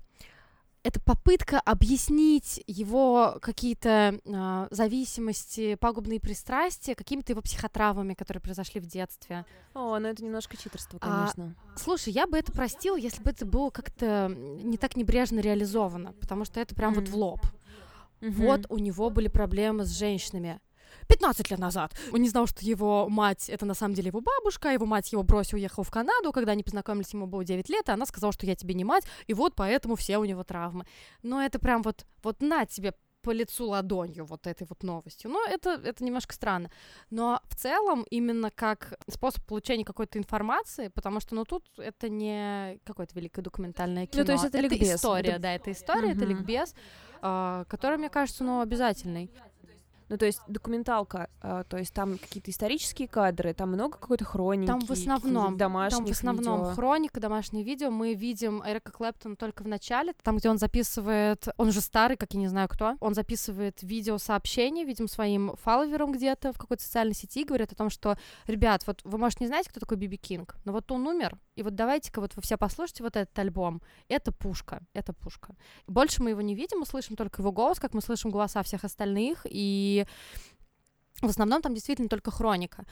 это 0.84 1.00
попытка 1.00 1.62
объяснить 1.62 2.62
его 2.68 3.38
какие-то 3.42 4.20
э, 4.24 4.68
зависимости, 4.70 5.76
пагубные 5.76 6.20
пристрастия 6.20 6.94
какими-то 6.94 7.32
его 7.32 7.42
психотравмами, 7.42 8.14
которые 8.14 8.42
произошли 8.42 8.82
в 8.82 8.86
детстве. 8.86 9.46
О, 9.74 9.98
ну 9.98 10.08
это 10.10 10.24
немножко 10.24 10.58
читерство, 10.58 11.00
конечно. 11.00 11.56
А, 11.74 11.80
слушай, 11.80 12.12
я 12.12 12.28
бы 12.28 12.38
это 12.38 12.52
простила, 12.52 12.98
если 12.98 13.24
бы 13.24 13.32
это 13.32 13.46
было 13.46 13.70
как-то 13.70 14.28
не 14.30 14.78
так 14.78 14.98
небрежно 14.98 15.40
реализовано, 15.40 16.12
потому 16.20 16.44
что 16.44 16.60
это 16.60 16.76
прям 16.76 16.92
mm. 16.92 16.96
вот 16.96 17.08
в 17.08 17.16
лоб. 17.16 17.40
Mm-hmm. 18.24 18.46
Вот 18.46 18.66
у 18.70 18.78
него 18.78 19.10
были 19.10 19.28
проблемы 19.28 19.86
с 19.86 19.98
женщинами. 19.98 20.60
15 21.08 21.52
лет 21.52 21.60
назад. 21.60 21.94
Он 22.12 22.22
не 22.22 22.30
знал, 22.30 22.48
что 22.48 22.64
его 22.64 23.10
мать— 23.10 23.50
это 23.50 23.66
на 23.66 23.74
самом 23.74 23.94
деле 23.94 24.08
его 24.08 24.22
бабушка, 24.22 24.70
его 24.70 24.86
мать 24.86 25.12
его 25.12 25.24
бросила, 25.24 25.58
уехала 25.58 25.84
в 25.84 25.92
Канаду, 25.92 26.32
когда 26.32 26.54
они 26.54 26.64
познакомились, 26.64 27.14
ему 27.14 27.28
было 27.28 27.44
9 27.44 27.68
лет, 27.70 27.90
и 27.90 27.92
она 27.92 28.06
сказала, 28.06 28.32
что 28.32 28.46
я 28.46 28.56
тебе 28.56 28.74
не 28.74 28.86
мать, 28.86 29.04
и 29.28 29.34
вот 29.34 29.54
поэтому 29.56 29.96
все 29.96 30.18
у 30.18 30.26
него 30.26 30.44
травмы. 30.44 30.86
Но 31.22 31.42
это 31.42 31.60
прям 31.60 31.82
вот, 31.82 32.06
вот 32.24 32.42
на 32.42 32.66
тебе 32.66 32.94
по 33.24 33.32
лицу 33.32 33.70
ладонью 33.70 34.26
вот 34.26 34.46
этой 34.46 34.68
вот 34.68 34.84
новостью. 34.84 35.32
Но 35.32 35.44
это, 35.46 35.72
это 35.84 36.04
немножко 36.04 36.34
странно. 36.36 36.70
Но 37.10 37.40
в 37.50 37.56
целом 37.56 38.06
именно 38.12 38.52
как 38.52 39.00
способ 39.08 39.44
получения 39.46 39.86
какой-то 39.86 40.20
информации, 40.20 40.90
потому 40.90 41.20
что, 41.20 41.34
ну, 41.34 41.46
тут 41.46 41.66
это 41.78 42.10
не 42.10 42.80
какое-то 42.84 43.16
великое 43.16 43.42
документальное 43.42 44.06
кино. 44.06 44.22
Ну, 44.22 44.26
то 44.26 44.32
есть 44.34 44.46
это, 44.46 44.58
это 44.58 44.76
история, 44.76 45.30
это... 45.32 45.40
да, 45.40 45.54
это 45.56 45.72
история, 45.72 46.10
uh-huh. 46.10 46.18
это 46.18 46.26
ликбез, 46.26 46.76
э, 47.22 47.66
который, 47.68 47.98
мне 47.98 48.10
кажется, 48.10 48.44
ну, 48.44 48.62
обязательный. 48.62 49.32
Ну, 50.10 50.18
то 50.18 50.26
есть 50.26 50.42
документалка, 50.48 51.30
э, 51.42 51.64
то 51.68 51.78
есть 51.78 51.94
там 51.94 52.18
какие-то 52.18 52.52
исторические 52.52 53.08
кадры, 53.08 53.54
там 53.54 53.70
много 53.70 53.98
какой-то 53.98 54.26
хроники. 54.26 54.68
Там 54.68 54.80
в 54.80 54.92
основном 54.92 55.58
Там 55.58 56.06
в 56.06 56.12
основном 56.12 56.60
видео. 56.60 56.74
хроника, 56.74 57.20
домашние 57.20 57.64
видео. 57.64 57.92
Мы 57.92 58.14
видим 58.14 58.64
Эрика 58.66 58.92
Клэптона 58.92 59.36
только 59.36 59.64
в 59.64 59.68
начале, 59.68 60.14
там, 60.24 60.38
где 60.38 60.50
он 60.50 60.58
записывает, 60.58 61.48
он 61.58 61.72
же 61.72 61.82
старый, 61.82 62.18
как 62.18 62.34
я 62.34 62.40
не 62.40 62.48
знаю 62.48 62.68
кто, 62.70 62.96
он 63.00 63.14
записывает 63.14 63.82
видео 63.84 64.18
сообщения, 64.18 64.86
видим, 64.86 65.08
своим 65.08 65.56
фолловерам 65.62 66.12
где-то 66.12 66.54
в 66.54 66.58
какой-то 66.58 66.84
социальной 66.84 67.16
сети, 67.16 67.44
говорит 67.44 67.72
о 67.72 67.76
том, 67.76 67.90
что, 67.90 68.18
ребят, 68.48 68.86
вот 68.88 69.02
вы, 69.04 69.18
может, 69.18 69.40
не 69.40 69.48
знаете, 69.48 69.70
кто 69.70 69.80
такой 69.80 69.98
Биби 69.98 70.18
Кинг, 70.18 70.56
но 70.66 70.72
вот 70.72 70.92
он 70.92 71.08
умер, 71.08 71.38
и 71.56 71.64
вот 71.64 71.76
давайте-ка 71.76 72.20
вот 72.20 72.36
вы 72.36 72.42
все 72.42 72.58
послушайте 72.58 73.04
вот 73.04 73.16
этот 73.16 73.38
альбом. 73.38 73.82
Это 74.08 74.32
пушка, 74.32 74.82
это 74.94 75.14
пушка. 75.14 75.56
Больше 75.88 76.24
мы 76.24 76.32
его 76.32 76.42
не 76.42 76.56
видим, 76.56 76.80
мы 76.80 76.86
слышим 76.86 77.16
только 77.16 77.42
его 77.42 77.52
голос, 77.52 77.80
как 77.80 77.94
мы 77.94 78.02
слышим 78.02 78.32
голоса 78.32 78.64
всех 78.64 78.84
остальных, 78.84 79.46
и 79.50 79.93
в 81.22 81.30
основном 81.30 81.62
там 81.62 81.74
действительно 81.74 82.10
только 82.10 82.32
хроника. 82.32 82.86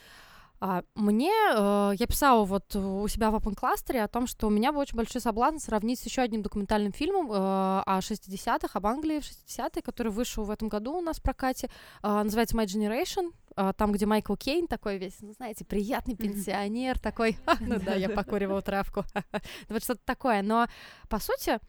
А, 0.64 0.84
мне, 0.94 1.32
э, 1.56 1.94
я 1.98 2.06
писала 2.06 2.46
вот 2.46 2.76
у 2.76 3.08
себя 3.08 3.32
в 3.32 3.36
Open 3.36 3.56
Cluster 3.56 3.98
о 3.98 4.08
том, 4.08 4.28
что 4.28 4.46
у 4.46 4.52
меня 4.52 4.72
был 4.72 4.82
очень 4.82 4.96
большой 4.96 5.20
соблазн 5.20 5.58
сравнить 5.58 6.00
с 6.00 6.04
еще 6.04 6.22
одним 6.22 6.44
документальным 6.44 6.94
фильмом 6.94 7.32
э, 7.32 7.36
о 7.36 8.00
60-х, 8.00 8.70
об 8.72 8.86
Англии 8.86 9.22
в 9.22 9.24
60-е, 9.24 9.82
который 9.82 10.12
вышел 10.12 10.44
в 10.44 10.52
этом 10.52 10.70
году 10.70 10.94
у 10.94 11.02
нас 11.02 11.18
в 11.18 11.24
прокате, 11.24 11.72
э, 12.04 12.08
называется 12.08 12.56
My 12.56 12.66
Generation, 12.66 13.32
э, 13.56 13.74
там, 13.76 13.92
где 13.92 14.06
Майкл 14.06 14.36
Кейн 14.36 14.68
такой 14.68 15.00
весь, 15.00 15.20
ну, 15.22 15.34
знаете, 15.34 15.66
приятный 15.66 16.16
пенсионер, 16.16 17.00
такой, 17.00 17.40
ну 17.60 17.80
да, 17.80 17.96
я 17.96 18.10
покуривал 18.10 18.62
травку, 18.62 19.04
вот 19.68 19.84
что-то 19.84 20.02
такое, 20.06 20.44
но, 20.44 20.68
по 21.10 21.18
сути, 21.18 21.60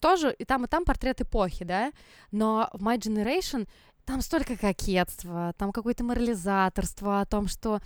тоже 0.00 0.34
и 0.38 0.44
там, 0.44 0.64
и 0.64 0.68
там 0.68 0.84
портрет 0.84 1.20
эпохи, 1.20 1.64
да, 1.64 1.92
но 2.32 2.68
в 2.72 2.84
My 2.84 2.98
Generation 2.98 3.68
там 4.04 4.20
столько 4.20 4.56
кокетства, 4.56 5.54
там 5.56 5.72
какое-то 5.72 6.04
морализаторство 6.04 7.20
о 7.20 7.26
том, 7.26 7.48
что 7.48 7.80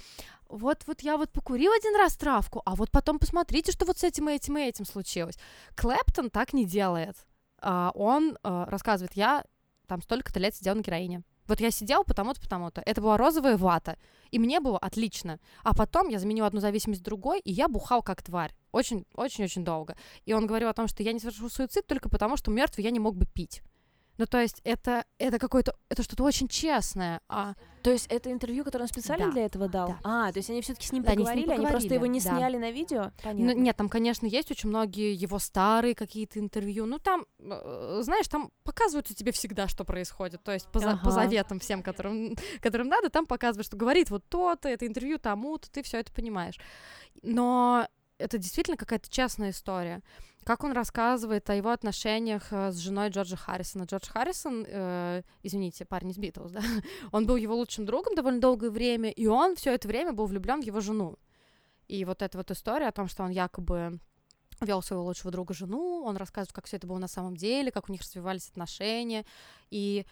вот, 0.49 0.85
вот 0.87 1.01
я 1.01 1.17
вот 1.17 1.31
покурил 1.31 1.73
один 1.73 1.97
раз 1.97 2.17
травку, 2.17 2.63
а 2.65 2.75
вот 2.75 2.91
потом 2.91 3.19
посмотрите, 3.19 3.73
что 3.73 3.85
вот 3.85 3.99
с 3.99 4.05
этим 4.05 4.29
и 4.29 4.35
этим 4.35 4.57
и 4.59 4.63
этим 4.63 4.85
случилось. 4.85 5.37
Клэптон 5.75 6.31
так 6.31 6.53
не 6.53 6.65
делает. 6.65 7.17
А, 7.61 7.91
он 7.95 8.39
а, 8.43 8.67
рассказывает, 8.67 9.15
я 9.15 9.45
там 9.87 10.03
столько-то 10.03 10.39
лет 10.39 10.55
сидел 10.55 10.75
на 10.75 10.83
героине. 10.83 11.23
Вот 11.47 11.61
я 11.61 11.71
сидел 11.71 12.03
потому-то, 12.05 12.41
потому-то. 12.41 12.83
Это 12.85 13.01
была 13.01 13.17
розовая 13.17 13.57
вата. 13.57 13.97
И 14.31 14.39
мне 14.39 14.59
было 14.59 14.79
отлично. 14.79 15.39
А 15.63 15.75
потом 15.75 16.09
я 16.09 16.19
заменил 16.19 16.45
одну 16.45 16.61
зависимость 16.61 17.05
другой, 17.05 17.39
и 17.41 17.53
я 17.53 17.69
бухал 17.69 18.03
как 18.03 18.23
тварь. 18.23 18.53
Очень-очень-очень 18.73 19.65
долго. 19.65 19.97
И 20.25 20.33
он 20.33 20.47
говорил 20.47 20.69
о 20.69 20.75
том, 20.75 20.89
что 20.89 21.05
я 21.05 21.13
не 21.13 21.21
совершил 21.21 21.49
суицид 21.49 21.87
только 21.87 22.09
потому, 22.09 22.37
что 22.37 22.51
мертвый 22.51 22.85
я 22.85 22.91
не 22.91 22.99
мог 22.99 23.17
бы 23.17 23.27
пить. 23.27 23.63
Ну, 24.19 24.27
то 24.27 24.41
есть 24.41 24.61
это, 24.65 25.05
это 25.19 25.39
какое-то, 25.39 25.77
это 25.89 26.03
что-то 26.03 26.25
очень 26.25 26.49
честное. 26.49 27.21
А... 27.29 27.55
То 27.83 27.91
есть 27.91 28.07
это 28.09 28.33
интервью, 28.33 28.65
которое 28.65 28.85
он 28.85 28.89
специально 28.89 29.27
да. 29.27 29.33
для 29.33 29.45
этого 29.47 29.69
дал? 29.69 29.89
Да. 29.89 29.99
А, 30.05 30.33
то 30.33 30.39
есть 30.39 30.51
они 30.51 30.63
все-таки 30.63 30.87
с 30.87 30.93
ним 30.93 31.03
да, 31.03 31.11
поговорили, 31.11 31.33
они, 31.33 31.43
с 31.43 31.47
ним 31.47 31.57
поговорили, 31.57 31.67
они 31.67 31.79
просто 31.79 31.95
его 31.95 32.07
не 32.07 32.21
да. 32.21 32.31
сняли 32.31 32.57
на 32.57 32.71
видео? 32.71 33.13
Понятно. 33.23 33.55
Ну, 33.55 33.61
нет, 33.61 33.77
там, 33.77 33.89
конечно, 33.89 34.27
есть 34.27 34.51
очень 34.51 34.69
многие 34.71 35.13
его 35.15 35.39
старые 35.39 35.95
какие-то 35.95 36.41
интервью. 36.41 36.87
Ну, 36.87 36.99
там, 36.99 37.27
э, 37.39 38.01
знаешь, 38.03 38.27
там 38.29 38.51
показывают 38.65 39.07
тебе 39.07 39.33
всегда, 39.33 39.69
что 39.69 39.85
происходит. 39.85 40.43
То 40.43 40.53
есть 40.53 40.67
по, 40.69 40.81
ага. 40.81 41.01
по 41.05 41.11
заветам 41.11 41.61
всем, 41.61 41.83
которым, 41.83 42.37
которым 42.61 42.89
надо, 42.89 43.11
там 43.11 43.27
показывают, 43.27 43.67
что 43.67 43.77
говорит 43.77 44.11
вот 44.11 44.25
то-то, 44.29 44.69
это 44.69 44.87
интервью 44.87 45.19
тому-то, 45.19 45.71
ты 45.71 45.83
все 45.83 45.99
это 45.99 46.13
понимаешь. 46.13 46.59
Но 47.23 47.87
это 48.19 48.39
действительно 48.39 48.77
какая-то 48.77 49.11
частная 49.11 49.51
история 49.51 50.03
как 50.47 50.63
он 50.63 50.73
рассказывает 50.73 51.51
о 51.51 51.57
его 51.57 51.71
отношениях 51.71 52.53
э, 52.53 52.71
с 52.71 52.77
женой 52.77 53.09
Джорджа 53.09 53.37
Харрисона. 53.37 53.83
Джордж 53.83 54.09
Харрисон, 54.09 54.65
э, 54.69 55.23
извините, 55.43 55.85
парень 55.85 56.11
из 56.11 56.19
Битлз, 56.19 56.53
да, 56.53 56.61
он 57.11 57.27
был 57.27 57.35
его 57.35 57.57
лучшим 57.57 57.85
другом 57.85 58.15
довольно 58.15 58.41
долгое 58.41 58.71
время, 58.71 59.11
и 59.11 59.27
он 59.27 59.57
все 59.57 59.75
это 59.75 59.89
время 59.89 60.13
был 60.13 60.27
влюблен 60.27 60.63
в 60.63 60.65
его 60.65 60.81
жену. 60.81 61.19
И 61.89 62.05
вот 62.05 62.23
эта 62.23 62.39
вот 62.39 62.53
история 62.53 62.87
о 62.87 62.93
том, 62.93 63.09
что 63.09 63.25
он 63.25 63.31
якобы 63.31 63.99
вел 64.61 64.83
своего 64.83 65.05
лучшего 65.05 65.33
друга 65.33 65.53
жену, 65.53 66.05
он 66.05 66.17
рассказывает, 66.17 66.55
как 66.55 66.67
все 66.67 66.77
это 66.77 66.87
было 66.87 66.99
на 66.99 67.09
самом 67.09 67.37
деле, 67.37 67.73
как 67.73 67.89
у 67.89 67.93
них 67.93 68.03
развивались 68.03 68.49
отношения. 68.49 69.25
И 69.71 70.07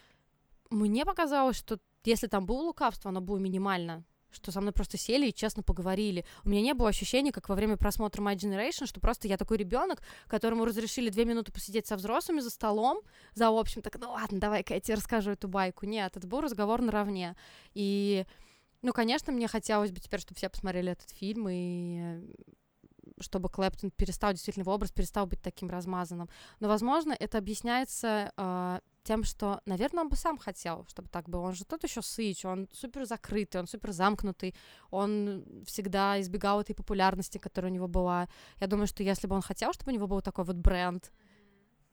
мне 0.69 1.05
показалось, 1.05 1.55
что 1.55 1.79
если 2.03 2.27
там 2.27 2.45
было 2.45 2.61
лукавство, 2.61 3.07
оно 3.07 3.21
было 3.21 3.37
минимально 3.37 4.03
что 4.35 4.51
со 4.51 4.61
мной 4.61 4.73
просто 4.73 4.97
сели 4.97 5.27
и 5.27 5.33
честно 5.33 5.63
поговорили. 5.63 6.25
У 6.43 6.49
меня 6.49 6.61
не 6.61 6.73
было 6.73 6.89
ощущения, 6.89 7.31
как 7.31 7.49
во 7.49 7.55
время 7.55 7.77
просмотра 7.77 8.21
My 8.21 8.35
Generation, 8.35 8.85
что 8.85 8.99
просто 8.99 9.27
я 9.27 9.37
такой 9.37 9.57
ребенок, 9.57 10.01
которому 10.27 10.65
разрешили 10.65 11.09
две 11.09 11.25
минуты 11.25 11.51
посидеть 11.51 11.87
со 11.87 11.95
взрослыми 11.95 12.41
за 12.41 12.49
столом, 12.49 13.01
за 13.33 13.47
общим, 13.47 13.81
так, 13.81 13.99
ну 13.99 14.11
ладно, 14.11 14.39
давай-ка 14.39 14.75
я 14.75 14.79
тебе 14.79 14.95
расскажу 14.95 15.31
эту 15.31 15.47
байку. 15.47 15.85
Нет, 15.85 16.15
это 16.15 16.27
был 16.27 16.41
разговор 16.41 16.81
наравне. 16.81 17.35
И, 17.73 18.25
ну, 18.81 18.93
конечно, 18.93 19.31
мне 19.31 19.47
хотелось 19.47 19.91
бы 19.91 19.99
теперь, 19.99 20.19
чтобы 20.19 20.37
все 20.37 20.49
посмотрели 20.49 20.91
этот 20.91 21.09
фильм 21.11 21.47
и 21.49 22.19
чтобы 23.19 23.49
Клэптон 23.49 23.91
перестал 23.91 24.33
действительно 24.33 24.63
его 24.63 24.73
образ 24.73 24.91
перестал 24.91 25.25
быть 25.25 25.41
таким 25.41 25.69
размазанным. 25.69 26.29
Но, 26.59 26.67
возможно, 26.67 27.15
это 27.17 27.37
объясняется 27.37 28.31
э, 28.35 28.79
тем, 29.05 29.23
что, 29.23 29.61
наверное, 29.65 30.03
он 30.03 30.09
бы 30.09 30.15
сам 30.15 30.37
хотел, 30.37 30.85
чтобы 30.89 31.07
так 31.09 31.29
было. 31.29 31.41
Он 31.41 31.53
же 31.53 31.63
тот 31.63 31.83
еще 31.83 32.01
сыч, 32.01 32.43
он 32.43 32.67
супер 32.73 33.05
закрытый, 33.05 33.61
он 33.61 33.67
супер 33.67 33.91
замкнутый, 33.91 34.55
он 34.89 35.45
всегда 35.65 36.19
избегал 36.19 36.61
этой 36.61 36.73
популярности, 36.73 37.37
которая 37.37 37.71
у 37.71 37.75
него 37.75 37.87
была. 37.87 38.27
Я 38.59 38.67
думаю, 38.67 38.87
что 38.87 39.03
если 39.03 39.27
бы 39.27 39.35
он 39.35 39.41
хотел, 39.41 39.73
чтобы 39.73 39.91
у 39.91 39.95
него 39.95 40.07
был 40.07 40.21
такой 40.21 40.43
вот 40.43 40.55
бренд, 40.55 41.11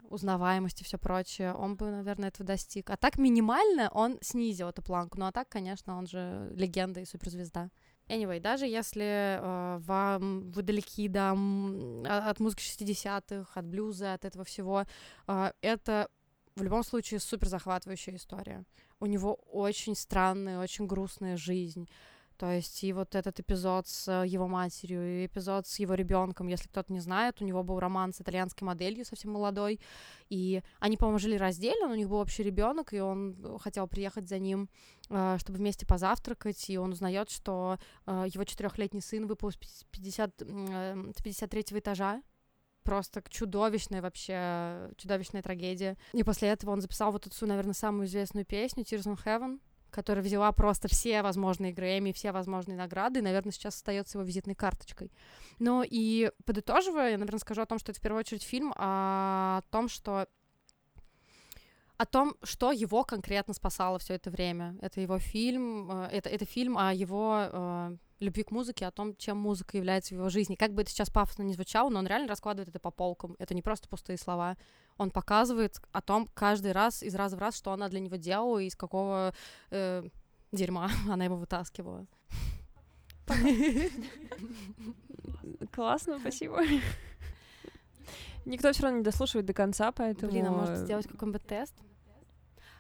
узнаваемость 0.08 0.80
и 0.80 0.84
все 0.84 0.98
прочее, 0.98 1.54
он 1.54 1.76
бы, 1.76 1.90
наверное, 1.90 2.28
этого 2.28 2.46
достиг. 2.46 2.90
А 2.90 2.96
так 2.96 3.18
минимально 3.18 3.90
он 3.92 4.18
снизил 4.20 4.68
эту 4.68 4.82
планку. 4.82 5.18
Ну 5.18 5.26
а 5.26 5.32
так, 5.32 5.48
конечно, 5.48 5.98
он 5.98 6.06
же 6.06 6.52
легенда 6.54 7.00
и 7.00 7.04
суперзвезда. 7.04 7.70
Anyway, 8.08 8.40
даже 8.40 8.66
если 8.66 9.38
э, 9.38 9.78
вам 9.78 10.50
вы 10.50 10.62
далеки 10.62 11.08
да, 11.08 11.32
от 11.32 12.40
музыки 12.40 12.62
60-х, 12.62 13.60
от 13.60 13.66
блюза, 13.66 14.14
от 14.14 14.24
этого 14.24 14.44
всего, 14.44 14.84
э, 15.28 15.52
это 15.62 16.08
в 16.56 16.62
любом 16.62 16.82
случае 16.84 17.20
супер 17.20 17.48
захватывающая 17.48 18.16
история. 18.16 18.64
У 19.00 19.06
него 19.06 19.34
очень 19.50 19.94
странная, 19.94 20.60
очень 20.60 20.86
грустная 20.86 21.36
жизнь. 21.36 21.88
То 22.42 22.50
есть 22.50 22.82
и 22.82 22.92
вот 22.92 23.14
этот 23.14 23.38
эпизод 23.38 23.86
с 23.86 24.08
э, 24.08 24.26
его 24.26 24.48
матерью, 24.48 25.06
и 25.06 25.26
эпизод 25.26 25.66
с 25.68 25.78
его 25.78 25.94
ребенком, 25.94 26.48
если 26.48 26.66
кто-то 26.66 26.92
не 26.92 26.98
знает, 26.98 27.40
у 27.40 27.44
него 27.44 27.62
был 27.62 27.78
роман 27.78 28.12
с 28.12 28.20
итальянской 28.20 28.66
моделью 28.66 29.04
совсем 29.04 29.30
молодой, 29.30 29.78
и 30.28 30.62
они, 30.80 30.96
по-моему, 30.96 31.20
жили 31.20 31.36
раздельно, 31.36 31.86
у 31.86 31.94
них 31.94 32.08
был 32.08 32.16
общий 32.16 32.42
ребенок, 32.42 32.92
и 32.94 33.00
он 33.00 33.58
хотел 33.60 33.86
приехать 33.86 34.28
за 34.28 34.40
ним, 34.40 34.68
э, 35.08 35.36
чтобы 35.38 35.58
вместе 35.58 35.86
позавтракать, 35.86 36.68
и 36.68 36.78
он 36.78 36.90
узнает, 36.90 37.30
что 37.30 37.78
э, 38.06 38.24
его 38.26 38.42
четырехлетний 38.42 39.02
сын 39.02 39.26
выпал 39.26 39.52
с 39.52 39.56
50, 39.92 40.36
53 41.22 41.64
этажа, 41.78 42.22
просто 42.82 43.22
чудовищная 43.28 44.02
вообще, 44.02 44.90
чудовищная 44.96 45.42
трагедия. 45.42 45.96
И 46.12 46.22
после 46.22 46.48
этого 46.48 46.70
он 46.70 46.80
записал 46.80 47.12
вот 47.12 47.26
эту, 47.26 47.46
наверное, 47.46 47.74
самую 47.74 48.06
известную 48.06 48.44
песню 48.44 48.84
Tears 48.84 49.04
on 49.04 49.18
Heaven, 49.24 49.60
которая 49.90 50.24
взяла 50.24 50.50
просто 50.52 50.88
все 50.88 51.22
возможные 51.22 51.72
Грэмми, 51.72 52.12
все 52.12 52.32
возможные 52.32 52.76
награды, 52.76 53.20
и, 53.20 53.22
наверное, 53.22 53.52
сейчас 53.52 53.76
остается 53.76 54.18
его 54.18 54.26
визитной 54.26 54.54
карточкой. 54.54 55.12
Ну 55.58 55.84
и 55.88 56.30
подытоживая, 56.44 57.10
я, 57.10 57.18
наверное, 57.18 57.38
скажу 57.38 57.62
о 57.62 57.66
том, 57.66 57.78
что 57.78 57.92
это 57.92 58.00
в 58.00 58.02
первую 58.02 58.20
очередь 58.20 58.42
фильм 58.42 58.72
о 58.76 59.60
том, 59.70 59.88
что 59.88 60.26
о 61.98 62.06
том, 62.06 62.34
что 62.42 62.72
его 62.72 63.04
конкретно 63.04 63.54
спасало 63.54 63.98
все 64.00 64.14
это 64.14 64.30
время. 64.30 64.76
Это 64.80 65.00
его 65.00 65.20
фильм, 65.20 65.88
э, 65.90 66.08
это, 66.10 66.30
это 66.30 66.44
фильм 66.44 66.76
о 66.76 66.92
его 66.92 67.46
э, 67.52 67.96
любви 68.22 68.42
к 68.42 68.50
музыке, 68.50 68.86
о 68.86 68.90
том, 68.90 69.16
чем 69.16 69.36
музыка 69.36 69.76
является 69.76 70.14
в 70.14 70.18
его 70.18 70.28
жизни. 70.28 70.54
Как 70.54 70.72
бы 70.72 70.82
это 70.82 70.90
сейчас 70.90 71.10
пафосно 71.10 71.42
не 71.42 71.54
звучало, 71.54 71.90
но 71.90 71.98
он 71.98 72.06
реально 72.06 72.28
раскладывает 72.28 72.68
это 72.68 72.78
по 72.78 72.90
полкам. 72.90 73.36
Это 73.38 73.54
не 73.54 73.62
просто 73.62 73.88
пустые 73.88 74.16
слова. 74.16 74.56
Он 74.96 75.10
показывает 75.10 75.80
о 75.92 76.00
том 76.00 76.28
каждый 76.34 76.72
раз, 76.72 77.02
из 77.02 77.14
раза 77.14 77.36
в 77.36 77.40
раз, 77.40 77.56
что 77.56 77.72
она 77.72 77.88
для 77.88 78.00
него 78.00 78.16
делала 78.16 78.58
и 78.58 78.66
из 78.66 78.76
какого 78.76 79.34
э, 79.70 80.04
дерьма 80.52 80.90
она 81.10 81.24
его 81.24 81.36
вытаскивала. 81.36 82.06
Классно, 85.72 86.18
спасибо. 86.18 86.60
Никто 88.44 88.72
все 88.72 88.82
равно 88.82 88.98
не 88.98 89.04
дослушивает 89.04 89.46
до 89.46 89.52
конца, 89.52 89.92
поэтому... 89.92 90.32
Блин, 90.32 90.46
а 90.46 90.50
может 90.50 90.78
сделать 90.78 91.06
какой-нибудь 91.06 91.46
тест? 91.46 91.74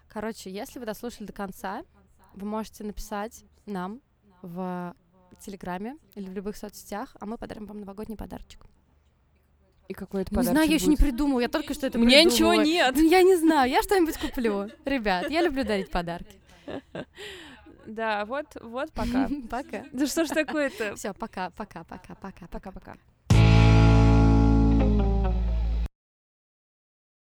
Короче, 0.08 0.50
если 0.50 0.78
вы 0.78 0.86
дослушали 0.86 1.26
до 1.26 1.32
конца, 1.32 1.84
вы 2.34 2.46
можете 2.46 2.84
написать 2.84 3.44
нам 3.66 4.00
в 4.42 4.94
Телеграме 5.40 5.96
или 6.14 6.28
в 6.28 6.32
любых 6.32 6.56
соцсетях, 6.56 7.16
а 7.20 7.26
мы 7.26 7.38
подарим 7.38 7.66
вам 7.66 7.80
новогодний 7.80 8.16
подарочек. 8.16 8.66
И 9.88 9.94
какой 9.94 10.22
это 10.22 10.34
Не 10.34 10.42
знаю, 10.42 10.68
я 10.68 10.74
еще 10.74 10.86
не 10.86 10.96
придумала, 10.96 11.40
я 11.40 11.48
только 11.48 11.74
что 11.74 11.86
это 11.86 11.98
У 11.98 12.02
меня 12.02 12.22
ничего 12.22 12.54
нет. 12.54 12.94
Ну, 12.96 13.02
Я 13.02 13.22
не 13.22 13.36
знаю, 13.36 13.70
я 13.70 13.82
что-нибудь 13.82 14.16
куплю. 14.16 14.70
Ребят, 14.84 15.30
я 15.30 15.42
люблю 15.42 15.64
дарить 15.64 15.90
подарки. 15.90 16.40
Да, 17.84 18.24
вот, 18.26 18.46
вот 18.60 18.92
пока. 18.92 19.28
Пока. 19.50 19.84
Да 19.90 20.06
что 20.06 20.24
ж 20.24 20.28
такое-то? 20.28 20.94
Все, 20.94 21.12
пока, 21.12 21.50
пока, 21.50 21.82
пока, 21.82 22.14
пока, 22.14 22.46
пока. 22.46 22.70
Пока-пока. 22.70 22.96